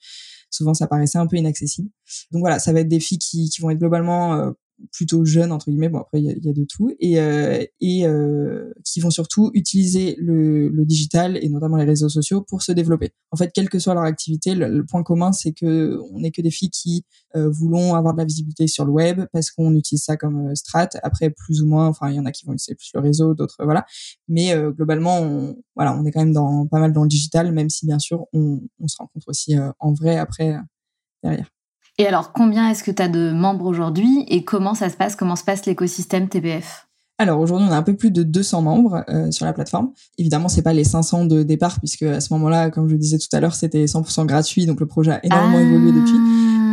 souvent 0.53 0.73
ça 0.73 0.87
paraissait 0.87 1.17
un 1.17 1.27
peu 1.27 1.37
inaccessible. 1.37 1.89
Donc 2.31 2.41
voilà, 2.41 2.59
ça 2.59 2.71
va 2.73 2.81
être 2.81 2.87
des 2.87 2.99
filles 2.99 3.17
qui, 3.17 3.49
vont 3.59 3.69
être 3.71 3.79
globalement 3.79 4.35
euh, 4.35 4.51
plutôt 4.91 5.25
jeunes 5.25 5.51
entre 5.51 5.69
guillemets 5.69 5.89
bon 5.89 5.99
après 5.99 6.19
il 6.19 6.25
y 6.25 6.29
a, 6.29 6.53
de 6.53 6.65
tout 6.65 6.93
et 6.99 7.19
euh, 7.19 7.63
et 7.81 8.05
euh, 8.05 8.71
qui 8.83 8.99
vont 8.99 9.09
surtout 9.09 9.51
utiliser 9.53 10.15
le, 10.19 10.69
le, 10.69 10.85
digital 10.85 11.37
et 11.41 11.49
notamment 11.49 11.77
les 11.77 11.85
réseaux 11.85 12.09
sociaux 12.09 12.41
pour 12.41 12.61
se 12.61 12.71
développer. 12.71 13.11
En 13.31 13.37
fait 13.37 13.51
quelle 13.53 13.69
que 13.69 13.79
soit 13.79 13.93
leur 13.93 14.03
activité 14.03 14.55
le, 14.55 14.85
point 14.85 15.03
commun 15.03 15.31
c'est 15.31 15.53
que 15.53 15.99
on 16.11 16.19
n'est 16.19 16.31
que 16.31 16.41
des 16.41 16.51
filles 16.51 16.69
qui 16.69 17.05
euh, 17.35 17.49
voulons 17.49 17.95
avoir 17.95 18.13
de 18.13 18.19
la 18.19 18.25
visibilité 18.25 18.67
sur 18.67 18.85
le 18.85 18.91
web 18.91 19.21
parce 19.31 19.51
qu'on 19.51 19.73
utilise 19.75 20.03
ça 20.03 20.17
comme 20.17 20.49
euh, 20.49 20.55
strat. 20.55 20.89
Après 21.03 21.29
plus 21.29 21.61
ou 21.61 21.67
moins 21.67 21.87
enfin 21.87 22.09
il 22.09 22.15
y 22.15 22.19
en 22.19 22.25
a 22.25 22.31
qui 22.31 22.45
vont 22.45 22.53
utiliser 22.53 22.75
plus 22.75 22.91
le 22.93 22.99
réseau 22.99 23.33
d'autres 23.33 23.63
voilà. 23.63 23.85
Mais 24.27 24.53
euh, 24.53 24.71
globalement 24.71 25.19
on, 25.19 25.55
voilà 25.75 25.95
on 25.97 26.05
est 26.05 26.11
quand 26.11 26.21
même 26.21 26.33
dans 26.33 26.67
pas 26.67 26.79
mal 26.79 26.93
dans 26.93 27.03
le 27.03 27.09
digital 27.09 27.51
même 27.51 27.69
si 27.69 27.85
bien 27.85 27.99
sûr 27.99 28.25
on, 28.33 28.61
on 28.79 28.87
se 28.87 28.97
rencontre 28.97 29.27
aussi 29.29 29.55
en 29.79 29.93
vrai 29.93 30.17
après 30.17 30.57
derrière 31.23 31.49
et 31.97 32.07
alors, 32.07 32.33
combien 32.33 32.69
est-ce 32.69 32.83
que 32.83 32.91
tu 32.91 33.01
as 33.01 33.07
de 33.07 33.31
membres 33.31 33.65
aujourd'hui 33.65 34.25
et 34.27 34.43
comment 34.43 34.73
ça 34.73 34.89
se 34.89 34.97
passe 34.97 35.15
Comment 35.15 35.35
se 35.35 35.43
passe 35.43 35.65
l'écosystème 35.65 36.27
TPF 36.29 36.87
alors 37.19 37.39
aujourd'hui, 37.39 37.67
on 37.69 37.71
a 37.71 37.77
un 37.77 37.83
peu 37.83 37.95
plus 37.95 38.09
de 38.09 38.23
200 38.23 38.63
membres 38.63 39.03
euh, 39.07 39.29
sur 39.29 39.45
la 39.45 39.53
plateforme. 39.53 39.91
Évidemment, 40.17 40.49
c'est 40.49 40.63
pas 40.63 40.73
les 40.73 40.83
500 40.83 41.25
de 41.25 41.43
départ 41.43 41.77
puisque 41.79 42.01
à 42.01 42.19
ce 42.19 42.33
moment-là, 42.33 42.71
comme 42.71 42.87
je 42.87 42.93
le 42.93 42.99
disais 42.99 43.19
tout 43.19 43.27
à 43.33 43.39
l'heure, 43.39 43.53
c'était 43.53 43.85
100% 43.85 44.25
gratuit, 44.25 44.65
donc 44.65 44.79
le 44.79 44.87
projet 44.87 45.11
a 45.11 45.23
énormément 45.23 45.57
ah, 45.57 45.61
évolué 45.61 45.91
depuis. 45.91 46.17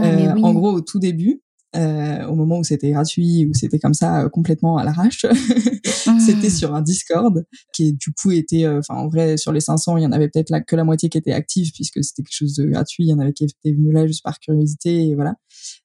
Euh, 0.02 0.42
en 0.42 0.54
gros, 0.54 0.72
au 0.72 0.80
tout 0.80 0.98
début, 0.98 1.42
euh, 1.76 2.26
au 2.26 2.35
moment 2.35 2.59
où 2.59 2.64
c'était 2.64 2.90
gratuit, 2.90 3.46
où 3.46 3.54
c'était 3.54 3.78
comme 3.78 3.94
ça 3.94 4.28
complètement 4.33 4.76
à 4.76 4.85
l'arrache. 4.85 5.24
c'était 5.94 6.48
mmh. 6.48 6.50
sur 6.50 6.74
un 6.74 6.83
Discord 6.83 7.44
qui 7.72 7.92
du 7.92 8.12
coup 8.12 8.33
était, 8.33 8.66
enfin 8.66 8.94
en 8.94 9.09
vrai 9.09 9.37
sur 9.37 9.52
les 9.52 9.61
500, 9.61 9.96
il 9.96 10.02
y 10.02 10.06
en 10.06 10.12
avait 10.12 10.28
peut-être 10.28 10.52
que 10.66 10.76
la 10.76 10.85
moitié 10.85 11.09
qui 11.09 11.18
était 11.18 11.33
active 11.33 11.70
puisque 11.72 12.02
c'était 12.02 12.22
quelque 12.22 12.35
chose 12.35 12.54
de 12.54 12.66
gratuit. 12.66 13.04
Il 13.04 13.11
y 13.11 13.12
en 13.12 13.20
avait 13.20 13.33
qui 13.33 13.44
étaient 13.44 13.72
venus 13.72 13.94
là 13.94 14.06
juste 14.06 14.24
par 14.24 14.40
curiosité 14.40 15.09
et 15.09 15.14
voilà. 15.14 15.37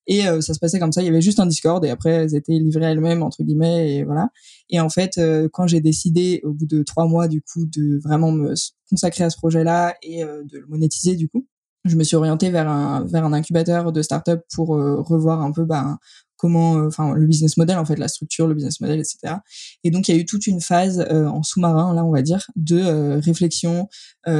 Et 0.08 0.22
ça 0.22 0.54
se 0.54 0.60
passait 0.60 0.80
comme 0.80 0.92
ça. 0.92 1.02
Il 1.02 1.06
y 1.06 1.10
avait 1.10 1.22
juste 1.22 1.40
un 1.40 1.46
Discord 1.46 1.84
et 1.86 1.90
après 1.90 2.12
elles 2.12 2.36
étaient 2.36 2.54
livrées 2.54 2.86
elles-mêmes 2.86 3.24
entre 3.24 3.44
guillemets 3.44 3.96
et 3.96 4.04
voilà. 4.04 4.30
Et 4.70 4.80
en 4.80 4.90
fait, 4.90 5.20
quand 5.54 5.68
j'ai 5.68 5.82
décidé 5.82 6.42
au 6.44 6.54
bout 6.54 6.66
de 6.66 6.84
trois 6.84 7.08
mois 7.08 7.28
du 7.28 7.42
coup 7.42 7.66
de 7.66 8.00
vraiment 8.04 8.32
me 8.32 8.54
consacrer 8.90 9.24
à 9.24 9.30
ce 9.30 9.38
projet-là 9.38 9.96
et 10.02 10.24
de 10.24 10.58
le 10.58 10.66
monétiser 10.68 11.16
du 11.16 11.28
coup, 11.28 11.48
je 11.86 11.96
me 11.96 12.04
suis 12.04 12.16
orientée 12.16 12.50
vers 12.50 12.68
un 12.68 13.06
vers 13.06 13.24
un 13.24 13.34
incubateur 13.34 13.92
de 13.92 14.02
start-up 14.02 14.42
pour 14.54 14.76
euh, 14.76 15.02
revoir 15.02 15.42
un 15.42 15.52
peu 15.52 15.66
bah, 15.66 15.98
comment 16.36 16.78
euh, 16.78 16.88
enfin 16.88 17.14
le 17.14 17.26
business 17.28 17.58
model 17.58 17.78
en 17.78 17.86
fait 17.86 17.98
la 17.98 18.08
structure 18.08 18.48
le 18.48 18.56
business 18.56 18.82
model 18.82 19.00
etc 19.00 19.36
et 19.84 19.92
donc 19.92 20.08
il 20.08 20.16
y 20.16 20.18
a 20.18 20.22
eu 20.22 20.26
toute 20.26 20.48
une 20.48 20.60
phase 20.60 21.06
euh, 21.12 21.28
en 21.28 21.44
sous-marin 21.44 21.94
là 21.94 22.04
on 22.04 22.12
va 22.12 22.22
dire 22.22 22.46
de 22.56 23.20
réflexion 23.20 23.88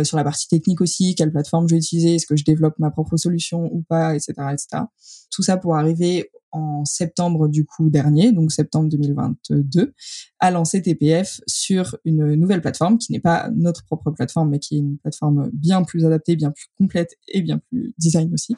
sur 0.04 0.18
la 0.18 0.24
partie 0.24 0.48
technique 0.48 0.82
aussi 0.82 1.14
quelle 1.14 1.32
plateforme 1.32 1.70
je 1.70 1.76
vais 1.76 1.80
utiliser 1.80 2.16
est-ce 2.16 2.26
que 2.26 2.36
je 2.36 2.44
développe 2.44 2.74
ma 2.80 2.90
propre 2.90 3.18
solution 3.18 3.70
ou 3.72 3.84
pas 3.88 4.16
etc 4.16 4.34
etc 4.52 4.84
tout 5.32 5.44
ça 5.44 5.58
pour 5.58 5.76
arriver 5.76 6.30
en 6.56 6.86
septembre 6.86 7.50
du 7.50 7.66
coup 7.66 7.90
dernier, 7.90 8.32
donc 8.32 8.52
septembre 8.52 8.90
2022, 8.90 9.94
a 10.40 10.52
lancé 10.52 10.82
TPF 10.82 11.42
sur 11.48 11.98
une 12.06 12.36
nouvelle 12.36 12.62
plateforme 12.62 12.98
qui 12.98 13.12
n'est 13.12 13.20
pas 13.20 13.50
notre 13.54 13.84
propre 13.84 14.12
plateforme, 14.12 14.50
mais 14.52 14.60
qui 14.60 14.76
est 14.76 14.80
une 14.80 14.98
plateforme 14.98 15.50
bien 15.52 15.84
plus 15.84 16.06
adaptée, 16.06 16.36
bien 16.38 16.52
plus 16.52 16.68
complète 16.78 17.16
et 17.28 17.42
bien 17.42 17.60
plus 17.70 17.94
design 17.98 18.34
aussi. 18.34 18.56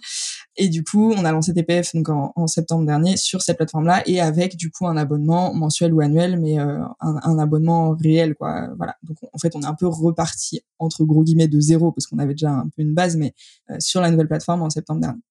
Et 0.57 0.69
du 0.69 0.83
coup, 0.83 1.11
on 1.11 1.25
a 1.25 1.31
lancé 1.31 1.53
TPF 1.53 1.95
donc 1.95 2.09
en, 2.09 2.47
septembre 2.47 2.85
dernier 2.85 3.17
sur 3.17 3.41
cette 3.41 3.57
plateforme-là 3.57 4.03
et 4.05 4.21
avec 4.21 4.55
du 4.55 4.71
coup 4.71 4.87
un 4.87 4.95
abonnement 4.95 5.53
mensuel 5.53 5.93
ou 5.93 6.01
annuel, 6.01 6.39
mais 6.39 6.59
euh, 6.59 6.83
un, 6.99 7.39
abonnement 7.39 7.95
réel 7.95 8.35
quoi. 8.35 8.69
Voilà. 8.77 8.95
Donc 9.03 9.17
en 9.33 9.37
fait, 9.39 9.55
on 9.55 9.61
est 9.61 9.67
un 9.67 9.75
peu 9.75 9.87
reparti 9.87 10.61
entre 10.77 11.03
gros 11.03 11.23
guillemets 11.23 11.47
de 11.47 11.59
zéro 11.59 11.91
parce 11.91 12.05
qu'on 12.05 12.19
avait 12.19 12.33
déjà 12.33 12.51
un 12.51 12.69
peu 12.69 12.83
une 12.83 12.93
base, 12.93 13.17
mais 13.17 13.33
euh, 13.71 13.75
sur 13.79 14.01
la 14.01 14.11
nouvelle 14.11 14.27
plateforme 14.27 14.61
en 14.61 14.69
septembre 14.69 15.01
dernier. 15.01 15.21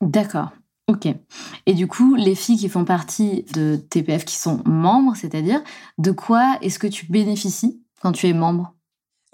D'accord. 0.00 0.50
Ok. 0.92 1.08
Et 1.64 1.72
du 1.72 1.86
coup, 1.86 2.14
les 2.16 2.34
filles 2.34 2.58
qui 2.58 2.68
font 2.68 2.84
partie 2.84 3.46
de 3.54 3.76
TPF, 3.76 4.26
qui 4.26 4.36
sont 4.36 4.62
membres, 4.66 5.14
c'est-à-dire, 5.16 5.62
de 5.96 6.10
quoi 6.10 6.58
est-ce 6.60 6.78
que 6.78 6.86
tu 6.86 7.06
bénéficies 7.06 7.82
quand 8.02 8.12
tu 8.12 8.28
es 8.28 8.34
membre? 8.34 8.74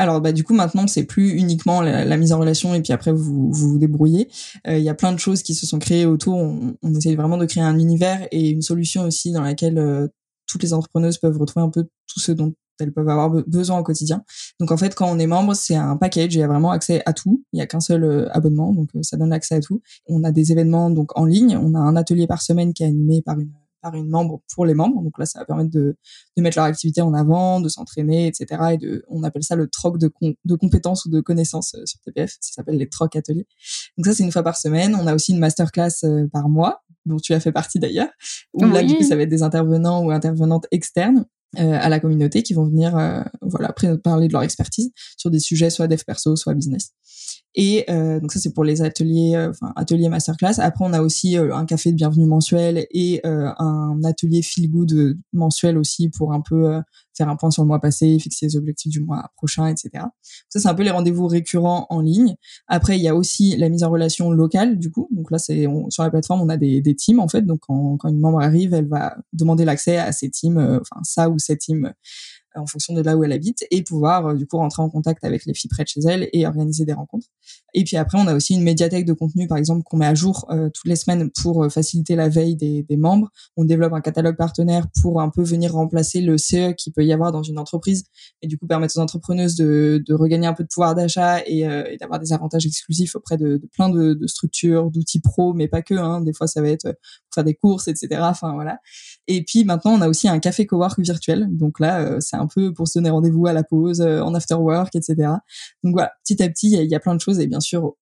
Alors 0.01 0.21
bah 0.21 0.31
du 0.31 0.45
coup 0.45 0.55
maintenant 0.55 0.87
c'est 0.87 1.03
plus 1.03 1.33
uniquement 1.33 1.81
la, 1.81 2.17
mise 2.17 2.33
en 2.33 2.39
relation 2.39 2.73
et 2.73 2.81
puis 2.81 2.93
après 2.93 3.11
vous 3.11 3.51
vous, 3.51 3.79
débrouillez. 3.79 4.29
Euh, 4.69 4.79
il 4.79 4.85
y 4.85 4.89
a 4.89 4.95
plein 4.95 5.13
de 5.13 5.19
choses 5.19 5.43
qui 5.43 5.57
se 5.57 5.67
sont 5.67 5.81
créées 5.81 6.07
autour. 6.07 6.37
On, 6.37 6.95
essaye 6.95 7.17
vraiment 7.17 7.37
de 7.37 7.47
créer 7.47 7.65
un 7.65 7.77
univers 7.77 8.29
et 8.31 8.51
une 8.51 8.63
solution 8.63 9.03
aussi 9.03 9.33
dans 9.33 9.43
laquelle 9.43 9.77
euh, 9.77 10.07
toutes 10.47 10.63
les 10.63 10.73
entrepreneuses 10.73 11.19
peuvent 11.19 11.37
retrouver 11.37 11.67
un 11.67 11.71
peu 11.71 11.83
tout 11.83 12.21
ce 12.21 12.31
dont 12.31 12.55
elles 12.81 12.93
peuvent 12.93 13.09
avoir 13.09 13.31
besoin 13.31 13.79
au 13.79 13.83
quotidien. 13.83 14.25
Donc 14.61 14.73
en 14.73 14.77
fait, 14.77 14.95
quand 14.95 15.11
on 15.11 15.19
est 15.19 15.27
membre, 15.27 15.55
c'est 15.55 15.77
un 15.77 15.97
package, 15.97 16.35
il 16.35 16.41
y 16.41 16.43
a 16.43 16.49
vraiment 16.49 16.71
accès 16.71 17.03
à 17.07 17.13
tout. 17.13 17.45
Il 17.53 17.59
y 17.59 17.63
a 17.63 17.67
qu'un 17.67 17.81
seul 17.81 18.05
euh, 18.05 18.29
abonnement, 18.33 18.73
donc 18.73 18.91
euh, 18.95 19.01
ça 19.03 19.17
donne 19.17 19.33
accès 19.33 19.57
à 19.57 19.61
tout. 19.61 19.81
On 20.07 20.25
a 20.25 20.33
des 20.33 20.53
événements 20.53 20.91
donc 20.91 21.17
en 21.19 21.25
ligne, 21.25 21.57
on 21.57 21.75
a 21.75 21.79
un 21.79 21.97
atelier 21.97 22.27
par 22.27 22.43
semaine 22.43 22.73
qui 22.73 22.83
est 22.83 22.87
animé 22.87 23.23
par 23.23 23.39
une 23.39 23.53
par 23.81 23.95
une 23.95 24.09
membre 24.09 24.41
pour 24.53 24.67
les 24.67 24.75
membres. 24.75 25.03
Donc 25.03 25.17
là, 25.19 25.25
ça 25.25 25.39
va 25.39 25.45
permettre 25.45 25.71
de, 25.71 25.97
de 26.37 26.43
mettre 26.43 26.59
leur 26.59 26.67
activité 26.67 27.01
en 27.01 27.15
avant, 27.15 27.61
de 27.61 27.69
s'entraîner, 27.69 28.27
etc. 28.27 28.73
Et 28.73 28.77
de, 28.77 29.05
on 29.09 29.23
appelle 29.23 29.45
ça 29.45 29.55
le 29.55 29.69
troc 29.69 29.99
de, 29.99 30.11
de 30.21 30.55
compétences 30.57 31.05
ou 31.05 31.11
de 31.11 31.21
connaissances 31.21 31.77
euh, 31.77 31.87
sur 31.87 32.01
TPF. 32.01 32.37
Ça 32.41 32.55
s'appelle 32.55 32.77
les 32.77 32.89
troc 32.89 33.15
ateliers. 33.15 33.47
Donc 33.97 34.07
ça, 34.07 34.15
c'est 34.15 34.25
une 34.25 34.33
fois 34.33 34.43
par 34.43 34.57
semaine. 34.57 34.97
On 34.97 35.07
a 35.07 35.15
aussi 35.15 35.31
une 35.33 35.39
masterclass 35.39 36.05
par 36.33 36.49
mois, 36.49 36.83
dont 37.07 37.19
tu 37.19 37.35
as 37.35 37.41
fait 37.41 37.53
partie 37.53 37.79
d'ailleurs. 37.79 38.11
Où 38.53 38.65
là, 38.65 38.83
du 38.83 38.97
coup, 38.97 39.05
ça 39.05 39.17
va 39.17 39.23
être 39.23 39.29
des 39.29 39.43
intervenants 39.43 40.05
ou 40.05 40.11
intervenantes 40.11 40.67
externes 40.71 41.25
à 41.57 41.89
la 41.89 42.01
communauté 42.01 42.43
qui 42.43 42.55
vont 42.55 42.67
venir 42.67 42.97
euh, 42.97 43.23
voilà 43.41 43.75
parler 44.03 44.29
de 44.29 44.33
leur 44.33 44.43
expertise 44.43 44.91
sur 45.17 45.31
des 45.31 45.41
sujets 45.41 45.71
soit 45.71 45.89
dev 45.89 46.03
perso 46.07 46.37
soit 46.37 46.55
business 46.55 46.93
et 47.61 47.85
euh, 47.91 48.21
donc 48.21 48.33
ça 48.33 48.39
c'est 48.39 48.55
pour 48.55 48.65
les 48.65 48.81
ateliers 48.81 49.37
enfin 49.51 49.73
ateliers 49.77 50.09
masterclass 50.09 50.59
après 50.59 50.85
on 50.87 50.93
a 50.93 51.03
aussi 51.03 51.37
un 51.37 51.67
café 51.67 51.91
de 51.91 51.97
bienvenue 51.97 52.27
mensuel 52.27 52.87
et 52.93 53.21
un 53.25 54.01
atelier 54.05 54.43
feel 54.43 54.71
good 54.71 55.19
mensuel 55.33 55.77
aussi 55.77 56.09
pour 56.09 56.33
un 56.33 56.41
peu 56.41 56.81
faire 57.19 57.29
un 57.29 57.37
point 57.37 57.51
sur 57.51 57.63
le 57.63 57.69
mois 57.69 57.81
passé, 57.81 58.19
fixer 58.19 58.47
les 58.47 58.57
objectifs 58.57 58.91
du 58.91 59.01
mois 59.01 59.31
prochain, 59.37 59.67
etc. 59.67 60.05
Ça, 60.49 60.61
c'est 60.61 60.69
un 60.69 60.75
peu 60.75 60.85
les 60.85 60.91
rendez-vous 60.91 61.27
récurrents 61.27 61.87
en 61.91 62.01
ligne. 62.01 62.37
Après, 62.69 62.97
il 62.97 63.03
y 63.03 63.09
a 63.09 63.15
aussi 63.15 63.57
la 63.57 63.69
mise 63.69 63.83
en 63.83 63.91
relation 63.91 64.31
locale, 64.31 64.79
du 64.79 64.91
coup. 64.91 65.09
Donc 65.11 65.31
là, 65.31 65.39
c'est 65.39 65.67
sur 65.91 66.03
la 66.03 66.11
plateforme, 66.11 66.41
on 66.41 66.49
a 66.49 66.57
des, 66.57 66.81
des 66.81 66.95
teams, 66.95 67.21
en 67.21 67.29
fait. 67.29 67.43
Donc, 67.43 67.61
quand, 67.67 67.97
quand 67.99 68.09
une 68.09 68.21
membre 68.21 68.41
arrive, 68.41 68.73
elle 68.73 68.89
va 68.89 69.17
demander 69.33 69.65
l'accès 69.65 69.99
à 69.99 70.13
ces 70.13 70.31
teams, 70.31 70.59
euh, 70.59 70.81
enfin, 70.81 71.01
ça 71.03 71.29
ou 71.29 71.39
ces 71.39 71.59
teams 71.59 71.93
en 72.55 72.67
fonction 72.67 72.95
de 72.95 73.03
là 73.03 73.17
où 73.17 73.25
elle 73.25 73.33
habite 73.33 73.65
et 73.71 73.83
pouvoir 73.83 74.27
euh, 74.27 74.35
du 74.35 74.47
coup 74.47 74.57
rentrer 74.57 74.83
en 74.83 74.91
contact 74.91 75.25
avec 75.25 75.45
les 75.47 75.55
filles 75.55 75.69
près 75.69 75.85
de 75.85 75.89
chez 75.89 76.01
elle 76.07 76.29
et 76.33 76.47
organiser 76.47 76.85
des 76.85 76.93
rencontres. 76.93 77.29
Et 77.75 77.85
puis 77.85 77.97
après, 77.97 78.19
on 78.19 78.27
a 78.27 78.35
aussi 78.35 78.55
une 78.55 78.63
médiathèque 78.63 79.05
de 79.05 79.13
contenu, 79.13 79.47
par 79.47 79.59
exemple, 79.59 79.83
qu'on 79.85 79.99
met 79.99 80.07
à 80.07 80.15
jour 80.15 80.47
euh, 80.51 80.71
toutes 80.73 80.87
les 80.87 80.97
semaines 80.97 81.31
pour 81.31 81.65
euh, 81.65 81.69
faciliter 81.69 82.17
la 82.17 82.29
veille 82.29 82.57
des, 82.57 82.85
membres. 82.97 83.31
On 83.57 83.65
développe 83.65 83.93
un 83.93 84.01
catalogue 84.01 84.37
partenaire 84.37 84.87
pour 85.03 85.21
un 85.21 85.29
peu 85.29 85.43
venir 85.43 85.73
remplacer 85.73 86.21
le 86.21 86.37
CE 86.37 86.73
qui 86.73 86.91
peut 86.91 87.05
y 87.05 87.13
avoir 87.13 87.31
dans 87.31 87.43
une 87.43 87.59
entreprise 87.59 88.05
et 88.43 88.49
du 88.49 88.59
coup 88.59 88.67
permettre 88.67 88.99
aux 88.99 89.01
entrepreneuses 89.01 89.55
de, 89.55 90.03
regagner 90.11 90.49
un 90.49 90.55
peu 90.55 90.65
de 90.65 90.69
pouvoir 90.69 90.95
d'achat 90.95 91.41
et, 91.47 91.65
d'avoir 92.01 92.19
des 92.19 92.33
avantages 92.33 92.67
exclusifs 92.67 93.15
auprès 93.15 93.37
de, 93.37 93.61
plein 93.73 93.89
de, 93.89 94.15
de 94.15 94.27
structures, 94.27 94.91
d'outils 94.91 95.21
pro, 95.21 95.53
mais 95.53 95.69
pas 95.69 95.83
que. 95.83 95.95
Hein. 95.95 96.23
Des 96.23 96.33
fois, 96.33 96.49
ça 96.49 96.61
va 96.61 96.69
être 96.71 96.83
pour 96.83 97.35
faire 97.35 97.45
des 97.45 97.55
courses, 97.55 97.87
etc. 97.87 98.21
Enfin 98.23 98.55
voilà. 98.55 98.79
Et 99.29 99.45
puis 99.45 99.65
maintenant, 99.65 99.93
on 99.93 100.01
a 100.01 100.09
aussi 100.09 100.29
un 100.29 100.41
café 100.41 100.67
cowork 100.67 100.99
virtuel. 100.99 101.47
Donc 101.51 101.79
là, 101.79 102.21
c'est 102.21 102.37
un 102.39 102.47
peu 102.47 102.73
pour 102.73 102.89
se 102.89 102.99
donner 102.99 103.11
rendez-vous 103.11 103.47
à 103.47 103.53
la 103.53 103.65
pause, 103.65 104.01
euh, 104.01 104.21
en 104.21 104.35
after 104.35 104.55
work, 104.55 104.95
etc. 104.95 105.15
Donc 105.83 105.93
voilà, 105.95 106.13
petit 106.25 106.43
à 106.43 106.49
petit, 106.49 106.73
il 106.73 106.91
y, 106.91 106.95
a 106.95 107.01
plein 107.01 107.15
de 107.15 107.21
choses 107.21 107.41
et 107.41 107.47
bien 107.47 107.61
sûr, 107.61 107.95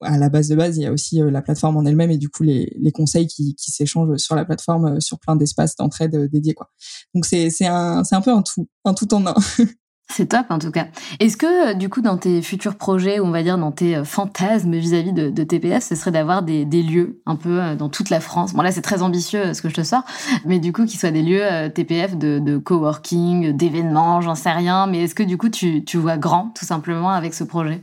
à 0.00 0.18
la 0.18 0.28
base 0.28 0.48
de 0.48 0.56
base, 0.56 0.76
il 0.78 0.82
y 0.82 0.86
a 0.86 0.92
aussi 0.92 1.22
euh, 1.22 1.30
la 1.30 1.42
plateforme 1.42 1.76
en 1.76 1.84
elle-même 1.84 2.10
et 2.10 2.18
du 2.18 2.28
coup 2.28 2.42
les, 2.42 2.92
conseils 2.92 3.26
qui, 3.26 3.54
s'échangent 3.58 4.16
sur 4.16 4.34
la 4.34 4.44
plateforme, 4.44 4.96
euh, 4.96 5.00
sur 5.00 5.18
plein 5.18 5.36
d'espaces 5.36 5.76
d'entraide 5.76 6.28
dédiés 6.30 6.54
quoi. 6.54 6.70
Donc 7.14 7.24
c'est 7.26 7.50
c'est 7.50 7.66
un 7.66 8.04
c'est 8.04 8.14
un 8.14 8.20
peu 8.20 8.32
un 8.32 8.42
tout 8.42 8.68
un 8.84 8.94
tout 8.94 9.12
en 9.14 9.26
un. 9.26 9.34
C'est 10.12 10.26
top 10.26 10.46
en 10.50 10.58
tout 10.58 10.70
cas. 10.70 10.88
Est-ce 11.20 11.38
que 11.38 11.70
euh, 11.70 11.74
du 11.74 11.88
coup 11.88 12.02
dans 12.02 12.18
tes 12.18 12.42
futurs 12.42 12.76
projets, 12.76 13.18
on 13.18 13.30
va 13.30 13.42
dire 13.42 13.56
dans 13.56 13.72
tes 13.72 13.96
euh, 13.96 14.04
fantasmes 14.04 14.74
vis-à-vis 14.76 15.14
de, 15.14 15.30
de, 15.30 15.42
TPF, 15.42 15.82
ce 15.82 15.94
serait 15.94 16.10
d'avoir 16.10 16.42
des, 16.42 16.64
lieux 16.64 17.22
un 17.24 17.34
peu 17.34 17.62
euh, 17.62 17.74
dans 17.76 17.88
toute 17.88 18.10
la 18.10 18.20
France? 18.20 18.52
Bon 18.52 18.60
là 18.60 18.72
c'est 18.72 18.82
très 18.82 19.00
ambitieux 19.00 19.54
ce 19.54 19.62
que 19.62 19.70
je 19.70 19.74
te 19.74 19.82
sors, 19.82 20.04
mais 20.44 20.58
du 20.58 20.72
coup 20.74 20.84
qu'ils 20.84 21.00
soient 21.00 21.10
des 21.10 21.22
lieux 21.22 21.42
TPF 21.74 22.16
de, 22.16 22.38
de 22.38 22.58
coworking, 22.58 23.52
d'événements, 23.52 24.20
j'en 24.20 24.34
sais 24.34 24.52
rien. 24.52 24.86
Mais 24.86 25.04
est-ce 25.04 25.14
que 25.14 25.22
du 25.22 25.38
coup 25.38 25.48
tu, 25.48 25.82
tu 25.82 25.96
vois 25.96 26.18
grand 26.18 26.52
tout 26.54 26.66
simplement 26.66 27.10
avec 27.10 27.32
ce 27.32 27.44
projet? 27.44 27.82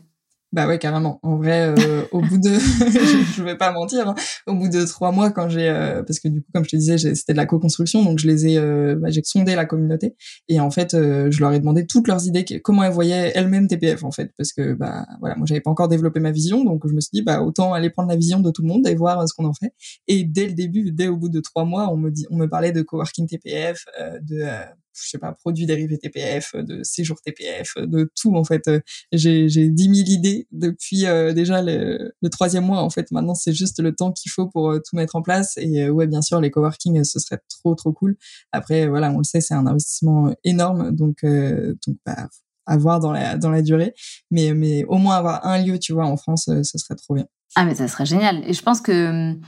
Bah 0.51 0.67
ouais, 0.67 0.79
carrément. 0.79 1.19
En 1.21 1.37
vrai, 1.37 1.75
euh, 1.77 2.05
au 2.11 2.21
bout 2.21 2.39
de, 2.39 2.49
je, 3.35 3.43
vais 3.43 3.55
pas 3.55 3.71
mentir, 3.71 4.09
hein. 4.09 4.15
au 4.47 4.55
bout 4.55 4.67
de 4.67 4.83
trois 4.83 5.11
mois, 5.11 5.29
quand 5.29 5.47
j'ai, 5.47 5.69
euh, 5.69 6.01
parce 6.01 6.19
que 6.19 6.27
du 6.27 6.41
coup, 6.41 6.47
comme 6.53 6.63
je 6.63 6.69
te 6.69 6.75
disais, 6.75 6.97
c'était 6.97 7.33
de 7.33 7.37
la 7.37 7.45
co-construction, 7.45 8.03
donc 8.03 8.17
je 8.17 8.25
les 8.25 8.47
ai, 8.47 8.57
euh, 8.57 8.95
bah, 8.95 9.09
j'ai 9.11 9.21
sondé 9.23 9.53
la 9.53 9.65
communauté 9.65 10.15
et 10.47 10.59
en 10.59 10.71
fait, 10.71 10.93
je 10.93 11.39
leur 11.39 11.53
ai 11.53 11.59
demandé 11.59 11.85
toutes 11.85 12.07
leurs 12.07 12.25
idées, 12.25 12.43
comment 12.63 12.83
elles 12.83 12.91
voyaient 12.91 13.31
elles-mêmes 13.35 13.67
TPF 13.67 14.03
en 14.03 14.11
fait, 14.11 14.31
parce 14.37 14.51
que 14.51 14.73
bah 14.73 15.05
voilà, 15.19 15.35
moi 15.35 15.45
j'avais 15.45 15.61
pas 15.61 15.69
encore 15.69 15.87
développé 15.87 16.19
ma 16.19 16.31
vision, 16.31 16.63
donc 16.63 16.87
je 16.87 16.93
me 16.93 16.99
suis 16.99 17.11
dit 17.13 17.21
bah 17.21 17.41
autant 17.41 17.73
aller 17.73 17.91
prendre 17.91 18.09
la 18.09 18.15
vision 18.15 18.39
de 18.39 18.49
tout 18.49 18.63
le 18.63 18.69
monde 18.69 18.87
et 18.87 18.95
voir 18.95 19.27
ce 19.27 19.33
qu'on 19.35 19.45
en 19.45 19.53
fait. 19.53 19.73
Et 20.07 20.23
dès 20.23 20.47
le 20.47 20.53
début, 20.53 20.91
dès 20.91 21.07
au 21.07 21.17
bout 21.17 21.29
de 21.29 21.41
trois 21.41 21.65
mois, 21.65 21.91
on 21.91 21.97
me 21.97 22.09
dit, 22.09 22.25
on 22.31 22.37
me 22.37 22.47
parlait 22.47 22.71
de 22.71 22.81
coworking 22.81 23.27
TPF, 23.27 23.85
de 24.21 24.45
je 24.93 25.09
sais 25.09 25.17
pas, 25.17 25.31
produits 25.33 25.65
dérivés 25.65 25.97
TPF, 25.97 26.55
de 26.55 26.83
séjours 26.83 27.21
TPF, 27.21 27.73
de 27.77 28.11
tout 28.19 28.35
en 28.35 28.43
fait. 28.43 28.69
J'ai 29.11 29.49
j'ai 29.49 29.69
10 29.69 29.83
000 29.83 30.09
idées 30.09 30.47
depuis 30.51 31.05
euh, 31.05 31.33
déjà 31.33 31.61
le, 31.61 32.13
le, 32.21 32.29
troisième 32.29 32.65
mois 32.65 32.81
en 32.81 32.89
fait. 32.89 33.11
Maintenant 33.11 33.35
c'est 33.35 33.53
juste 33.53 33.79
le 33.79 33.93
temps 33.95 34.11
qu'il 34.11 34.31
faut 34.31 34.47
pour 34.47 34.71
euh, 34.71 34.79
tout 34.79 34.95
mettre 34.95 35.15
en 35.15 35.21
place. 35.21 35.57
Et 35.57 35.83
euh, 35.83 35.89
ouais, 35.89 36.07
bien 36.07 36.21
sûr, 36.21 36.41
les 36.41 36.51
coworking, 36.51 37.03
ce 37.03 37.19
serait 37.19 37.39
trop 37.49 37.75
trop 37.75 37.93
cool. 37.93 38.17
Après 38.51 38.87
voilà, 38.87 39.11
on 39.11 39.19
le 39.19 39.23
sait, 39.23 39.41
c'est 39.41 39.53
un 39.53 39.67
investissement 39.67 40.33
énorme, 40.43 40.91
donc 40.95 41.23
donc 41.23 41.97
bah, 42.05 42.27
à 42.65 42.77
voir 42.77 42.99
dans 42.99 43.11
la 43.11 43.37
dans 43.37 43.51
la 43.51 43.61
durée. 43.61 43.93
Mais 44.31 44.53
mais 44.53 44.85
au 44.85 44.97
moins 44.97 45.17
avoir 45.17 45.45
un 45.45 45.63
lieu, 45.63 45.79
tu 45.79 45.93
vois, 45.93 46.05
en 46.05 46.17
France, 46.17 46.45
ce 46.45 46.77
serait 46.77 46.95
trop 46.95 47.15
bien. 47.15 47.25
Ah 47.55 47.65
mais 47.65 47.75
ça 47.75 47.87
serait 47.87 48.05
génial. 48.05 48.41
Et 48.47 48.53
je 48.53 48.61
pense 48.61 48.81
que 48.81 49.09
hum, 49.09 49.41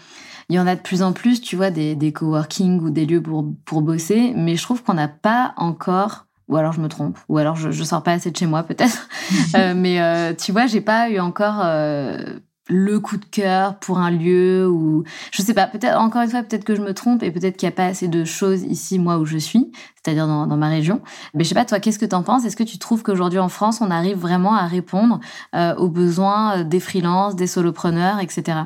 il 0.50 0.56
y 0.56 0.60
en 0.60 0.68
a 0.68 0.76
de 0.76 0.82
plus 0.82 1.02
en 1.02 1.14
plus, 1.14 1.40
tu 1.42 1.56
vois, 1.56 1.72
des, 1.72 1.96
des 1.96 2.12
coworking 2.12 2.82
ou 2.82 2.90
des 2.90 3.06
lieux 3.06 3.22
pour, 3.22 3.46
pour 3.66 3.82
bosser, 3.82 4.34
mais 4.36 4.58
je 4.58 4.64
trouve 4.64 4.84
qu'on 4.84 4.96
n'a 4.96 5.08
pas 5.08 5.54
encore 5.56 6.26
ou 6.52 6.58
alors 6.58 6.74
je 6.74 6.82
me 6.82 6.90
trompe, 6.90 7.18
ou 7.30 7.38
alors 7.38 7.56
je, 7.56 7.72
je 7.72 7.84
sors 7.84 8.04
pas 8.04 8.12
assez 8.12 8.30
de 8.30 8.36
chez 8.36 8.46
moi 8.46 8.64
peut-être. 8.64 9.08
euh, 9.56 9.74
mais 9.76 10.02
euh, 10.02 10.34
tu 10.34 10.52
vois, 10.52 10.68
j'ai 10.68 10.82
pas 10.82 11.10
eu 11.10 11.20
encore 11.20 11.62
euh, 11.64 12.40
le 12.72 13.02
coup 13.02 13.18
de 13.18 13.26
cœur 13.26 13.78
pour 13.80 14.00
un 14.00 14.10
lieu 14.10 14.68
ou 14.68 15.04
je 15.32 15.42
sais 15.42 15.54
pas. 15.54 15.68
Peut-être 15.68 16.00
encore 16.00 16.22
une 16.22 16.30
fois, 16.30 16.42
peut-être 16.42 16.64
que 16.64 16.74
je 16.74 16.82
me 16.82 16.94
trompe 16.94 17.22
et 17.22 17.30
peut-être 17.30 17.58
qu'il 17.58 17.68
n'y 17.68 17.74
a 17.74 17.76
pas 17.76 17.86
assez 17.86 18.08
de 18.08 18.24
choses 18.24 18.64
ici 18.64 18.98
moi 18.98 19.18
où 19.18 19.26
je 19.26 19.38
suis, 19.38 19.72
c'est-à-dire 19.96 20.26
dans, 20.26 20.48
dans, 20.48 20.56
ma 20.56 20.70
région. 20.70 21.02
Mais 21.34 21.44
je 21.44 21.50
sais 21.50 21.56
pas 21.56 21.66
toi, 21.66 21.82
qu'est-ce 21.82 22.00
que 22.00 22.06
tu 22.06 22.16
en 22.16 22.24
penses? 22.24 22.46
Est-ce 22.46 22.56
que 22.56 22.64
tu 22.64 22.80
trouves 22.80 23.04
qu'aujourd'hui 23.04 23.40
en 23.40 23.50
France, 23.50 23.82
on 23.82 23.92
arrive 23.92 24.18
vraiment 24.18 24.56
à 24.56 24.68
répondre 24.68 25.20
euh, 25.54 25.76
aux 25.76 25.90
besoins 25.90 26.64
des 26.64 26.80
freelances, 26.80 27.36
des 27.36 27.48
solopreneurs, 27.48 28.20
etc. 28.20 28.60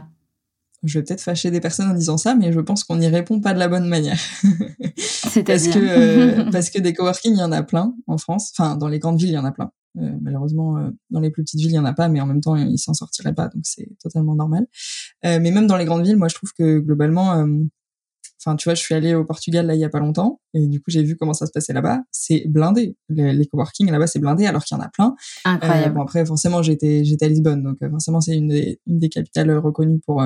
je 0.84 1.00
vais 1.00 1.04
peut-être 1.04 1.22
fâcher 1.22 1.50
des 1.50 1.60
personnes 1.60 1.90
en 1.90 1.96
disant 1.96 2.18
ça, 2.18 2.36
mais 2.36 2.54
je 2.54 2.60
pense 2.60 2.84
qu'on 2.84 2.98
n'y 2.98 3.08
répond 3.08 3.42
pas 3.42 3.54
de 3.56 3.60
la 3.60 3.68
bonne 3.68 3.88
manière. 3.88 4.20
C'est 4.98 5.44
parce 5.48 5.68
que 5.68 5.80
euh, 5.80 6.52
parce 6.52 6.70
que 6.70 6.80
des 6.80 6.94
coworking, 6.94 7.34
il 7.34 7.40
y 7.40 7.44
en 7.44 7.52
a 7.52 7.64
plein 7.64 7.96
en 8.06 8.20
France. 8.20 8.52
Enfin, 8.56 8.76
dans 8.76 8.88
les 8.88 9.00
grandes 9.00 9.18
villes, 9.18 9.30
il 9.30 9.34
y 9.34 9.38
en 9.40 9.46
a 9.46 9.52
plein. 9.52 9.72
Euh, 9.98 10.12
malheureusement, 10.22 10.78
euh, 10.78 10.90
dans 11.10 11.20
les 11.20 11.30
plus 11.30 11.44
petites 11.44 11.60
villes, 11.60 11.72
il 11.72 11.76
y 11.76 11.80
en 11.80 11.86
a 11.86 11.94
pas, 11.94 12.08
mais 12.10 12.22
en 12.22 12.26
même 12.26 12.42
temps, 12.42 12.56
ils 12.56 12.78
s'en 12.78 12.94
sortiraient 12.94 13.34
pas, 13.34 13.48
donc 13.48 13.64
c'est 13.66 13.90
totalement 14.02 14.36
normal. 14.36 14.68
mais 15.24 15.40
même 15.52 15.68
dans 15.68 15.78
les 15.78 15.86
grandes 15.86 16.06
villes, 16.06 16.18
moi, 16.18 16.28
je 16.28 16.36
trouve 16.36 16.52
que 16.58 16.80
globalement, 16.80 17.46
Enfin, 18.46 18.56
tu 18.58 18.66
vois, 18.66 18.76
je 18.76 18.82
suis 18.82 18.94
allée 18.94 19.16
au 19.16 19.26
Portugal 19.26 19.66
là 19.66 19.74
il 19.74 19.80
y 19.80 19.86
a 19.86 19.90
pas 19.90 20.00
longtemps 20.00 20.40
et 20.54 20.68
du 20.68 20.80
coup 20.80 20.92
j'ai 20.92 21.02
vu 21.02 21.16
comment 21.16 21.34
ça 21.34 21.48
se 21.48 21.52
passait 21.52 21.74
là-bas. 21.74 22.02
C'est 22.12 22.44
blindé. 22.48 22.96
Les, 23.10 23.34
les 23.34 23.46
coworking 23.48 23.90
là-bas 23.90 24.06
c'est 24.06 24.20
blindé 24.20 24.46
alors 24.46 24.64
qu'il 24.64 24.78
y 24.78 24.80
en 24.80 24.84
a 24.84 24.90
plein. 24.90 25.16
Incroyable. 25.46 25.96
bon 25.96 26.02
après 26.04 26.24
forcément 26.28 26.62
j'étais 26.62 27.04
j'étais 27.06 27.26
à 27.26 27.30
Lisbonne 27.30 27.64
donc 27.64 27.78
forcément 27.90 28.22
c'est 28.22 28.36
une 28.36 28.50
des, 28.50 28.80
une 28.86 29.00
des 29.00 29.10
capitales 29.10 29.52
reconnues 29.58 30.00
pour 30.06 30.22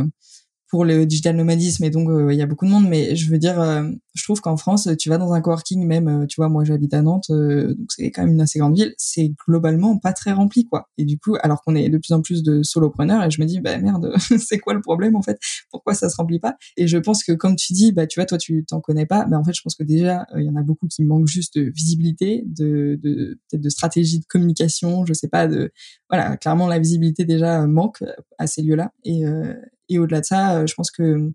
pour 0.70 0.86
le 0.86 1.06
digital 1.06 1.36
nomadisme 1.36 1.84
et 1.84 1.90
donc 1.90 2.10
euh, 2.10 2.32
il 2.32 2.38
y 2.38 2.42
a 2.42 2.46
beaucoup 2.46 2.66
de 2.66 2.70
monde 2.72 2.88
mais 2.88 3.16
je 3.16 3.30
veux 3.30 3.40
dire 3.40 3.60
euh, 3.60 3.84
je 4.14 4.24
trouve 4.24 4.40
qu'en 4.40 4.56
France 4.56 4.88
tu 5.00 5.10
vas 5.10 5.18
dans 5.18 5.34
un 5.34 5.42
coworking 5.42 5.86
même 5.86 6.08
euh, 6.08 6.26
tu 6.28 6.36
vois 6.40 6.48
moi 6.48 6.64
j'habite 6.64 6.94
à 6.94 7.02
Nantes 7.02 7.32
donc 7.32 7.92
c'est 7.92 8.12
quand 8.12 8.24
même 8.24 8.34
une 8.34 8.42
assez 8.42 8.60
grande 8.60 8.76
ville 8.76 8.94
c'est 8.98 9.34
globalement 9.48 9.98
pas 9.98 10.14
très 10.14 10.32
rempli 10.32 10.66
quoi. 10.66 10.90
Et 10.98 11.06
du 11.06 11.18
coup 11.18 11.36
alors 11.42 11.62
qu'on 11.64 11.76
est 11.76 11.90
de 11.90 11.98
plus 11.98 12.14
en 12.14 12.22
plus 12.22 12.44
de 12.44 12.62
solopreneurs 12.62 13.24
et 13.24 13.32
je 13.32 13.42
me 13.42 13.48
dis 13.48 13.60
bah 13.60 13.78
merde 13.80 14.14
c'est 14.38 14.60
quoi 14.60 14.74
le 14.74 14.82
problème 14.82 15.16
en 15.16 15.22
fait? 15.22 15.40
Pourquoi 15.72 15.96
ça 15.96 16.10
se 16.10 16.16
remplit 16.18 16.40
pas? 16.40 16.56
Et 16.78 16.88
je 16.88 16.98
pense 16.98 17.24
que 17.24 17.32
comme 17.32 17.56
tu 17.56 17.74
dis 17.74 17.92
bah 17.92 18.06
tu 18.06 18.20
vois 18.20 18.26
toi 18.26 18.38
tu 18.38 18.64
t'en 18.66 18.80
connais 18.80 19.08
pas 19.08 19.26
bah 19.26 19.40
en 19.40 19.44
fait 19.44 19.54
je 19.54 19.62
pense 19.62 19.76
que 19.76 19.84
déjà 19.84 20.28
il 20.38 20.44
y 20.44 20.50
en 20.50 20.56
a 20.56 20.64
beaucoup 20.64 20.88
qui 20.88 21.04
manquent 21.04 21.28
juste 21.28 21.58
de 21.58 21.72
visibilité 21.76 22.44
de 22.46 23.00
de 23.02 23.40
peut-être 23.50 23.62
de 23.62 23.70
stratégie 23.70 24.20
de 24.20 24.26
communication 24.26 25.06
je 25.06 25.14
sais 25.14 25.28
pas 25.28 25.48
de 25.48 25.72
voilà 26.10 26.38
clairement 26.38 26.68
la 26.68 26.78
visibilité 26.78 27.26
déjà 27.26 27.66
manque 27.66 28.04
à 28.38 28.46
ces 28.46 28.62
lieux 28.62 28.76
là 28.76 28.92
et 29.04 29.24
et 29.90 30.00
au-delà 30.00 30.22
de 30.22 30.26
ça, 30.26 30.58
euh, 30.58 30.68
je 30.68 30.74
pense 30.76 30.92
que 30.92 31.32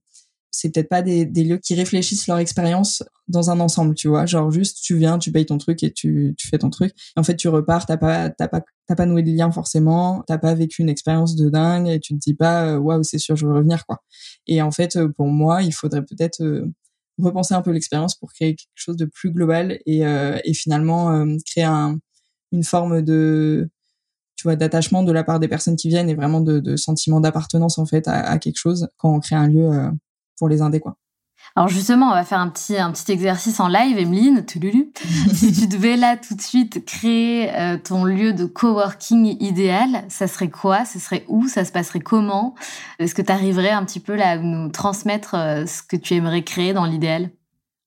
c'est 0.50 0.72
peut-être 0.72 0.88
pas 0.88 1.02
des, 1.02 1.24
lieux 1.26 1.58
qui 1.58 1.74
réfléchissent 1.74 2.28
leur 2.28 2.38
expérience 2.38 3.02
dans 3.26 3.50
un 3.50 3.58
ensemble, 3.58 3.94
tu 3.94 4.06
vois. 4.08 4.24
Genre 4.24 4.50
juste, 4.52 4.82
tu 4.82 4.96
viens, 4.96 5.18
tu 5.18 5.32
payes 5.32 5.46
ton 5.46 5.58
truc 5.58 5.82
et 5.82 5.92
tu, 5.92 6.34
fais 6.48 6.58
ton 6.58 6.70
truc. 6.70 6.92
en 7.16 7.24
fait, 7.24 7.36
tu 7.36 7.48
repars, 7.48 7.86
t'as 7.86 7.96
pas, 7.96 8.30
t'as 8.30 8.46
pas, 8.48 8.62
t'as 8.86 8.94
pas 8.94 9.06
noué 9.06 9.22
de 9.22 9.32
lien 9.32 9.50
forcément, 9.50 10.22
t'as 10.28 10.38
pas 10.38 10.54
vécu 10.54 10.82
une 10.82 10.88
expérience 10.88 11.34
de 11.34 11.48
dingue 11.50 11.88
et 11.88 11.98
tu 11.98 12.14
te 12.14 12.18
dis 12.20 12.34
pas, 12.34 12.74
euh, 12.74 12.78
waouh, 12.78 13.02
c'est 13.02 13.18
sûr, 13.18 13.34
je 13.36 13.46
veux 13.46 13.54
revenir, 13.54 13.84
quoi. 13.86 14.02
Et 14.46 14.62
en 14.62 14.70
fait, 14.70 14.96
euh, 14.96 15.08
pour 15.08 15.26
moi, 15.26 15.62
il 15.62 15.72
faudrait 15.72 16.04
peut-être 16.04 16.64
repenser 17.18 17.54
un 17.54 17.62
peu 17.62 17.72
l'expérience 17.72 18.14
pour 18.14 18.32
créer 18.32 18.54
quelque 18.56 18.68
chose 18.74 18.96
de 18.96 19.06
plus 19.06 19.30
global 19.30 19.80
et, 19.86 20.04
finalement 20.54 21.26
créer 21.46 21.64
un, 21.64 21.98
une 22.52 22.64
forme 22.64 23.02
de, 23.02 23.68
tu 24.36 24.44
vois, 24.44 24.56
d'attachement 24.56 25.02
de 25.02 25.12
la 25.12 25.24
part 25.24 25.40
des 25.40 25.48
personnes 25.48 25.76
qui 25.76 25.88
viennent 25.88 26.10
et 26.10 26.14
vraiment 26.14 26.40
de, 26.40 26.58
de 26.58 26.76
sentiment 26.76 27.20
d'appartenance 27.20 27.78
en 27.78 27.86
fait 27.86 28.08
à, 28.08 28.38
quelque 28.38 28.58
chose 28.58 28.88
quand 28.96 29.14
on 29.14 29.20
crée 29.20 29.36
un 29.36 29.46
lieu 29.46 29.70
euh, 29.70 29.90
pour 30.38 30.48
les 30.48 30.62
indés 30.62 30.80
quoi. 30.80 30.96
Alors 31.56 31.68
justement, 31.68 32.08
on 32.08 32.14
va 32.14 32.24
faire 32.24 32.40
un 32.40 32.48
petit 32.48 32.76
un 32.78 32.90
petit 32.90 33.12
exercice 33.12 33.60
en 33.60 33.68
live, 33.68 33.98
Emeline. 33.98 34.44
si 35.32 35.52
tu 35.52 35.66
devais 35.68 35.96
là 35.96 36.16
tout 36.16 36.34
de 36.34 36.40
suite 36.40 36.84
créer 36.84 37.54
euh, 37.54 37.76
ton 37.76 38.04
lieu 38.04 38.32
de 38.32 38.44
coworking 38.44 39.36
idéal, 39.40 40.04
ça 40.08 40.26
serait 40.26 40.48
quoi? 40.48 40.84
Ça 40.84 40.98
serait 40.98 41.24
où? 41.28 41.46
Ça 41.46 41.64
se 41.64 41.70
passerait 41.70 42.00
comment? 42.00 42.54
Est-ce 42.98 43.14
que 43.14 43.22
tu 43.22 43.30
arriverais 43.30 43.70
un 43.70 43.84
petit 43.84 44.00
peu 44.00 44.16
là 44.16 44.30
à 44.30 44.36
nous 44.38 44.68
transmettre 44.70 45.34
euh, 45.34 45.66
ce 45.66 45.82
que 45.82 45.96
tu 45.96 46.14
aimerais 46.14 46.42
créer 46.42 46.72
dans 46.72 46.86
l'idéal? 46.86 47.30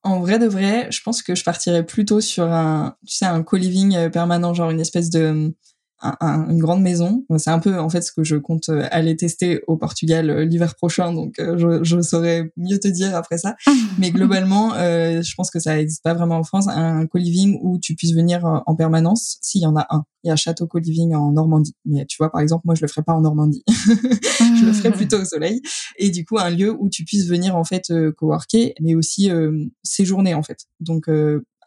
En 0.03 0.19
vrai 0.19 0.39
de 0.39 0.47
vrai, 0.47 0.87
je 0.91 1.01
pense 1.01 1.21
que 1.21 1.35
je 1.35 1.43
partirais 1.43 1.83
plutôt 1.83 2.21
sur 2.21 2.45
un, 2.45 2.95
tu 3.05 3.17
sais, 3.17 3.25
un 3.25 3.43
co-living 3.43 4.09
permanent, 4.11 4.53
genre 4.53 4.69
une 4.69 4.79
espèce 4.79 5.09
de, 5.09 5.53
un, 6.01 6.49
une 6.49 6.59
grande 6.59 6.81
maison. 6.81 7.25
C'est 7.37 7.49
un 7.49 7.59
peu 7.59 7.79
en 7.79 7.89
fait 7.89 8.01
ce 8.01 8.11
que 8.11 8.23
je 8.23 8.35
compte 8.35 8.69
euh, 8.69 8.87
aller 8.91 9.15
tester 9.15 9.61
au 9.67 9.77
Portugal 9.77 10.29
euh, 10.29 10.45
l'hiver 10.45 10.75
prochain, 10.75 11.13
donc 11.13 11.39
euh, 11.39 11.57
je, 11.57 11.83
je, 11.83 12.01
saurais 12.01 12.51
mieux 12.57 12.79
te 12.79 12.87
dire 12.87 13.15
après 13.15 13.37
ça. 13.37 13.55
Mais 13.99 14.11
globalement, 14.11 14.73
euh, 14.75 15.21
je 15.21 15.35
pense 15.35 15.51
que 15.51 15.59
ça 15.59 15.75
n'existe 15.75 16.03
pas 16.03 16.13
vraiment 16.13 16.37
en 16.37 16.43
France, 16.43 16.67
un 16.67 17.05
co-living 17.07 17.59
où 17.61 17.79
tu 17.79 17.95
puisses 17.95 18.13
venir 18.13 18.63
en 18.65 18.75
permanence, 18.75 19.37
s'il 19.41 19.61
y 19.61 19.65
en 19.65 19.75
a 19.75 19.87
un. 19.89 20.03
Il 20.23 20.29
y 20.29 20.31
a 20.31 20.35
Château 20.35 20.67
Co-living 20.67 21.15
en 21.15 21.31
Normandie. 21.31 21.75
Mais 21.85 22.05
tu 22.05 22.17
vois, 22.17 22.31
par 22.31 22.41
exemple, 22.41 22.63
moi, 22.65 22.75
je 22.75 22.81
le 22.81 22.87
ferais 22.87 23.03
pas 23.03 23.13
en 23.13 23.21
Normandie. 23.21 23.63
je 23.67 24.65
le 24.65 24.73
ferais 24.73 24.91
plutôt 24.91 25.21
au 25.21 25.25
soleil. 25.25 25.61
Et 25.97 26.09
du 26.09 26.25
coup, 26.25 26.37
un 26.37 26.49
lieu 26.49 26.75
où 26.77 26.89
tu 26.89 27.05
puisses 27.05 27.27
venir 27.27 27.55
en 27.55 27.63
fait 27.63 27.93
coworker, 28.17 28.73
mais 28.81 28.95
aussi 28.95 29.29
séjourner 29.83 30.33
en 30.33 30.43
fait. 30.43 30.65
Donc 30.79 31.07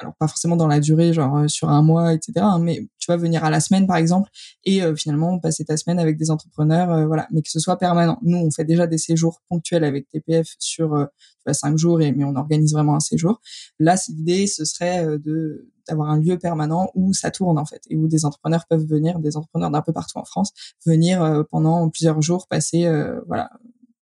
alors 0.00 0.14
pas 0.18 0.28
forcément 0.28 0.56
dans 0.56 0.66
la 0.66 0.80
durée, 0.80 1.12
genre 1.12 1.36
euh, 1.36 1.48
sur 1.48 1.68
un 1.68 1.82
mois, 1.82 2.14
etc. 2.14 2.32
Hein, 2.38 2.58
mais 2.58 2.88
tu 2.98 3.10
vas 3.10 3.16
venir 3.16 3.44
à 3.44 3.50
la 3.50 3.60
semaine, 3.60 3.86
par 3.86 3.96
exemple, 3.96 4.30
et 4.64 4.82
euh, 4.82 4.94
finalement 4.96 5.38
passer 5.38 5.64
ta 5.64 5.76
semaine 5.76 5.98
avec 5.98 6.16
des 6.16 6.30
entrepreneurs, 6.30 6.90
euh, 6.90 7.06
voilà, 7.06 7.26
mais 7.30 7.42
que 7.42 7.50
ce 7.50 7.60
soit 7.60 7.76
permanent. 7.76 8.18
Nous, 8.22 8.38
on 8.38 8.50
fait 8.50 8.64
déjà 8.64 8.86
des 8.86 8.98
séjours 8.98 9.42
ponctuels 9.48 9.84
avec 9.84 10.08
TPF 10.08 10.48
sur 10.58 10.88
vois, 10.88 11.54
cinq 11.54 11.76
jours, 11.76 12.00
et 12.00 12.12
mais 12.12 12.24
on 12.24 12.34
organise 12.36 12.72
vraiment 12.72 12.96
un 12.96 13.00
séjour. 13.00 13.40
Là, 13.78 13.96
l'idée, 14.08 14.46
ce 14.46 14.64
serait 14.64 15.06
de 15.18 15.68
d'avoir 15.88 16.10
un 16.10 16.20
lieu 16.20 16.38
permanent 16.38 16.88
où 16.94 17.12
ça 17.14 17.32
tourne 17.32 17.58
en 17.58 17.64
fait 17.64 17.82
et 17.88 17.96
où 17.96 18.06
des 18.06 18.24
entrepreneurs 18.24 18.64
peuvent 18.68 18.86
venir, 18.86 19.18
des 19.18 19.36
entrepreneurs 19.36 19.70
d'un 19.70 19.82
peu 19.82 19.92
partout 19.92 20.18
en 20.18 20.24
France, 20.24 20.52
venir 20.86 21.44
pendant 21.50 21.88
plusieurs 21.88 22.22
jours 22.22 22.46
passer, 22.48 22.88
voilà, 23.26 23.50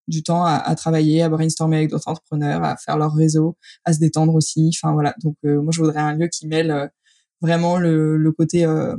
du 0.09 0.23
temps 0.23 0.45
à, 0.45 0.55
à, 0.55 0.75
travailler, 0.75 1.23
à 1.23 1.29
brainstormer 1.29 1.77
avec 1.77 1.91
d'autres 1.91 2.09
entrepreneurs, 2.09 2.65
à 2.65 2.77
faire 2.77 2.97
leur 2.97 3.15
réseau, 3.15 3.57
à 3.85 3.93
se 3.93 4.01
détendre 4.01 4.35
aussi. 4.35 4.71
Enfin 4.75 4.93
voilà. 4.93 5.15
Donc 5.23 5.37
euh, 5.45 5.63
moi 5.63 5.71
je 5.73 5.81
voudrais 5.81 6.01
un 6.01 6.15
lieu 6.15 6.29
qui 6.29 6.49
mêle 6.49 6.71
euh, 6.71 6.87
vraiment 7.41 7.79
le, 7.79 8.17
le 8.17 8.33
côté 8.33 8.65
euh, 8.65 8.97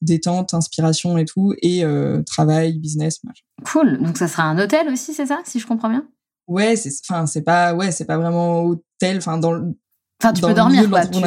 détente, 0.00 0.54
inspiration 0.54 1.18
et 1.18 1.24
tout, 1.24 1.54
et 1.60 1.82
travail, 2.24 2.78
business. 2.78 3.24
Machin. 3.24 3.42
Cool. 3.64 4.02
Donc 4.02 4.16
ça 4.16 4.28
sera 4.28 4.44
un 4.44 4.58
hôtel 4.58 4.88
aussi, 4.88 5.12
c'est 5.12 5.26
ça, 5.26 5.40
si 5.44 5.58
je 5.58 5.66
comprends 5.66 5.90
bien? 5.90 6.06
Ouais, 6.46 6.76
c'est 6.76 6.90
enfin 7.08 7.26
c'est 7.26 7.42
pas 7.42 7.74
ouais 7.74 7.90
c'est 7.90 8.06
pas 8.06 8.18
vraiment 8.18 8.62
hôtel. 8.62 9.18
Enfin 9.18 9.38
dans 9.38 9.52
le 9.52 9.74
Enfin, 10.22 10.34
tu 10.34 10.42
peux 10.42 10.52
dormir, 10.52 10.88
quoi. 10.90 11.06
Tu... 11.06 11.18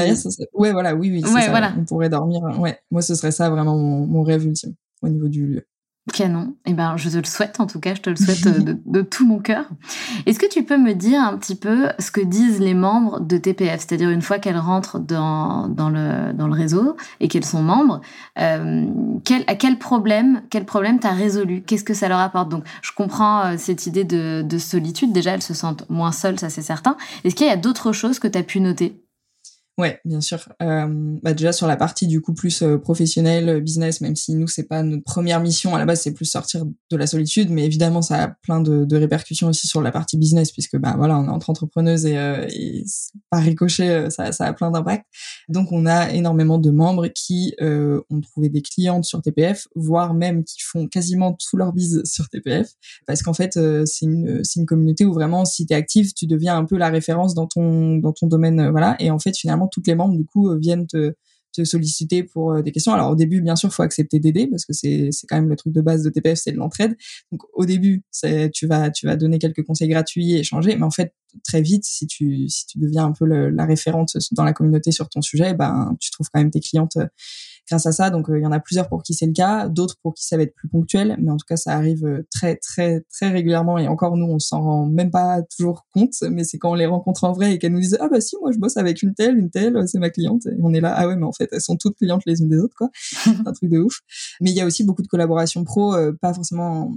Ouais, 0.54 0.72
voilà, 0.72 0.94
oui, 0.94 1.10
oui. 1.10 1.24
Ouais, 1.24 1.42
ça. 1.42 1.50
Voilà. 1.50 1.74
On 1.76 1.84
pourrait 1.84 2.10
dormir. 2.10 2.44
Ouais, 2.60 2.80
moi, 2.92 3.02
ce 3.02 3.16
serait 3.16 3.32
ça 3.32 3.50
vraiment 3.50 3.76
mon, 3.76 4.06
mon 4.06 4.22
rêve 4.22 4.46
ultime 4.46 4.76
au 5.02 5.10
niveau 5.10 5.28
du 5.28 5.48
lieu. 5.48 5.68
Canon. 6.12 6.56
Eh 6.66 6.74
ben, 6.74 6.98
je 6.98 7.10
te 7.10 7.16
le 7.16 7.24
souhaite, 7.24 7.62
en 7.62 7.66
tout 7.66 7.80
cas, 7.80 7.96
je 7.96 8.02
te 8.02 8.10
le 8.10 8.18
souhaite 8.18 8.46
euh, 8.46 8.76
de, 8.86 9.02
tout 9.02 9.26
mon 9.26 9.40
cœur. 9.40 9.70
Est-ce 10.26 10.38
que 10.38 10.50
tu 10.50 10.64
peux 10.64 10.78
me 10.78 10.94
dire 10.94 11.22
un 11.22 11.38
petit 11.38 11.56
peu 11.56 11.88
ce 11.98 12.12
que 12.12 12.20
disent 12.20 12.60
les 12.60 12.74
membres 12.74 13.22
de 13.22 13.38
TPF 13.38 13.80
C'est-à-dire, 13.80 14.10
une 14.10 14.22
fois 14.22 14.38
qu'elles 14.38 14.58
rentrent 14.58 15.00
dans, 15.00 15.70
dans, 15.70 15.90
le, 15.90 16.34
dans 16.34 16.48
le 16.48 16.54
réseau 16.54 16.98
et 17.22 17.30
qu'elles 17.30 17.46
sont 17.46 17.64
membres, 17.64 18.02
euh, 18.38 18.86
quel, 19.24 19.46
à 19.48 19.56
quel 19.56 19.80
problème, 19.80 20.42
quel 20.50 20.66
problème 20.66 21.00
t'as 21.00 21.14
résolu? 21.14 21.64
Qu'est-ce 21.66 21.86
que 21.86 21.94
ça 21.94 22.10
leur 22.10 22.20
apporte? 22.20 22.50
Donc, 22.50 22.66
je 22.82 22.92
comprends 22.92 23.46
euh, 23.46 23.56
cette 23.58 23.88
idée 23.88 24.04
de, 24.04 24.42
de 24.42 24.58
solitude. 24.58 25.14
Déjà, 25.14 25.32
elles 25.32 25.42
se 25.42 25.54
sentent 25.54 25.90
moins 25.90 26.12
seules, 26.12 26.38
ça 26.38 26.50
c'est 26.50 26.62
certain. 26.62 26.98
Est-ce 27.24 27.34
qu'il 27.34 27.48
y 27.48 27.52
a 27.52 27.58
d'autres 27.58 27.94
choses 27.94 28.20
que 28.20 28.28
tu 28.28 28.38
as 28.38 28.44
pu 28.44 28.60
noter? 28.60 29.04
Ouais, 29.80 30.00
bien 30.06 30.22
sûr. 30.22 30.50
Euh, 30.62 30.86
bah 31.24 31.34
déjà 31.34 31.52
sur 31.52 31.66
la 31.66 31.76
partie 31.76 32.06
du 32.06 32.22
coup 32.22 32.36
plus 32.36 32.62
euh, 32.62 32.78
professionnelle, 32.78 33.50
euh, 33.50 33.60
business, 33.60 34.02
même 34.02 34.16
si 34.16 34.36
nous 34.36 34.48
c'est 34.48 34.68
pas 34.68 34.84
notre 34.84 35.04
première 35.04 35.40
mission 35.40 35.74
à 35.74 35.80
la 35.80 35.86
base, 35.86 36.02
c'est 36.02 36.14
plus 36.14 36.26
sortir 36.26 36.64
de 36.64 36.98
la 36.98 37.08
solitude, 37.08 37.50
mais 37.50 37.66
évidemment 37.66 38.04
ça 38.04 38.24
a 38.24 38.28
plein 38.28 38.62
de, 38.62 38.86
de, 38.86 38.98
répercussions 38.98 39.48
aussi 39.48 39.68
sur 39.68 39.82
la 39.82 39.92
partie 39.92 40.16
business 40.16 40.52
puisque 40.52 40.78
bah 40.78 40.94
voilà 40.96 41.18
on 41.18 41.26
est 41.26 41.30
entre 41.30 41.50
entrepreneuses 41.50 42.06
et, 42.06 42.20
euh, 42.20 42.46
et 42.52 42.84
par 43.32 43.42
ricochet 43.42 44.12
ça, 44.12 44.32
ça 44.32 44.46
a 44.46 44.54
plein 44.54 44.70
d'impact. 44.70 45.08
Donc 45.50 45.72
on 45.72 45.88
a 45.88 46.12
énormément 46.12 46.60
de 46.60 46.70
membres 46.70 47.08
qui 47.08 47.56
ont 47.60 48.22
trouvé 48.22 48.50
des 48.50 48.62
clientes 48.62 49.06
sur 49.06 49.24
TPF, 49.24 49.68
voire 49.76 50.14
même 50.14 50.44
qui 50.44 50.62
font 50.62 50.88
quasiment 50.88 51.34
tout 51.34 51.58
leur 51.58 51.74
bise 51.74 52.04
sur 52.06 52.30
TPF, 52.30 52.70
parce 53.08 53.24
qu'en 53.24 53.34
fait 53.34 53.54
c'est 53.86 54.06
une 54.06 54.44
c'est 54.44 54.60
une 54.60 54.68
communauté 54.68 55.04
où 55.06 55.14
vraiment 55.14 55.46
si 55.46 55.66
t'es 55.66 55.74
active 55.74 56.14
tu 56.14 56.28
deviens 56.28 56.56
un 56.56 56.66
peu 56.66 56.78
la 56.78 56.90
référence 56.90 57.34
dans 57.34 57.48
ton 57.48 57.98
dans 57.98 58.14
ton 58.14 58.28
domaine 58.28 58.70
voilà 58.70 58.96
et 59.00 59.10
en 59.10 59.18
fait 59.18 59.36
finalement 59.36 59.63
toutes 59.68 59.88
les 59.88 59.96
membres 59.96 60.16
du 60.16 60.26
coup 60.26 60.50
euh, 60.50 60.58
viennent 60.58 60.88
te, 60.88 61.14
solliciter 61.64 62.24
pour 62.24 62.54
euh, 62.54 62.62
des 62.64 62.72
questions. 62.72 62.94
Alors 62.94 63.12
au 63.12 63.16
début, 63.16 63.40
bien 63.42 63.56
sûr, 63.56 63.72
faut 63.72 63.84
accepter 63.84 64.20
d'aider 64.20 64.48
parce 64.48 64.66
que 64.66 64.74
c'est 64.74 65.10
c'est 65.12 65.28
quand 65.28 65.36
même 65.36 65.50
le 65.50 65.56
truc 65.56 65.72
de 65.72 65.82
base 65.82 66.02
de 66.04 66.10
TPF, 66.10 66.40
c'est 66.40 66.52
de 66.52 66.58
l'entraide. 66.58 66.96
Donc 67.32 67.42
au 67.54 67.66
début, 67.66 68.04
tu 68.54 68.68
vas 68.68 68.90
tu 68.90 69.06
vas 69.06 69.16
donner 69.16 69.38
quelques 69.38 69.64
conseils 69.64 69.88
gratuits 69.88 70.34
et 70.34 70.40
échanger, 70.40 70.76
mais 70.76 70.84
en 70.84 70.92
fait 70.92 71.14
très 71.44 71.62
vite, 71.62 71.86
si 71.86 72.08
tu 72.08 72.48
si 72.50 72.66
tu 72.66 72.80
deviens 72.80 73.06
un 73.06 73.12
peu 73.12 73.26
la 73.26 73.66
référente 73.66 74.18
dans 74.32 74.44
la 74.44 74.54
communauté 74.54 74.92
sur 74.92 75.10
ton 75.10 75.22
sujet, 75.22 75.54
ben 75.54 75.96
tu 76.00 76.12
trouves 76.12 76.28
quand 76.34 76.40
même 76.40 76.52
tes 76.52 76.60
clientes 76.60 76.98
euh, 76.98 77.08
grâce 77.68 77.86
à 77.86 77.92
ça. 77.92 78.10
Donc 78.10 78.30
euh, 78.30 78.40
il 78.40 78.44
y 78.44 78.46
en 78.46 78.52
a 78.52 78.60
plusieurs 78.60 78.90
pour 78.90 79.04
qui 79.04 79.14
c'est 79.14 79.26
le 79.26 79.34
cas, 79.34 79.68
d'autres 79.68 79.96
pour 80.02 80.14
qui 80.14 80.26
ça 80.26 80.38
va 80.38 80.44
être 80.44 80.56
plus 80.56 80.68
ponctuel, 80.68 81.18
mais 81.20 81.32
en 81.32 81.38
tout 81.38 81.46
cas 81.48 81.58
ça 81.58 81.72
arrive 81.74 82.06
euh, 82.06 82.28
très 82.32 82.56
très 82.58 83.02
très 83.12 83.30
régulièrement 83.30 83.78
et 83.78 83.88
encore 83.88 84.18
nous 84.18 84.28
on 84.28 84.40
s'en 84.40 84.62
rend 84.62 84.86
même 84.86 85.12
pas 85.12 85.42
toujours 85.56 85.86
compte, 85.94 86.14
mais 86.30 86.44
c'est 86.44 86.58
quand 86.58 86.72
on 86.72 86.76
les 86.76 86.86
rencontre 86.86 87.24
en 87.24 87.32
vrai 87.32 87.54
et 87.54 87.60
qu'elles 87.60 87.74
nous 87.74 87.80
disent 87.80 87.98
ah 88.00 88.08
bah 88.10 88.22
si 88.22 88.36
moi 88.42 88.52
je 88.52 88.58
bosse 88.58 88.78
avec 88.78 89.02
une 89.02 89.14
telle, 89.14 89.38
une 89.38 89.50
telle, 89.50 89.88
c'est 89.88 90.00
ma 90.00 90.10
cliente 90.10 90.46
et 90.46 90.58
on 90.62 90.74
est 90.74 90.82
là 90.82 90.94
ah 90.96 91.08
ouais 91.08 91.16
mais 91.16 91.26
en 91.26 91.34
fait 91.34 91.50
elles 91.52 91.62
sont 91.62 91.78
toutes 91.78 91.98
clientes 91.98 92.24
les 92.26 92.42
unes 92.42 92.50
des 92.50 92.60
autres 92.60 92.76
quoi, 92.78 92.90
un 93.46 93.54
truc 93.54 93.70
de 93.70 93.80
ouf. 93.80 94.00
Mais 94.42 94.52
il 94.52 94.56
y 94.56 94.62
a 94.62 94.66
aussi 94.66 94.84
beaucoup 94.84 95.02
de 95.02 95.08
collaborations 95.08 95.64
pro, 95.64 95.96
euh, 95.96 96.12
pas 96.22 96.34
forcément 96.34 96.92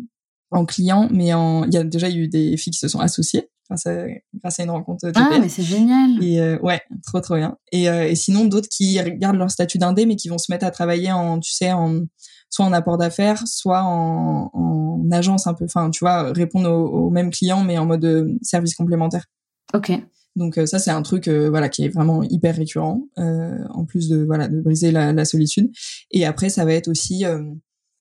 en, 0.51 0.61
en 0.61 0.65
client, 0.65 1.09
mais 1.11 1.33
en 1.33 1.65
il 1.65 1.75
y 1.75 1.79
a 1.79 1.85
déjà 1.85 2.11
eu 2.11 2.29
des 2.29 2.57
filles 2.57 2.73
qui 2.73 2.79
se 2.79 2.89
sont 2.89 3.01
associées 3.01 3.49
grâce 3.69 3.87
à, 3.87 4.07
grâce 4.35 4.61
à 4.61 4.65
une 4.65 4.71
rencontre. 4.71 5.11
Ah, 5.15 5.39
mais 5.41 5.49
c'est 5.49 5.63
génial. 5.63 6.23
Et 6.23 6.41
euh, 6.41 6.59
ouais, 6.61 6.81
trop 7.07 7.21
trop 7.21 7.37
bien. 7.37 7.57
Et, 7.73 7.89
euh, 7.89 8.09
et 8.09 8.15
sinon 8.15 8.45
d'autres 8.45 8.69
qui 8.69 8.99
gardent 9.19 9.37
leur 9.37 9.51
statut 9.51 9.79
d'indé 9.79 10.07
mais 10.07 10.17
qui 10.17 10.29
vont 10.29 10.39
se 10.39 10.51
mettre 10.51 10.65
à 10.65 10.71
travailler 10.71 11.13
en 11.13 11.39
tu 11.41 11.53
sais 11.53 11.73
en 11.73 12.01
soit 12.49 12.65
en 12.65 12.73
apport 12.73 12.97
d'affaires, 12.97 13.43
soit 13.47 13.83
en, 13.83 14.51
en, 14.53 15.11
agence 15.11 15.47
un 15.47 15.55
peu, 15.55 15.65
enfin, 15.65 15.91
tu 15.91 16.01
vois, 16.01 16.33
répondre 16.33 16.71
aux, 16.71 17.11
mêmes 17.11 17.31
clients, 17.31 17.63
mais 17.63 17.77
en 17.77 17.87
mode 17.87 18.37
service 18.43 18.75
complémentaire. 18.75 19.27
Ok. 19.75 19.93
Donc 20.37 20.61
ça 20.67 20.79
c'est 20.79 20.91
un 20.91 21.01
truc 21.01 21.29
voilà 21.29 21.71
qui 21.71 21.85
est 21.85 21.89
vraiment 21.89 22.23
hyper 22.23 22.57
récurrent 22.57 23.01
en 23.17 23.85
plus 23.87 24.11
de 24.11 24.23
voilà 24.23 24.49
de 24.49 24.61
briser 24.61 24.93
la, 24.93 25.15
la, 25.15 25.25
solitude 25.25 25.71
et 26.11 26.27
après 26.27 26.51
ça 26.51 26.67
va 26.67 26.75
être 26.75 26.89
aussi 26.89 27.25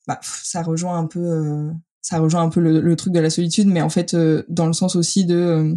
bah, 0.05 0.19
ça 0.21 0.61
rejoint 0.61 0.97
un 0.97 1.05
peu 1.05 1.71
ça 2.05 2.19
rejoint 2.19 2.43
un 2.43 2.49
peu 2.49 2.59
le, 2.59 2.81
le, 2.81 2.95
truc 2.95 3.13
de 3.13 3.19
la 3.19 3.31
solitude 3.31 3.67
mais 3.67 3.81
en 3.81 3.89
fait 3.89 4.15
dans 4.47 4.67
le 4.67 4.73
sens 4.73 4.95
aussi 4.95 5.25
de 5.25 5.75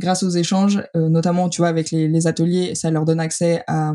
grâce 0.00 0.22
aux 0.22 0.30
échanges, 0.30 0.82
euh, 0.96 1.08
notamment 1.08 1.48
tu 1.48 1.60
vois 1.60 1.68
avec 1.68 1.90
les, 1.90 2.08
les, 2.08 2.26
ateliers, 2.26 2.74
ça 2.74 2.90
leur 2.90 3.04
donne 3.04 3.20
accès 3.20 3.62
à 3.66 3.92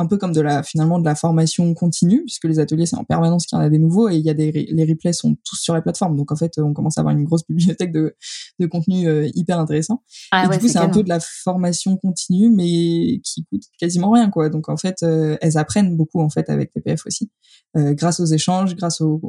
un 0.00 0.06
peu 0.06 0.16
comme 0.16 0.32
de 0.32 0.40
la 0.40 0.62
finalement 0.62 1.00
de 1.00 1.04
la 1.04 1.16
formation 1.16 1.74
continue 1.74 2.22
puisque 2.22 2.44
les 2.44 2.60
ateliers 2.60 2.86
c'est 2.86 2.96
en 2.96 3.02
permanence 3.02 3.46
qu'il 3.46 3.58
y 3.58 3.60
en 3.60 3.64
a 3.64 3.68
des 3.68 3.80
nouveaux 3.80 4.08
et 4.08 4.14
il 4.14 4.24
y 4.24 4.30
a 4.30 4.34
des 4.34 4.52
les 4.52 4.84
replays 4.84 5.12
sont 5.12 5.36
tous 5.44 5.56
sur 5.56 5.74
la 5.74 5.82
plateforme 5.82 6.16
donc 6.16 6.30
en 6.30 6.36
fait 6.36 6.52
on 6.58 6.72
commence 6.72 6.98
à 6.98 7.00
avoir 7.00 7.16
une 7.16 7.24
grosse 7.24 7.44
bibliothèque 7.48 7.90
de, 7.90 8.14
de 8.60 8.66
contenu 8.66 9.08
euh, 9.08 9.28
hyper 9.34 9.58
intéressant. 9.58 10.04
Ah, 10.30 10.44
et 10.44 10.48
du 10.50 10.58
coup 10.60 10.68
c'est 10.68 10.78
un 10.78 10.88
peu 10.88 11.02
de 11.02 11.08
la 11.08 11.18
formation 11.18 11.96
continue 11.96 12.48
mais 12.48 13.20
qui 13.24 13.44
coûte 13.50 13.64
quasiment 13.80 14.12
rien 14.12 14.30
quoi. 14.30 14.50
Donc 14.50 14.68
en 14.68 14.76
fait 14.76 15.02
euh, 15.02 15.36
elles 15.40 15.58
apprennent 15.58 15.96
beaucoup 15.96 16.20
en 16.20 16.30
fait 16.30 16.48
avec 16.48 16.72
TPF 16.72 17.04
aussi 17.06 17.30
grâce 17.74 18.20
aux 18.20 18.26
échanges 18.26 18.76
grâce 18.76 19.00
aux, 19.00 19.20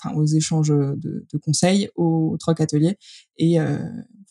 enfin 0.00 0.14
aux 0.14 0.26
échanges 0.26 0.68
de, 0.68 0.96
de 0.96 1.38
conseils 1.38 1.90
aux, 1.96 2.36
troc 2.38 2.60
ateliers 2.60 2.96
et 3.36 3.58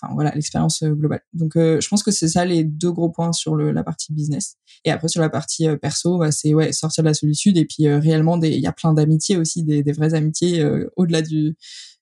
enfin 0.01 0.13
voilà 0.13 0.31
l'expérience 0.33 0.83
euh, 0.83 0.91
globale. 0.91 1.21
Donc 1.33 1.55
euh, 1.55 1.79
je 1.81 1.87
pense 1.87 2.03
que 2.03 2.11
c'est 2.11 2.27
ça 2.27 2.45
les 2.45 2.63
deux 2.63 2.91
gros 2.91 3.09
points 3.09 3.33
sur 3.33 3.55
le, 3.55 3.71
la 3.71 3.83
partie 3.83 4.13
business. 4.13 4.55
Et 4.85 4.91
après 4.91 5.07
sur 5.07 5.21
la 5.21 5.29
partie 5.29 5.67
euh, 5.67 5.75
perso, 5.75 6.17
bah, 6.17 6.31
c'est 6.31 6.53
ouais 6.53 6.71
sortir 6.71 7.03
de 7.03 7.09
la 7.09 7.13
solitude 7.13 7.57
et 7.57 7.65
puis 7.65 7.89
réellement 7.89 8.39
il 8.41 8.59
y 8.59 8.67
a 8.67 8.71
plein 8.71 8.93
d'amitiés 8.93 9.37
aussi, 9.37 9.63
des, 9.63 9.83
des 9.83 9.91
vraies 9.91 10.13
amitiés 10.13 10.65
au-delà 10.95 11.21
du 11.21 11.55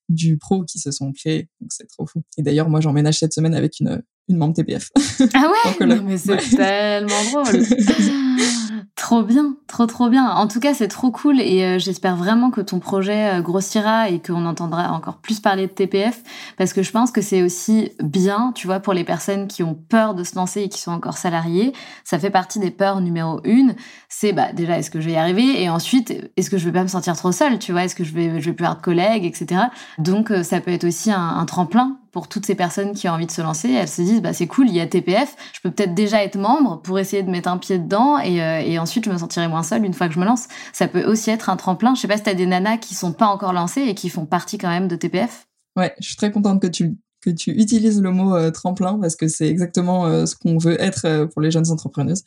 du 0.08 0.38
pro 0.38 0.64
qui 0.64 0.78
se 0.78 0.90
sont 0.92 1.12
créées. 1.12 1.48
Donc 1.60 1.72
c'est 1.72 1.86
trop 1.86 2.06
fou. 2.06 2.22
Et 2.38 2.42
d'ailleurs 2.42 2.68
moi 2.68 2.80
j'emménage 2.80 3.18
cette 3.18 3.32
semaine 3.32 3.54
avec 3.54 3.80
une 3.80 4.02
une 4.28 4.38
membre 4.38 4.54
TPF. 4.54 4.90
Ah 5.34 5.50
ouais, 5.80 6.00
mais 6.04 6.18
c'est 6.18 6.36
tellement 6.56 7.24
drôle. 7.30 7.62
Trop 8.96 9.22
bien, 9.22 9.56
trop 9.66 9.86
trop 9.86 10.08
bien. 10.08 10.28
En 10.30 10.48
tout 10.48 10.60
cas, 10.60 10.74
c'est 10.74 10.88
trop 10.88 11.10
cool 11.10 11.40
et 11.40 11.64
euh, 11.64 11.78
j'espère 11.78 12.16
vraiment 12.16 12.50
que 12.50 12.60
ton 12.60 12.78
projet 12.78 13.34
euh, 13.34 13.40
grossira 13.40 14.08
et 14.08 14.20
qu'on 14.20 14.46
entendra 14.46 14.92
encore 14.92 15.16
plus 15.18 15.40
parler 15.40 15.66
de 15.66 15.72
TPF 15.72 16.22
parce 16.56 16.72
que 16.72 16.82
je 16.82 16.90
pense 16.90 17.10
que 17.10 17.20
c'est 17.20 17.42
aussi 17.42 17.92
bien, 18.02 18.52
tu 18.54 18.66
vois, 18.66 18.80
pour 18.80 18.92
les 18.92 19.04
personnes 19.04 19.48
qui 19.48 19.62
ont 19.62 19.74
peur 19.74 20.14
de 20.14 20.24
se 20.24 20.34
lancer 20.36 20.62
et 20.62 20.68
qui 20.68 20.80
sont 20.80 20.92
encore 20.92 21.18
salariés. 21.18 21.72
Ça 22.04 22.18
fait 22.18 22.30
partie 22.30 22.58
des 22.58 22.70
peurs 22.70 23.00
numéro 23.00 23.40
une. 23.44 23.74
C'est 24.08 24.32
bah 24.32 24.52
déjà 24.52 24.78
est-ce 24.78 24.90
que 24.90 25.00
je 25.00 25.06
vais 25.06 25.12
y 25.12 25.16
arriver 25.16 25.62
et 25.62 25.68
ensuite 25.68 26.14
est-ce 26.36 26.50
que 26.50 26.58
je 26.58 26.64
vais 26.64 26.72
pas 26.72 26.82
me 26.82 26.88
sentir 26.88 27.16
trop 27.16 27.32
seule, 27.32 27.58
tu 27.58 27.72
vois, 27.72 27.84
est-ce 27.84 27.94
que 27.94 28.04
je 28.04 28.12
vais 28.12 28.40
je 28.40 28.46
vais 28.46 28.52
plus 28.52 28.64
avoir 28.64 28.78
de 28.78 28.82
collègues, 28.82 29.24
etc. 29.24 29.62
Donc 29.98 30.30
euh, 30.30 30.42
ça 30.42 30.60
peut 30.60 30.70
être 30.70 30.84
aussi 30.84 31.10
un, 31.10 31.36
un 31.36 31.44
tremplin 31.46 31.96
pour 32.16 32.28
toutes 32.28 32.46
ces 32.46 32.54
personnes 32.54 32.94
qui 32.94 33.10
ont 33.10 33.12
envie 33.12 33.26
de 33.26 33.30
se 33.30 33.42
lancer. 33.42 33.70
Elles 33.70 33.88
se 33.88 34.00
disent, 34.00 34.22
bah, 34.22 34.32
c'est 34.32 34.46
cool, 34.46 34.70
il 34.70 34.74
y 34.74 34.80
a 34.80 34.86
TPF, 34.86 35.36
je 35.52 35.60
peux 35.60 35.70
peut-être 35.70 35.92
déjà 35.92 36.24
être 36.24 36.38
membre 36.38 36.80
pour 36.80 36.98
essayer 36.98 37.22
de 37.22 37.28
mettre 37.28 37.50
un 37.50 37.58
pied 37.58 37.78
dedans 37.78 38.18
et, 38.18 38.40
et, 38.66 38.78
ensuite 38.78 39.04
je 39.04 39.10
me 39.10 39.18
sentirai 39.18 39.48
moins 39.48 39.62
seule 39.62 39.84
une 39.84 39.94
fois 39.94 40.08
que 40.08 40.14
je 40.14 40.20
me 40.20 40.24
lance. 40.24 40.48
Ça 40.72 40.88
peut 40.88 41.04
aussi 41.04 41.30
être 41.30 41.50
un 41.50 41.56
tremplin. 41.56 41.94
Je 41.94 42.00
sais 42.00 42.08
pas 42.08 42.16
si 42.16 42.22
tu 42.22 42.30
as 42.30 42.34
des 42.34 42.46
nanas 42.46 42.78
qui 42.78 42.94
sont 42.94 43.12
pas 43.12 43.26
encore 43.26 43.52
lancées 43.52 43.82
et 43.82 43.94
qui 43.94 44.08
font 44.08 44.26
partie 44.26 44.58
quand 44.58 44.68
même 44.68 44.88
de 44.88 44.96
TPF. 44.96 45.46
Ouais, 45.76 45.94
je 46.00 46.06
suis 46.06 46.16
très 46.16 46.32
contente 46.32 46.60
que 46.60 46.66
tu 46.66 46.96
que 47.26 47.30
tu 47.30 47.50
utilises 47.50 48.00
le 48.00 48.12
mot 48.12 48.36
euh, 48.36 48.52
tremplin 48.52 48.98
parce 49.00 49.16
que 49.16 49.26
c'est 49.26 49.48
exactement 49.48 50.06
euh, 50.06 50.26
ce 50.26 50.36
qu'on 50.36 50.58
veut 50.58 50.80
être 50.80 51.06
euh, 51.06 51.26
pour 51.26 51.42
les 51.42 51.50
jeunes 51.50 51.68
entrepreneuses. 51.70 52.22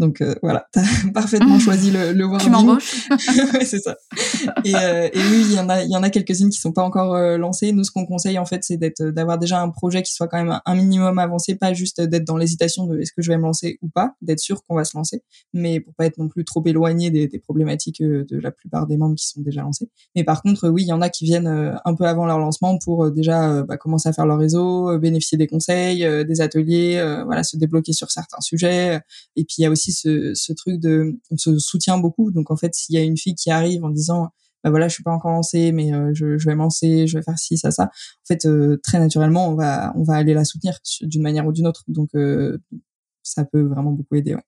Donc 0.00 0.22
voilà, 0.42 0.66
tu 0.72 0.80
as 0.80 1.12
parfaitement 1.14 1.58
choisi 1.60 1.90
le, 1.90 2.12
le 2.12 2.24
wording. 2.24 2.46
Tu 2.46 2.50
m'embauches 2.50 3.08
ouais, 3.54 3.64
c'est 3.64 3.78
ça. 3.78 3.96
Et, 4.64 4.72
et, 4.72 5.20
oui, 5.30 5.44
il 5.48 5.52
y 5.52 5.60
en 5.60 5.68
a, 5.68 5.82
il 5.82 5.90
y 5.90 5.96
en 5.96 6.02
a 6.02 6.10
quelques-unes 6.10 6.50
qui 6.50 6.58
sont 6.58 6.72
pas 6.72 6.82
encore 6.82 7.16
lancées. 7.38 7.72
Nous, 7.72 7.84
ce 7.84 7.90
qu'on 7.92 8.06
conseille 8.06 8.38
en 8.38 8.44
fait, 8.44 8.64
c'est 8.64 8.76
d'être, 8.76 9.02
d'avoir 9.02 9.38
déjà 9.38 9.60
un 9.60 9.68
projet 9.68 10.02
qui 10.02 10.12
soit 10.12 10.26
quand 10.26 10.42
même 10.42 10.60
un 10.64 10.74
minimum 10.74 11.18
avancé, 11.18 11.54
pas 11.54 11.72
juste 11.72 12.00
d'être 12.00 12.24
dans 12.24 12.36
l'hésitation 12.36 12.86
de 12.86 12.98
est-ce 12.98 13.12
que 13.12 13.22
je 13.22 13.30
vais 13.30 13.38
me 13.38 13.42
lancer 13.42 13.78
ou 13.82 13.88
pas, 13.88 14.14
d'être 14.20 14.40
sûr 14.40 14.64
qu'on 14.64 14.74
va 14.74 14.84
se 14.84 14.96
lancer, 14.96 15.22
mais 15.52 15.80
pour 15.80 15.94
pas 15.94 16.06
être 16.06 16.18
non 16.18 16.28
plus 16.28 16.44
trop 16.44 16.62
éloigné 16.66 17.10
des, 17.10 17.28
des 17.28 17.38
problématiques 17.38 18.02
de 18.02 18.38
la 18.38 18.50
plupart 18.50 18.86
des 18.86 18.96
membres 18.96 19.14
qui 19.14 19.26
sont 19.26 19.40
déjà 19.40 19.62
lancés. 19.62 19.88
Mais 20.16 20.24
par 20.24 20.42
contre, 20.42 20.68
oui, 20.68 20.82
il 20.82 20.88
y 20.88 20.92
en 20.92 21.02
a 21.02 21.08
qui 21.08 21.24
viennent 21.24 21.78
un 21.84 21.94
peu 21.94 22.06
avant 22.06 22.26
leur 22.26 22.38
lancement 22.38 22.78
pour 22.78 23.10
déjà 23.10 23.62
bah, 23.62 23.76
commencer 23.76 24.08
à 24.08 24.12
faire 24.12 24.26
leur 24.26 24.39
réseau, 24.40 24.90
euh, 24.90 24.98
bénéficier 24.98 25.38
des 25.38 25.46
conseils, 25.46 26.04
euh, 26.04 26.24
des 26.24 26.40
ateliers, 26.40 26.96
euh, 26.98 27.24
voilà, 27.24 27.44
se 27.44 27.56
débloquer 27.56 27.92
sur 27.92 28.10
certains 28.10 28.40
sujets. 28.40 29.00
Et 29.36 29.44
puis 29.44 29.56
il 29.58 29.62
y 29.62 29.66
a 29.66 29.70
aussi 29.70 29.92
ce, 29.92 30.32
ce 30.34 30.52
truc 30.52 30.80
de, 30.80 31.18
on 31.30 31.36
se 31.36 31.58
soutient 31.58 31.98
beaucoup. 31.98 32.30
Donc 32.32 32.50
en 32.50 32.56
fait, 32.56 32.74
s'il 32.74 32.94
y 32.96 32.98
a 32.98 33.02
une 33.02 33.16
fille 33.16 33.34
qui 33.34 33.50
arrive 33.50 33.84
en 33.84 33.90
disant 33.90 34.30
bah 34.64 34.70
voilà, 34.70 34.88
je 34.88 34.94
suis 34.94 35.02
pas 35.02 35.12
encore 35.12 35.30
lancée, 35.30 35.72
mais 35.72 35.90
je, 36.12 36.36
je, 36.36 36.46
vais 36.46 36.54
me 36.54 36.60
lancer, 36.60 37.06
je 37.06 37.16
vais 37.16 37.22
faire 37.22 37.38
ci, 37.38 37.56
ça, 37.56 37.70
ça. 37.70 37.84
En 37.84 38.26
fait, 38.28 38.46
très 38.82 38.98
naturellement, 38.98 39.48
on 39.48 39.54
va, 39.54 39.90
on 39.96 40.02
va 40.02 40.16
aller 40.16 40.34
la 40.34 40.44
soutenir 40.44 40.78
d'une 41.00 41.22
manière 41.22 41.46
ou 41.46 41.52
d'une 41.52 41.66
autre. 41.66 41.82
Donc, 41.88 42.10
ça 43.22 43.44
peut 43.46 43.62
vraiment 43.62 43.92
beaucoup 43.92 44.16
aider. 44.16 44.34
Ouais. 44.34 44.42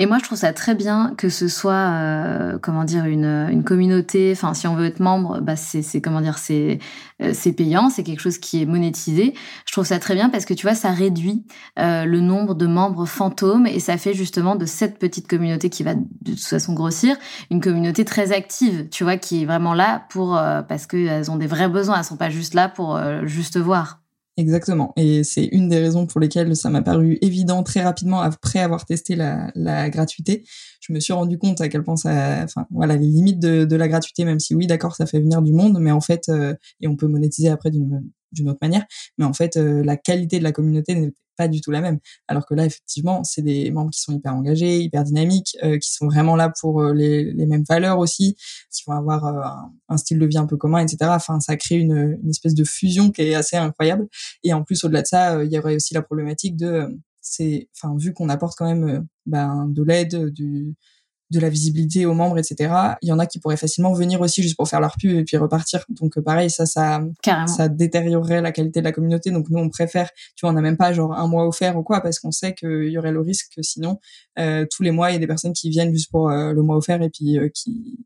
Et 0.00 0.06
moi, 0.06 0.18
je 0.18 0.24
trouve 0.24 0.38
ça 0.38 0.52
très 0.52 0.74
bien 0.74 1.14
que 1.16 1.28
ce 1.28 1.46
soit, 1.46 1.72
euh, 1.72 2.58
comment 2.60 2.82
dire, 2.82 3.04
une, 3.04 3.48
une 3.52 3.62
communauté. 3.62 4.32
Enfin, 4.32 4.52
si 4.52 4.66
on 4.66 4.74
veut 4.74 4.86
être 4.86 4.98
membre, 4.98 5.40
bah 5.40 5.54
c'est, 5.54 6.00
comment 6.00 6.20
dire, 6.20 6.38
c'est, 6.38 6.80
euh, 7.22 7.30
c'est 7.32 7.52
payant, 7.52 7.90
c'est 7.90 8.02
quelque 8.02 8.18
chose 8.18 8.38
qui 8.38 8.60
est 8.60 8.66
monétisé. 8.66 9.34
Je 9.66 9.72
trouve 9.72 9.86
ça 9.86 10.00
très 10.00 10.14
bien 10.14 10.30
parce 10.30 10.46
que 10.46 10.54
tu 10.54 10.66
vois, 10.66 10.74
ça 10.74 10.90
réduit 10.90 11.46
euh, 11.78 12.06
le 12.06 12.18
nombre 12.18 12.56
de 12.56 12.66
membres 12.66 13.06
fantômes 13.06 13.68
et 13.68 13.78
ça 13.78 13.96
fait 13.96 14.14
justement 14.14 14.56
de 14.56 14.66
cette 14.66 14.98
petite 14.98 15.28
communauté 15.28 15.70
qui 15.70 15.84
va 15.84 15.94
de 15.94 16.02
toute 16.24 16.40
façon 16.40 16.74
grossir 16.74 17.16
une 17.52 17.60
communauté 17.60 18.04
très 18.04 18.32
active. 18.32 18.88
Tu 18.90 19.04
vois, 19.04 19.16
qui 19.16 19.42
est 19.42 19.46
vraiment 19.46 19.74
là 19.74 20.06
pour 20.10 20.36
euh, 20.36 20.62
parce 20.62 20.88
qu'elles 20.88 21.30
ont 21.30 21.36
des 21.36 21.46
vrais 21.46 21.68
besoins. 21.68 21.98
Elles 21.98 22.04
sont 22.04 22.16
pas 22.16 22.30
juste 22.30 22.54
là 22.54 22.68
pour 22.68 22.96
euh, 22.96 23.26
juste 23.26 23.58
voir. 23.58 24.00
Exactement. 24.36 24.92
Et 24.96 25.22
c'est 25.22 25.44
une 25.44 25.68
des 25.68 25.78
raisons 25.78 26.06
pour 26.06 26.20
lesquelles 26.20 26.56
ça 26.56 26.68
m'a 26.68 26.82
paru 26.82 27.18
évident 27.20 27.62
très 27.62 27.82
rapidement 27.82 28.20
après 28.20 28.58
avoir 28.58 28.84
testé 28.84 29.14
la, 29.14 29.52
la, 29.54 29.88
gratuité. 29.90 30.42
Je 30.80 30.92
me 30.92 30.98
suis 30.98 31.12
rendu 31.12 31.38
compte 31.38 31.60
à 31.60 31.68
quel 31.68 31.84
point 31.84 31.94
ça, 31.96 32.42
enfin 32.42 32.66
voilà, 32.70 32.96
les 32.96 33.06
limites 33.06 33.38
de, 33.38 33.64
de 33.64 33.76
la 33.76 33.86
gratuité, 33.86 34.24
même 34.24 34.40
si 34.40 34.56
oui, 34.56 34.66
d'accord, 34.66 34.96
ça 34.96 35.06
fait 35.06 35.20
venir 35.20 35.40
du 35.40 35.52
monde, 35.52 35.78
mais 35.80 35.92
en 35.92 36.00
fait, 36.00 36.28
euh, 36.30 36.52
et 36.80 36.88
on 36.88 36.96
peut 36.96 37.06
monétiser 37.06 37.48
après 37.48 37.70
d'une 37.70 38.48
autre 38.48 38.58
manière, 38.60 38.84
mais 39.18 39.24
en 39.24 39.32
fait, 39.32 39.56
euh, 39.56 39.84
la 39.84 39.96
qualité 39.96 40.40
de 40.40 40.44
la 40.44 40.52
communauté 40.52 41.12
pas 41.36 41.48
du 41.48 41.60
tout 41.60 41.70
la 41.70 41.80
même. 41.80 41.98
Alors 42.28 42.46
que 42.46 42.54
là, 42.54 42.64
effectivement, 42.64 43.24
c'est 43.24 43.42
des 43.42 43.70
membres 43.70 43.90
qui 43.90 44.00
sont 44.00 44.12
hyper 44.12 44.34
engagés, 44.34 44.78
hyper 44.78 45.04
dynamiques, 45.04 45.56
euh, 45.62 45.78
qui 45.78 45.92
sont 45.92 46.06
vraiment 46.06 46.36
là 46.36 46.52
pour 46.60 46.80
euh, 46.80 46.94
les, 46.94 47.32
les, 47.32 47.46
mêmes 47.46 47.64
valeurs 47.68 47.98
aussi, 47.98 48.36
qui 48.70 48.82
vont 48.86 48.94
avoir 48.94 49.24
euh, 49.26 49.68
un, 49.88 49.96
style 49.96 50.18
de 50.18 50.26
vie 50.26 50.38
un 50.38 50.46
peu 50.46 50.56
commun, 50.56 50.80
etc. 50.80 51.10
Enfin, 51.14 51.40
ça 51.40 51.56
crée 51.56 51.76
une, 51.76 52.18
une, 52.22 52.30
espèce 52.30 52.54
de 52.54 52.64
fusion 52.64 53.10
qui 53.10 53.22
est 53.22 53.34
assez 53.34 53.56
incroyable. 53.56 54.08
Et 54.42 54.52
en 54.52 54.62
plus, 54.62 54.84
au-delà 54.84 55.02
de 55.02 55.06
ça, 55.06 55.44
il 55.44 55.52
y 55.52 55.58
aurait 55.58 55.76
aussi 55.76 55.94
la 55.94 56.02
problématique 56.02 56.56
de, 56.56 56.88
c'est, 57.20 57.68
enfin, 57.76 57.96
vu 57.98 58.12
qu'on 58.12 58.28
apporte 58.28 58.56
quand 58.56 58.66
même 58.66 59.06
ben, 59.26 59.66
de 59.68 59.82
l'aide, 59.82 60.26
du 60.30 60.74
de 61.34 61.40
la 61.40 61.48
visibilité 61.48 62.06
aux 62.06 62.14
membres, 62.14 62.38
etc. 62.38 62.72
Il 63.02 63.08
y 63.08 63.12
en 63.12 63.18
a 63.18 63.26
qui 63.26 63.38
pourraient 63.38 63.56
facilement 63.56 63.92
venir 63.92 64.20
aussi 64.20 64.42
juste 64.42 64.56
pour 64.56 64.68
faire 64.68 64.80
leur 64.80 64.96
pub 64.96 65.16
et 65.16 65.24
puis 65.24 65.36
repartir. 65.36 65.84
Donc 65.88 66.16
euh, 66.16 66.22
pareil, 66.22 66.50
ça, 66.50 66.66
ça, 66.66 67.00
ça 67.46 67.68
détériorerait 67.68 68.40
la 68.40 68.52
qualité 68.52 68.80
de 68.80 68.84
la 68.84 68.92
communauté. 68.92 69.30
Donc 69.30 69.50
nous, 69.50 69.58
on 69.58 69.68
préfère, 69.68 70.10
tu 70.36 70.42
vois, 70.42 70.50
on 70.50 70.52
n'a 70.54 70.60
même 70.60 70.76
pas 70.76 70.92
genre 70.92 71.12
un 71.12 71.26
mois 71.26 71.46
offert 71.46 71.76
ou 71.76 71.82
quoi, 71.82 72.00
parce 72.00 72.18
qu'on 72.18 72.32
sait 72.32 72.54
qu'il 72.54 72.88
y 72.88 72.98
aurait 72.98 73.12
le 73.12 73.20
risque 73.20 73.52
que 73.54 73.62
sinon, 73.62 73.98
euh, 74.38 74.66
tous 74.70 74.82
les 74.82 74.90
mois, 74.90 75.10
il 75.10 75.14
y 75.14 75.16
a 75.16 75.20
des 75.20 75.26
personnes 75.26 75.52
qui 75.52 75.70
viennent 75.70 75.92
juste 75.92 76.10
pour 76.10 76.30
euh, 76.30 76.52
le 76.52 76.62
mois 76.62 76.76
offert 76.76 77.02
et 77.02 77.10
puis 77.10 77.38
qui 77.54 77.98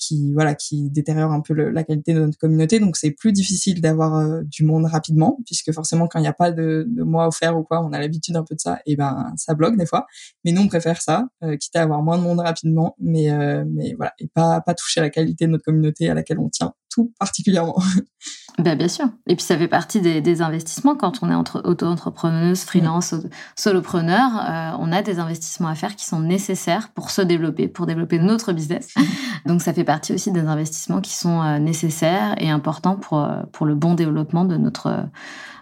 qui 0.00 0.32
voilà 0.32 0.54
qui 0.54 0.90
détériore 0.90 1.30
un 1.30 1.40
peu 1.40 1.54
la 1.54 1.84
qualité 1.84 2.14
de 2.14 2.20
notre 2.20 2.38
communauté. 2.38 2.80
Donc 2.80 2.96
c'est 2.96 3.10
plus 3.12 3.32
difficile 3.32 3.80
d'avoir 3.80 4.16
euh, 4.16 4.42
du 4.44 4.64
monde 4.64 4.86
rapidement 4.86 5.38
puisque 5.46 5.72
forcément 5.72 6.08
quand 6.08 6.18
il 6.18 6.22
n'y 6.22 6.28
a 6.28 6.32
pas 6.32 6.50
de, 6.50 6.86
de 6.88 7.02
mois 7.02 7.28
offert 7.28 7.56
ou 7.56 7.62
quoi 7.62 7.84
on 7.84 7.92
a 7.92 7.98
l'habitude 8.00 8.36
un 8.36 8.42
peu 8.42 8.54
de 8.54 8.60
ça 8.60 8.80
et 8.86 8.96
ben 8.96 9.32
ça 9.36 9.54
bloque 9.54 9.76
des 9.76 9.86
fois. 9.86 10.06
Mais 10.44 10.52
nous 10.52 10.62
on 10.62 10.68
préfère 10.68 11.00
ça 11.02 11.28
euh, 11.44 11.56
quitte 11.56 11.76
à 11.76 11.82
avoir 11.82 12.02
moins 12.02 12.18
de 12.18 12.22
monde 12.22 12.40
rapidement 12.40 12.96
mais 12.98 13.30
euh, 13.30 13.64
mais 13.68 13.94
voilà 13.96 14.14
et 14.18 14.26
pas 14.28 14.60
pas 14.62 14.74
toucher 14.74 15.00
la 15.00 15.10
qualité 15.10 15.46
de 15.46 15.52
notre 15.52 15.64
communauté 15.64 16.08
à 16.08 16.14
laquelle 16.14 16.38
on 16.38 16.48
tient 16.48 16.72
tout 16.88 17.12
particulièrement 17.18 17.80
Ben 18.60 18.76
bien 18.76 18.88
sûr. 18.88 19.06
Et 19.26 19.36
puis 19.36 19.44
ça 19.44 19.56
fait 19.56 19.68
partie 19.68 20.02
des, 20.02 20.20
des 20.20 20.42
investissements 20.42 20.94
quand 20.94 21.22
on 21.22 21.30
est 21.30 21.34
entre 21.34 21.62
auto-entrepreneuse, 21.64 22.60
freelance, 22.60 23.14
solopreneur. 23.56 24.30
Euh, 24.36 24.76
on 24.78 24.92
a 24.92 25.00
des 25.00 25.18
investissements 25.18 25.68
à 25.68 25.74
faire 25.74 25.96
qui 25.96 26.04
sont 26.04 26.20
nécessaires 26.20 26.90
pour 26.92 27.10
se 27.10 27.22
développer, 27.22 27.68
pour 27.68 27.86
développer 27.86 28.18
notre 28.18 28.52
business. 28.52 28.94
Donc 29.46 29.62
ça 29.62 29.72
fait 29.72 29.84
partie 29.84 30.12
aussi 30.12 30.30
des 30.30 30.40
investissements 30.40 31.00
qui 31.00 31.14
sont 31.14 31.40
euh, 31.40 31.58
nécessaires 31.58 32.34
et 32.36 32.50
importants 32.50 32.96
pour, 32.96 33.24
euh, 33.24 33.42
pour 33.52 33.64
le 33.64 33.74
bon 33.74 33.94
développement 33.94 34.44
de 34.44 34.58
notre, 34.58 35.06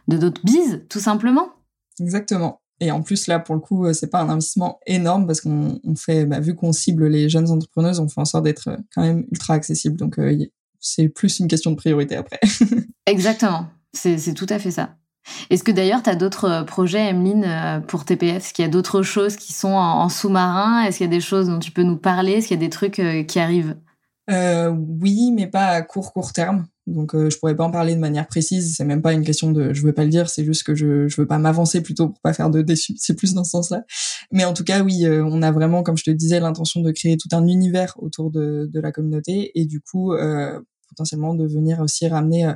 de 0.08 0.16
notre 0.16 0.44
bise, 0.44 0.84
tout 0.88 1.00
simplement. 1.00 1.50
Exactement. 2.00 2.60
Et 2.80 2.90
en 2.90 3.02
plus, 3.02 3.28
là, 3.28 3.38
pour 3.38 3.54
le 3.54 3.60
coup, 3.60 3.92
c'est 3.92 4.10
pas 4.10 4.22
un 4.22 4.28
investissement 4.28 4.80
énorme 4.86 5.26
parce 5.26 5.40
qu'on 5.40 5.78
on 5.84 5.94
fait, 5.94 6.26
bah, 6.26 6.40
vu 6.40 6.56
qu'on 6.56 6.72
cible 6.72 7.06
les 7.06 7.28
jeunes 7.28 7.50
entrepreneuses, 7.50 8.00
on 8.00 8.08
fait 8.08 8.20
en 8.20 8.24
sorte 8.24 8.44
d'être 8.44 8.76
quand 8.92 9.02
même 9.02 9.24
ultra 9.30 9.54
accessible. 9.54 9.96
Donc, 9.96 10.16
c'est 10.80 11.08
plus 11.08 11.38
une 11.40 11.48
question 11.48 11.70
de 11.70 11.76
priorité 11.76 12.16
après. 12.16 12.40
Exactement, 13.06 13.68
c'est 13.92 14.34
tout 14.34 14.46
à 14.48 14.58
fait 14.58 14.70
ça. 14.70 14.96
Est-ce 15.50 15.64
que 15.64 15.72
d'ailleurs, 15.72 16.02
tu 16.02 16.10
as 16.10 16.14
d'autres 16.14 16.44
euh, 16.46 16.62
projets, 16.62 17.10
Emeline, 17.10 17.44
euh, 17.44 17.80
pour 17.80 18.04
TPF 18.04 18.36
Est-ce 18.36 18.54
qu'il 18.54 18.64
y 18.64 18.68
a 18.68 18.70
d'autres 18.70 19.02
choses 19.02 19.36
qui 19.36 19.52
sont 19.52 19.72
en, 19.72 20.08
sous-marin? 20.08 20.84
Est-ce 20.84 20.98
qu'il 20.98 21.06
y 21.06 21.08
a 21.08 21.10
des 21.10 21.20
choses 21.20 21.48
dont 21.48 21.58
tu 21.58 21.70
peux 21.70 21.82
nous 21.82 21.96
parler? 21.96 22.32
Est-ce 22.32 22.48
qu'il 22.48 22.56
y 22.56 22.60
a 22.60 22.64
des 22.64 22.70
trucs 22.70 22.98
euh, 22.98 23.22
qui 23.22 23.38
arrivent? 23.38 23.76
Euh, 24.30 24.70
Oui, 24.70 25.32
mais 25.32 25.46
pas 25.46 25.66
à 25.66 25.82
court 25.82 26.12
court 26.12 26.32
terme. 26.32 26.66
Donc 26.88 27.14
euh, 27.14 27.30
je 27.30 27.38
pourrais 27.38 27.56
pas 27.56 27.64
en 27.64 27.70
parler 27.70 27.94
de 27.94 28.00
manière 28.00 28.26
précise. 28.26 28.74
C'est 28.76 28.84
même 28.84 29.02
pas 29.02 29.12
une 29.12 29.24
question 29.24 29.52
de 29.52 29.72
je 29.72 29.82
veux 29.82 29.92
pas 29.92 30.04
le 30.04 30.10
dire. 30.10 30.28
C'est 30.30 30.44
juste 30.44 30.62
que 30.64 30.74
je 30.74 31.08
je 31.08 31.20
veux 31.20 31.26
pas 31.26 31.38
m'avancer 31.38 31.82
plutôt 31.82 32.08
pour 32.08 32.20
pas 32.20 32.32
faire 32.32 32.50
de 32.50 32.62
déçus. 32.62 32.94
C'est 32.98 33.14
plus 33.14 33.34
dans 33.34 33.44
ce 33.44 33.50
sens-là. 33.50 33.84
Mais 34.32 34.44
en 34.44 34.54
tout 34.54 34.64
cas, 34.64 34.82
oui, 34.82 35.04
euh, 35.06 35.24
on 35.24 35.42
a 35.42 35.52
vraiment, 35.52 35.82
comme 35.82 35.96
je 35.96 36.04
te 36.04 36.10
disais, 36.10 36.40
l'intention 36.40 36.80
de 36.80 36.90
créer 36.90 37.16
tout 37.16 37.28
un 37.32 37.46
univers 37.46 37.94
autour 37.98 38.30
de 38.30 38.68
de 38.72 38.80
la 38.80 38.92
communauté 38.92 39.52
et 39.54 39.66
du 39.66 39.80
coup 39.80 40.12
euh, 40.12 40.60
potentiellement 40.88 41.34
de 41.34 41.46
venir 41.46 41.80
aussi 41.80 42.08
ramener 42.08 42.52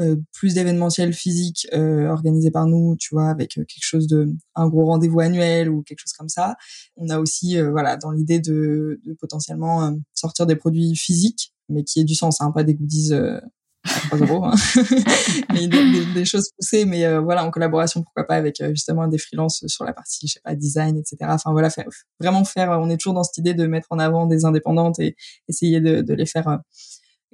euh, 0.00 0.16
plus 0.32 0.54
d'événementiels 0.54 1.12
physiques 1.12 1.66
euh, 1.74 2.08
organisés 2.08 2.50
par 2.50 2.66
nous, 2.66 2.96
tu 2.98 3.14
vois, 3.14 3.28
avec 3.28 3.58
euh, 3.58 3.64
quelque 3.64 3.84
chose 3.84 4.06
de 4.06 4.34
un 4.54 4.66
gros 4.66 4.86
rendez-vous 4.86 5.20
annuel 5.20 5.68
ou 5.68 5.82
quelque 5.82 5.98
chose 5.98 6.14
comme 6.14 6.30
ça. 6.30 6.56
On 6.96 7.10
a 7.10 7.18
aussi, 7.18 7.60
voilà, 7.60 7.96
dans 7.98 8.10
l'idée 8.10 8.40
de, 8.40 8.98
de, 9.04 9.12
potentiellement 9.12 9.94
sortir 10.14 10.46
des 10.46 10.56
produits 10.56 10.96
physiques, 10.96 11.52
mais 11.68 11.84
qui 11.84 12.00
aient 12.00 12.04
du 12.04 12.14
sens, 12.14 12.40
hein, 12.40 12.50
pas 12.50 12.64
des 12.64 12.74
goodies 12.74 13.10
à 13.84 14.16
3 14.16 14.18
euros, 14.18 14.44
hein. 14.44 14.54
mais 15.52 15.66
des, 15.68 16.04
des, 16.14 16.24
choses 16.24 16.50
poussées, 16.56 16.84
mais 16.84 17.18
voilà, 17.18 17.44
en 17.44 17.50
collaboration, 17.50 18.02
pourquoi 18.02 18.24
pas, 18.24 18.34
avec 18.34 18.62
justement 18.70 19.08
des 19.08 19.18
freelances 19.18 19.66
sur 19.66 19.84
la 19.84 19.92
partie, 19.92 20.26
je 20.26 20.34
sais 20.34 20.40
pas, 20.44 20.54
design, 20.54 20.98
etc. 20.98 21.16
Enfin 21.22 21.52
voilà, 21.52 21.70
faire, 21.70 21.86
vraiment 22.18 22.44
faire, 22.44 22.70
on 22.70 22.90
est 22.90 22.96
toujours 22.96 23.14
dans 23.14 23.24
cette 23.24 23.38
idée 23.38 23.54
de 23.54 23.66
mettre 23.66 23.88
en 23.90 23.98
avant 23.98 24.26
des 24.26 24.44
indépendantes 24.44 24.98
et 25.00 25.16
essayer 25.48 25.80
de, 25.80 26.02
de 26.02 26.14
les 26.14 26.26
faire 26.26 26.60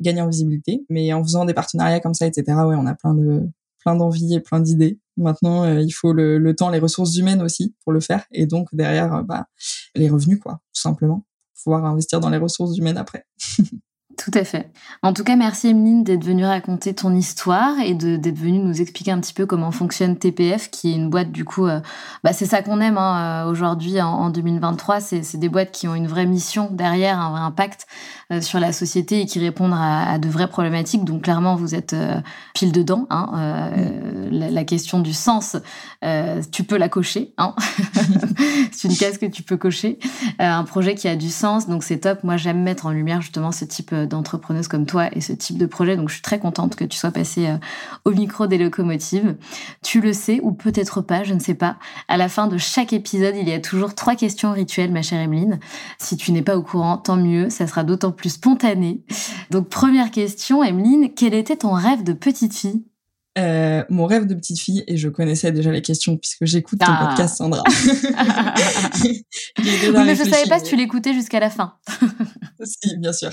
gagner 0.00 0.20
en 0.20 0.28
visibilité. 0.28 0.84
Mais 0.88 1.12
en 1.12 1.22
faisant 1.22 1.44
des 1.44 1.54
partenariats 1.54 2.00
comme 2.00 2.14
ça, 2.14 2.26
etc., 2.26 2.44
ouais, 2.48 2.76
on 2.76 2.86
a 2.86 2.94
plein 2.94 3.14
de 3.14 3.48
plein 3.86 3.94
d'envies 3.94 4.34
et 4.34 4.40
plein 4.40 4.58
d'idées. 4.58 4.98
Maintenant, 5.16 5.62
euh, 5.62 5.80
il 5.80 5.92
faut 5.92 6.12
le, 6.12 6.38
le, 6.38 6.56
temps, 6.56 6.70
les 6.70 6.80
ressources 6.80 7.16
humaines 7.16 7.40
aussi 7.40 7.76
pour 7.84 7.92
le 7.92 8.00
faire, 8.00 8.26
et 8.32 8.44
donc 8.44 8.68
derrière, 8.72 9.14
euh, 9.14 9.22
bah, 9.22 9.46
les 9.94 10.10
revenus, 10.10 10.40
quoi, 10.40 10.60
tout 10.74 10.80
simplement. 10.80 11.24
Pouvoir 11.62 11.84
investir 11.84 12.18
dans 12.18 12.28
les 12.28 12.38
ressources 12.38 12.76
humaines 12.76 12.98
après. 12.98 13.26
Tout 14.16 14.30
à 14.34 14.44
fait. 14.44 14.70
En 15.02 15.12
tout 15.12 15.24
cas, 15.24 15.36
merci 15.36 15.68
Emeline 15.68 16.02
d'être 16.02 16.24
venue 16.24 16.46
raconter 16.46 16.94
ton 16.94 17.14
histoire 17.14 17.78
et 17.80 17.92
d'être 17.92 18.38
venue 18.38 18.58
nous 18.58 18.80
expliquer 18.80 19.10
un 19.10 19.20
petit 19.20 19.34
peu 19.34 19.44
comment 19.44 19.70
fonctionne 19.70 20.16
TPF, 20.16 20.70
qui 20.70 20.92
est 20.92 20.94
une 20.94 21.10
boîte 21.10 21.30
du 21.30 21.44
coup, 21.44 21.66
euh, 21.66 21.80
bah, 22.24 22.32
c'est 22.32 22.46
ça 22.46 22.62
qu'on 22.62 22.80
aime 22.80 22.96
hein, 22.96 23.44
euh, 23.44 23.50
aujourd'hui 23.50 24.00
en, 24.00 24.08
en, 24.08 24.30
2023. 24.30 25.00
C'est 25.00 25.36
des 25.36 25.48
boîtes 25.50 25.70
qui 25.70 25.86
ont 25.86 25.94
une 25.94 26.06
vraie 26.06 26.24
mission 26.24 26.70
derrière, 26.72 27.20
un 27.20 27.30
vrai 27.30 27.40
impact 27.40 27.86
euh, 28.32 28.40
sur 28.40 28.58
la 28.58 28.72
société 28.72 29.20
et 29.20 29.26
qui 29.26 29.38
répondent 29.38 29.72
à, 29.72 30.10
à, 30.10 30.18
de 30.18 30.28
vraies 30.28 30.48
problématiques. 30.48 31.04
Donc 31.04 31.22
clairement, 31.22 31.54
vous 31.54 31.76
êtes 31.76 31.92
euh, 31.92 32.20
pile 32.54 32.72
dedans. 32.72 33.06
Hein, 33.08 33.30
euh, 33.36 34.28
la, 34.32 34.50
la, 34.50 34.64
question 34.64 34.98
du 34.98 35.12
sens, 35.12 35.56
tu 36.50 36.64
peux 36.64 36.76
la 36.76 36.88
cocher. 36.88 37.32
Hein 37.38 37.54
c'est 38.72 38.88
une 38.88 38.96
case 38.96 39.18
que 39.18 39.26
tu 39.26 39.44
peux 39.44 39.56
cocher. 39.56 40.00
un 40.40 40.64
projet 40.64 40.96
qui 40.96 41.06
a 41.06 41.14
du 41.14 41.30
sens, 41.30 41.68
donc 41.68 41.84
c'est 41.84 41.98
top. 41.98 42.24
Moi, 42.24 42.36
j'aime 42.36 42.64
mettre 42.64 42.86
en 42.86 42.90
lumière 42.90 43.20
justement 43.20 43.52
ce 43.52 43.64
type 43.64 43.94
d'entrepreneuse 44.06 44.68
comme 44.68 44.86
toi 44.86 45.08
et 45.12 45.20
ce 45.20 45.32
type 45.32 45.58
de 45.58 45.66
projet. 45.66 45.96
Donc, 45.96 46.08
je 46.08 46.14
suis 46.14 46.22
très 46.22 46.38
contente 46.38 46.76
que 46.76 46.84
tu 46.84 46.96
sois 46.96 47.10
passée 47.10 47.46
euh, 47.46 47.56
au 48.04 48.10
micro 48.10 48.46
des 48.46 48.58
locomotives. 48.58 49.36
Tu 49.82 50.00
le 50.00 50.12
sais 50.12 50.40
ou 50.42 50.52
peut-être 50.52 51.00
pas, 51.00 51.24
je 51.24 51.34
ne 51.34 51.40
sais 51.40 51.54
pas. 51.54 51.76
À 52.08 52.16
la 52.16 52.28
fin 52.28 52.46
de 52.46 52.58
chaque 52.58 52.92
épisode, 52.92 53.34
il 53.36 53.48
y 53.48 53.52
a 53.52 53.60
toujours 53.60 53.94
trois 53.94 54.16
questions 54.16 54.52
rituelles, 54.52 54.92
ma 54.92 55.02
chère 55.02 55.20
Emeline. 55.20 55.58
Si 55.98 56.16
tu 56.16 56.32
n'es 56.32 56.42
pas 56.42 56.56
au 56.56 56.62
courant, 56.62 56.98
tant 56.98 57.16
mieux, 57.16 57.50
ça 57.50 57.66
sera 57.66 57.84
d'autant 57.84 58.12
plus 58.12 58.30
spontané. 58.30 59.02
Donc, 59.50 59.68
première 59.68 60.10
question, 60.10 60.62
Emeline, 60.62 61.12
quel 61.14 61.34
était 61.34 61.56
ton 61.56 61.72
rêve 61.72 62.02
de 62.02 62.12
petite 62.12 62.54
fille? 62.54 62.84
Euh, 63.38 63.84
mon 63.90 64.06
rêve 64.06 64.26
de 64.26 64.34
petite 64.34 64.58
fille, 64.58 64.84
et 64.86 64.96
je 64.96 65.08
connaissais 65.08 65.52
déjà 65.52 65.70
les 65.70 65.82
questions 65.82 66.16
puisque 66.16 66.44
j'écoute 66.44 66.78
ton 66.78 66.86
ah. 66.88 67.06
podcast, 67.08 67.36
Sandra. 67.36 67.62
oui, 69.04 69.24
mais 69.58 70.14
je 70.14 70.24
savais 70.24 70.48
pas 70.48 70.58
si 70.58 70.64
tu 70.64 70.76
l'écoutais 70.76 71.14
jusqu'à 71.14 71.40
la 71.40 71.50
fin. 71.50 71.74
si, 72.64 72.96
bien 72.98 73.12
sûr, 73.12 73.30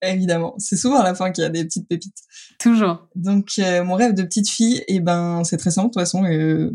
évidemment. 0.00 0.54
C'est 0.58 0.76
souvent 0.76 1.00
à 1.00 1.04
la 1.04 1.14
fin 1.14 1.32
qu'il 1.32 1.42
y 1.42 1.46
a 1.46 1.50
des 1.50 1.64
petites 1.64 1.88
pépites. 1.88 2.18
Toujours. 2.58 3.08
Donc, 3.14 3.50
euh, 3.58 3.84
mon 3.84 3.94
rêve 3.94 4.14
de 4.14 4.22
petite 4.22 4.48
fille, 4.48 4.78
et 4.88 4.96
eh 4.96 5.00
ben, 5.00 5.42
c'est 5.44 5.56
très 5.56 5.70
simple 5.70 5.88
de 5.88 5.92
toute 5.92 6.02
façon. 6.02 6.24
Euh, 6.24 6.70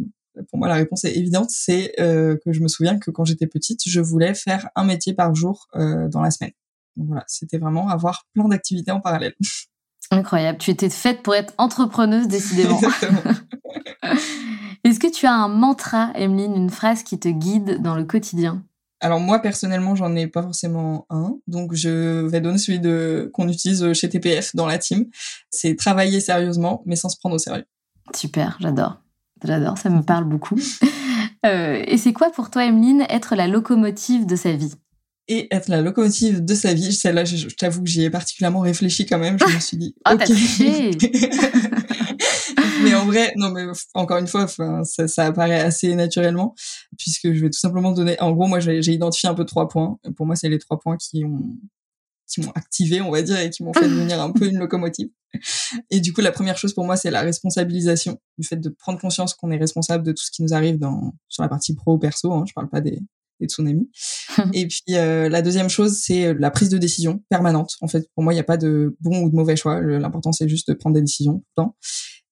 pour 0.50 0.60
moi, 0.60 0.68
la 0.68 0.76
réponse 0.76 1.04
est 1.06 1.16
évidente. 1.16 1.50
C'est 1.50 2.00
euh, 2.00 2.38
que 2.44 2.54
je 2.54 2.62
me 2.62 2.68
souviens 2.68 3.00
que 3.00 3.12
quand 3.12 3.26
j'étais 3.26 3.48
petite, 3.48 3.82
je 3.88 4.00
voulais 4.00 4.34
faire 4.34 4.70
un 4.76 4.86
métier 4.86 5.14
par 5.14 5.34
jour 5.36 5.68
euh, 5.76 6.08
dans 6.10 6.22
la 6.22 6.32
semaine. 6.32 6.54
Donc 6.96 7.08
voilà, 7.08 7.24
c'était 7.28 7.58
vraiment 7.58 7.90
avoir 7.90 8.26
plein 8.34 8.48
d'activités 8.48 8.92
en 8.92 9.02
parallèle. 9.02 9.36
Incroyable. 10.12 10.58
Tu 10.58 10.72
étais 10.72 10.90
faite 10.90 11.22
pour 11.22 11.36
être 11.36 11.54
entrepreneuse, 11.58 12.28
décidément. 12.28 12.80
Est-ce 14.84 15.00
que 15.00 15.12
tu 15.12 15.26
as 15.26 15.34
un 15.34 15.50
mantra, 15.50 16.12
Emeline, 16.16 16.56
une 16.56 16.70
phrase 16.70 17.04
qui 17.04 17.20
te 17.20 17.28
guide 17.28 17.82
dans 17.82 17.96
le 17.96 18.06
quotidien? 18.06 18.64
Alors 19.00 19.20
moi 19.20 19.40
personnellement 19.40 19.96
j'en 19.96 20.16
ai 20.16 20.26
pas 20.26 20.42
forcément 20.42 21.06
un, 21.12 21.36
donc 21.46 21.76
je 21.76 22.26
vais 22.26 22.42
donner 22.42 22.58
celui 22.58 22.80
de 22.80 23.30
qu'on 23.32 23.48
utilise 23.48 23.94
chez 23.94 24.10
TPF 24.10 24.56
dans 24.56 24.66
la 24.66 24.80
team. 24.80 25.06
C'est 25.52 25.76
travailler 25.76 26.20
sérieusement 26.20 26.82
mais 26.86 26.96
sans 26.96 27.10
se 27.10 27.18
prendre 27.18 27.36
au 27.36 27.40
sérieux. 27.40 27.66
Super, 28.16 28.58
j'adore, 28.60 28.98
j'adore, 29.44 29.78
ça 29.78 29.90
me 29.90 30.02
parle 30.02 30.24
beaucoup. 30.24 30.60
Euh, 31.46 31.84
et 31.86 31.98
c'est 31.98 32.14
quoi 32.14 32.32
pour 32.32 32.50
toi, 32.50 32.66
Emeline, 32.66 33.06
être 33.10 33.36
la 33.36 33.48
locomotive 33.48 34.26
de 34.26 34.36
sa 34.36 34.54
vie? 34.54 34.74
Et 35.28 35.54
être 35.54 35.68
la 35.68 35.82
locomotive 35.82 36.44
de 36.44 36.56
sa 36.56 36.74
vie. 36.74 36.94
Celle-là, 36.94 37.26
je, 37.26 37.48
t'avoue 37.48 37.84
que 37.84 37.90
j'y 37.90 38.04
ai 38.04 38.10
particulièrement 38.10 38.62
réfléchi 38.62 39.06
quand 39.06 39.20
même. 39.20 39.38
Je 39.40 39.56
me 39.56 39.60
suis 39.60 39.78
dit, 39.78 39.96
oh, 40.08 40.14
ok. 40.14 40.30
mais 42.84 42.96
en 42.96 43.06
vrai, 43.06 43.34
non, 43.36 43.52
mais 43.52 43.66
encore 43.94 44.18
une 44.18 44.28
fois, 44.28 44.44
enfin, 44.44 44.84
ça, 44.84 45.08
ça, 45.08 45.26
apparaît 45.26 45.60
assez 45.60 45.94
naturellement, 45.96 46.56
puisque 46.98 47.34
je 47.34 47.42
vais 47.42 47.50
tout 47.50 47.60
simplement 47.60 47.92
donner. 47.92 48.20
En 48.22 48.32
gros, 48.32 48.48
moi, 48.48 48.60
j'ai 48.60 48.80
identifié 48.80 49.30
un 49.30 49.34
peu 49.34 49.46
trois 49.46 49.68
points. 49.68 49.98
Pour 50.16 50.26
moi, 50.26 50.36
c'est 50.36 50.50
les 50.50 50.60
trois 50.60 50.80
points 50.80 50.98
qui 50.98 51.24
ont 51.26 51.58
qui 52.28 52.42
m'ont 52.42 52.52
activé, 52.52 53.02
on 53.02 53.10
va 53.10 53.22
dire, 53.22 53.40
et 53.40 53.50
qui 53.50 53.64
m'ont 53.64 53.74
fait 53.74 53.88
devenir 53.88 54.22
un 54.22 54.32
peu 54.32 54.48
une 54.48 54.60
locomotive. 54.60 55.10
Et 55.90 56.00
du 56.00 56.14
coup, 56.14 56.22
la 56.22 56.32
première 56.32 56.58
chose 56.58 56.74
pour 56.74 56.86
moi, 56.86 56.98
c'est 56.98 57.10
la 57.10 57.22
responsabilisation, 57.22 58.20
du 58.38 58.48
fait 58.48 58.58
de 58.58 58.70
prendre 58.70 59.00
conscience 59.00 59.34
qu'on 59.34 59.50
est 59.52 59.58
responsable 59.58 60.04
de 60.04 60.12
tout 60.12 60.24
ce 60.24 60.32
qui 60.32 60.44
nous 60.44 60.54
arrive 60.54 60.78
dans 60.78 61.14
sur 61.30 61.44
la 61.44 61.50
partie 61.50 61.74
pro 61.74 61.94
ou 61.94 61.98
perso. 61.98 62.34
Hein, 62.34 62.44
je 62.48 62.54
parle 62.54 62.70
pas 62.70 62.82
des 62.82 63.00
des 63.40 63.48
tsunamis. 63.48 63.90
et 64.54 64.68
puis 64.68 64.82
euh, 64.92 65.30
la 65.30 65.42
deuxième 65.42 65.70
chose, 65.70 65.98
c'est 66.02 66.34
la 66.34 66.52
prise 66.52 66.70
de 66.70 66.78
décision 66.78 67.24
permanente. 67.30 67.76
En 67.82 67.88
fait, 67.88 68.10
pour 68.16 68.24
moi, 68.24 68.34
il 68.34 68.36
n'y 68.36 68.42
a 68.42 68.46
pas 68.46 68.58
de 68.58 68.96
bon 69.02 69.24
ou 69.24 69.30
de 69.30 69.36
mauvais 69.36 69.56
choix. 69.56 69.82
L'important, 69.82 70.32
c'est 70.32 70.48
juste 70.48 70.70
de 70.70 70.74
prendre 70.74 70.96
des 70.96 71.02
décisions 71.02 71.34
tout 71.34 71.46
le 71.58 71.64
temps. 71.64 71.76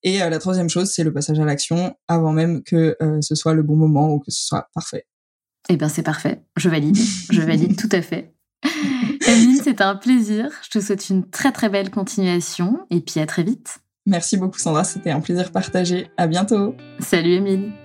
Et 0.03 0.21
euh, 0.21 0.29
la 0.29 0.39
troisième 0.39 0.69
chose, 0.69 0.91
c'est 0.91 1.03
le 1.03 1.11
passage 1.11 1.39
à 1.39 1.45
l'action 1.45 1.95
avant 2.07 2.31
même 2.31 2.63
que 2.63 2.95
euh, 3.01 3.19
ce 3.21 3.35
soit 3.35 3.53
le 3.53 3.63
bon 3.63 3.75
moment 3.75 4.13
ou 4.13 4.19
que 4.19 4.31
ce 4.31 4.45
soit 4.45 4.69
parfait. 4.73 5.07
Eh 5.67 5.77
bien, 5.77 5.89
c'est 5.89 6.03
parfait. 6.03 6.43
Je 6.57 6.69
valide. 6.69 6.97
Je 7.31 7.41
valide 7.41 7.75
tout 7.79 7.89
à 7.91 8.01
fait. 8.01 8.33
Emeline, 9.27 9.61
c'était 9.63 9.83
un 9.83 9.95
plaisir. 9.95 10.51
Je 10.63 10.79
te 10.79 10.83
souhaite 10.83 11.09
une 11.09 11.27
très 11.27 11.51
très 11.51 11.69
belle 11.69 11.89
continuation 11.89 12.79
et 12.91 13.01
puis 13.01 13.19
à 13.19 13.25
très 13.25 13.43
vite. 13.43 13.79
Merci 14.05 14.37
beaucoup 14.37 14.59
Sandra, 14.59 14.83
c'était 14.83 15.09
un 15.09 15.19
plaisir 15.19 15.51
partagé. 15.51 16.07
À 16.17 16.27
bientôt. 16.27 16.75
Salut 16.99 17.33
Emeline. 17.33 17.84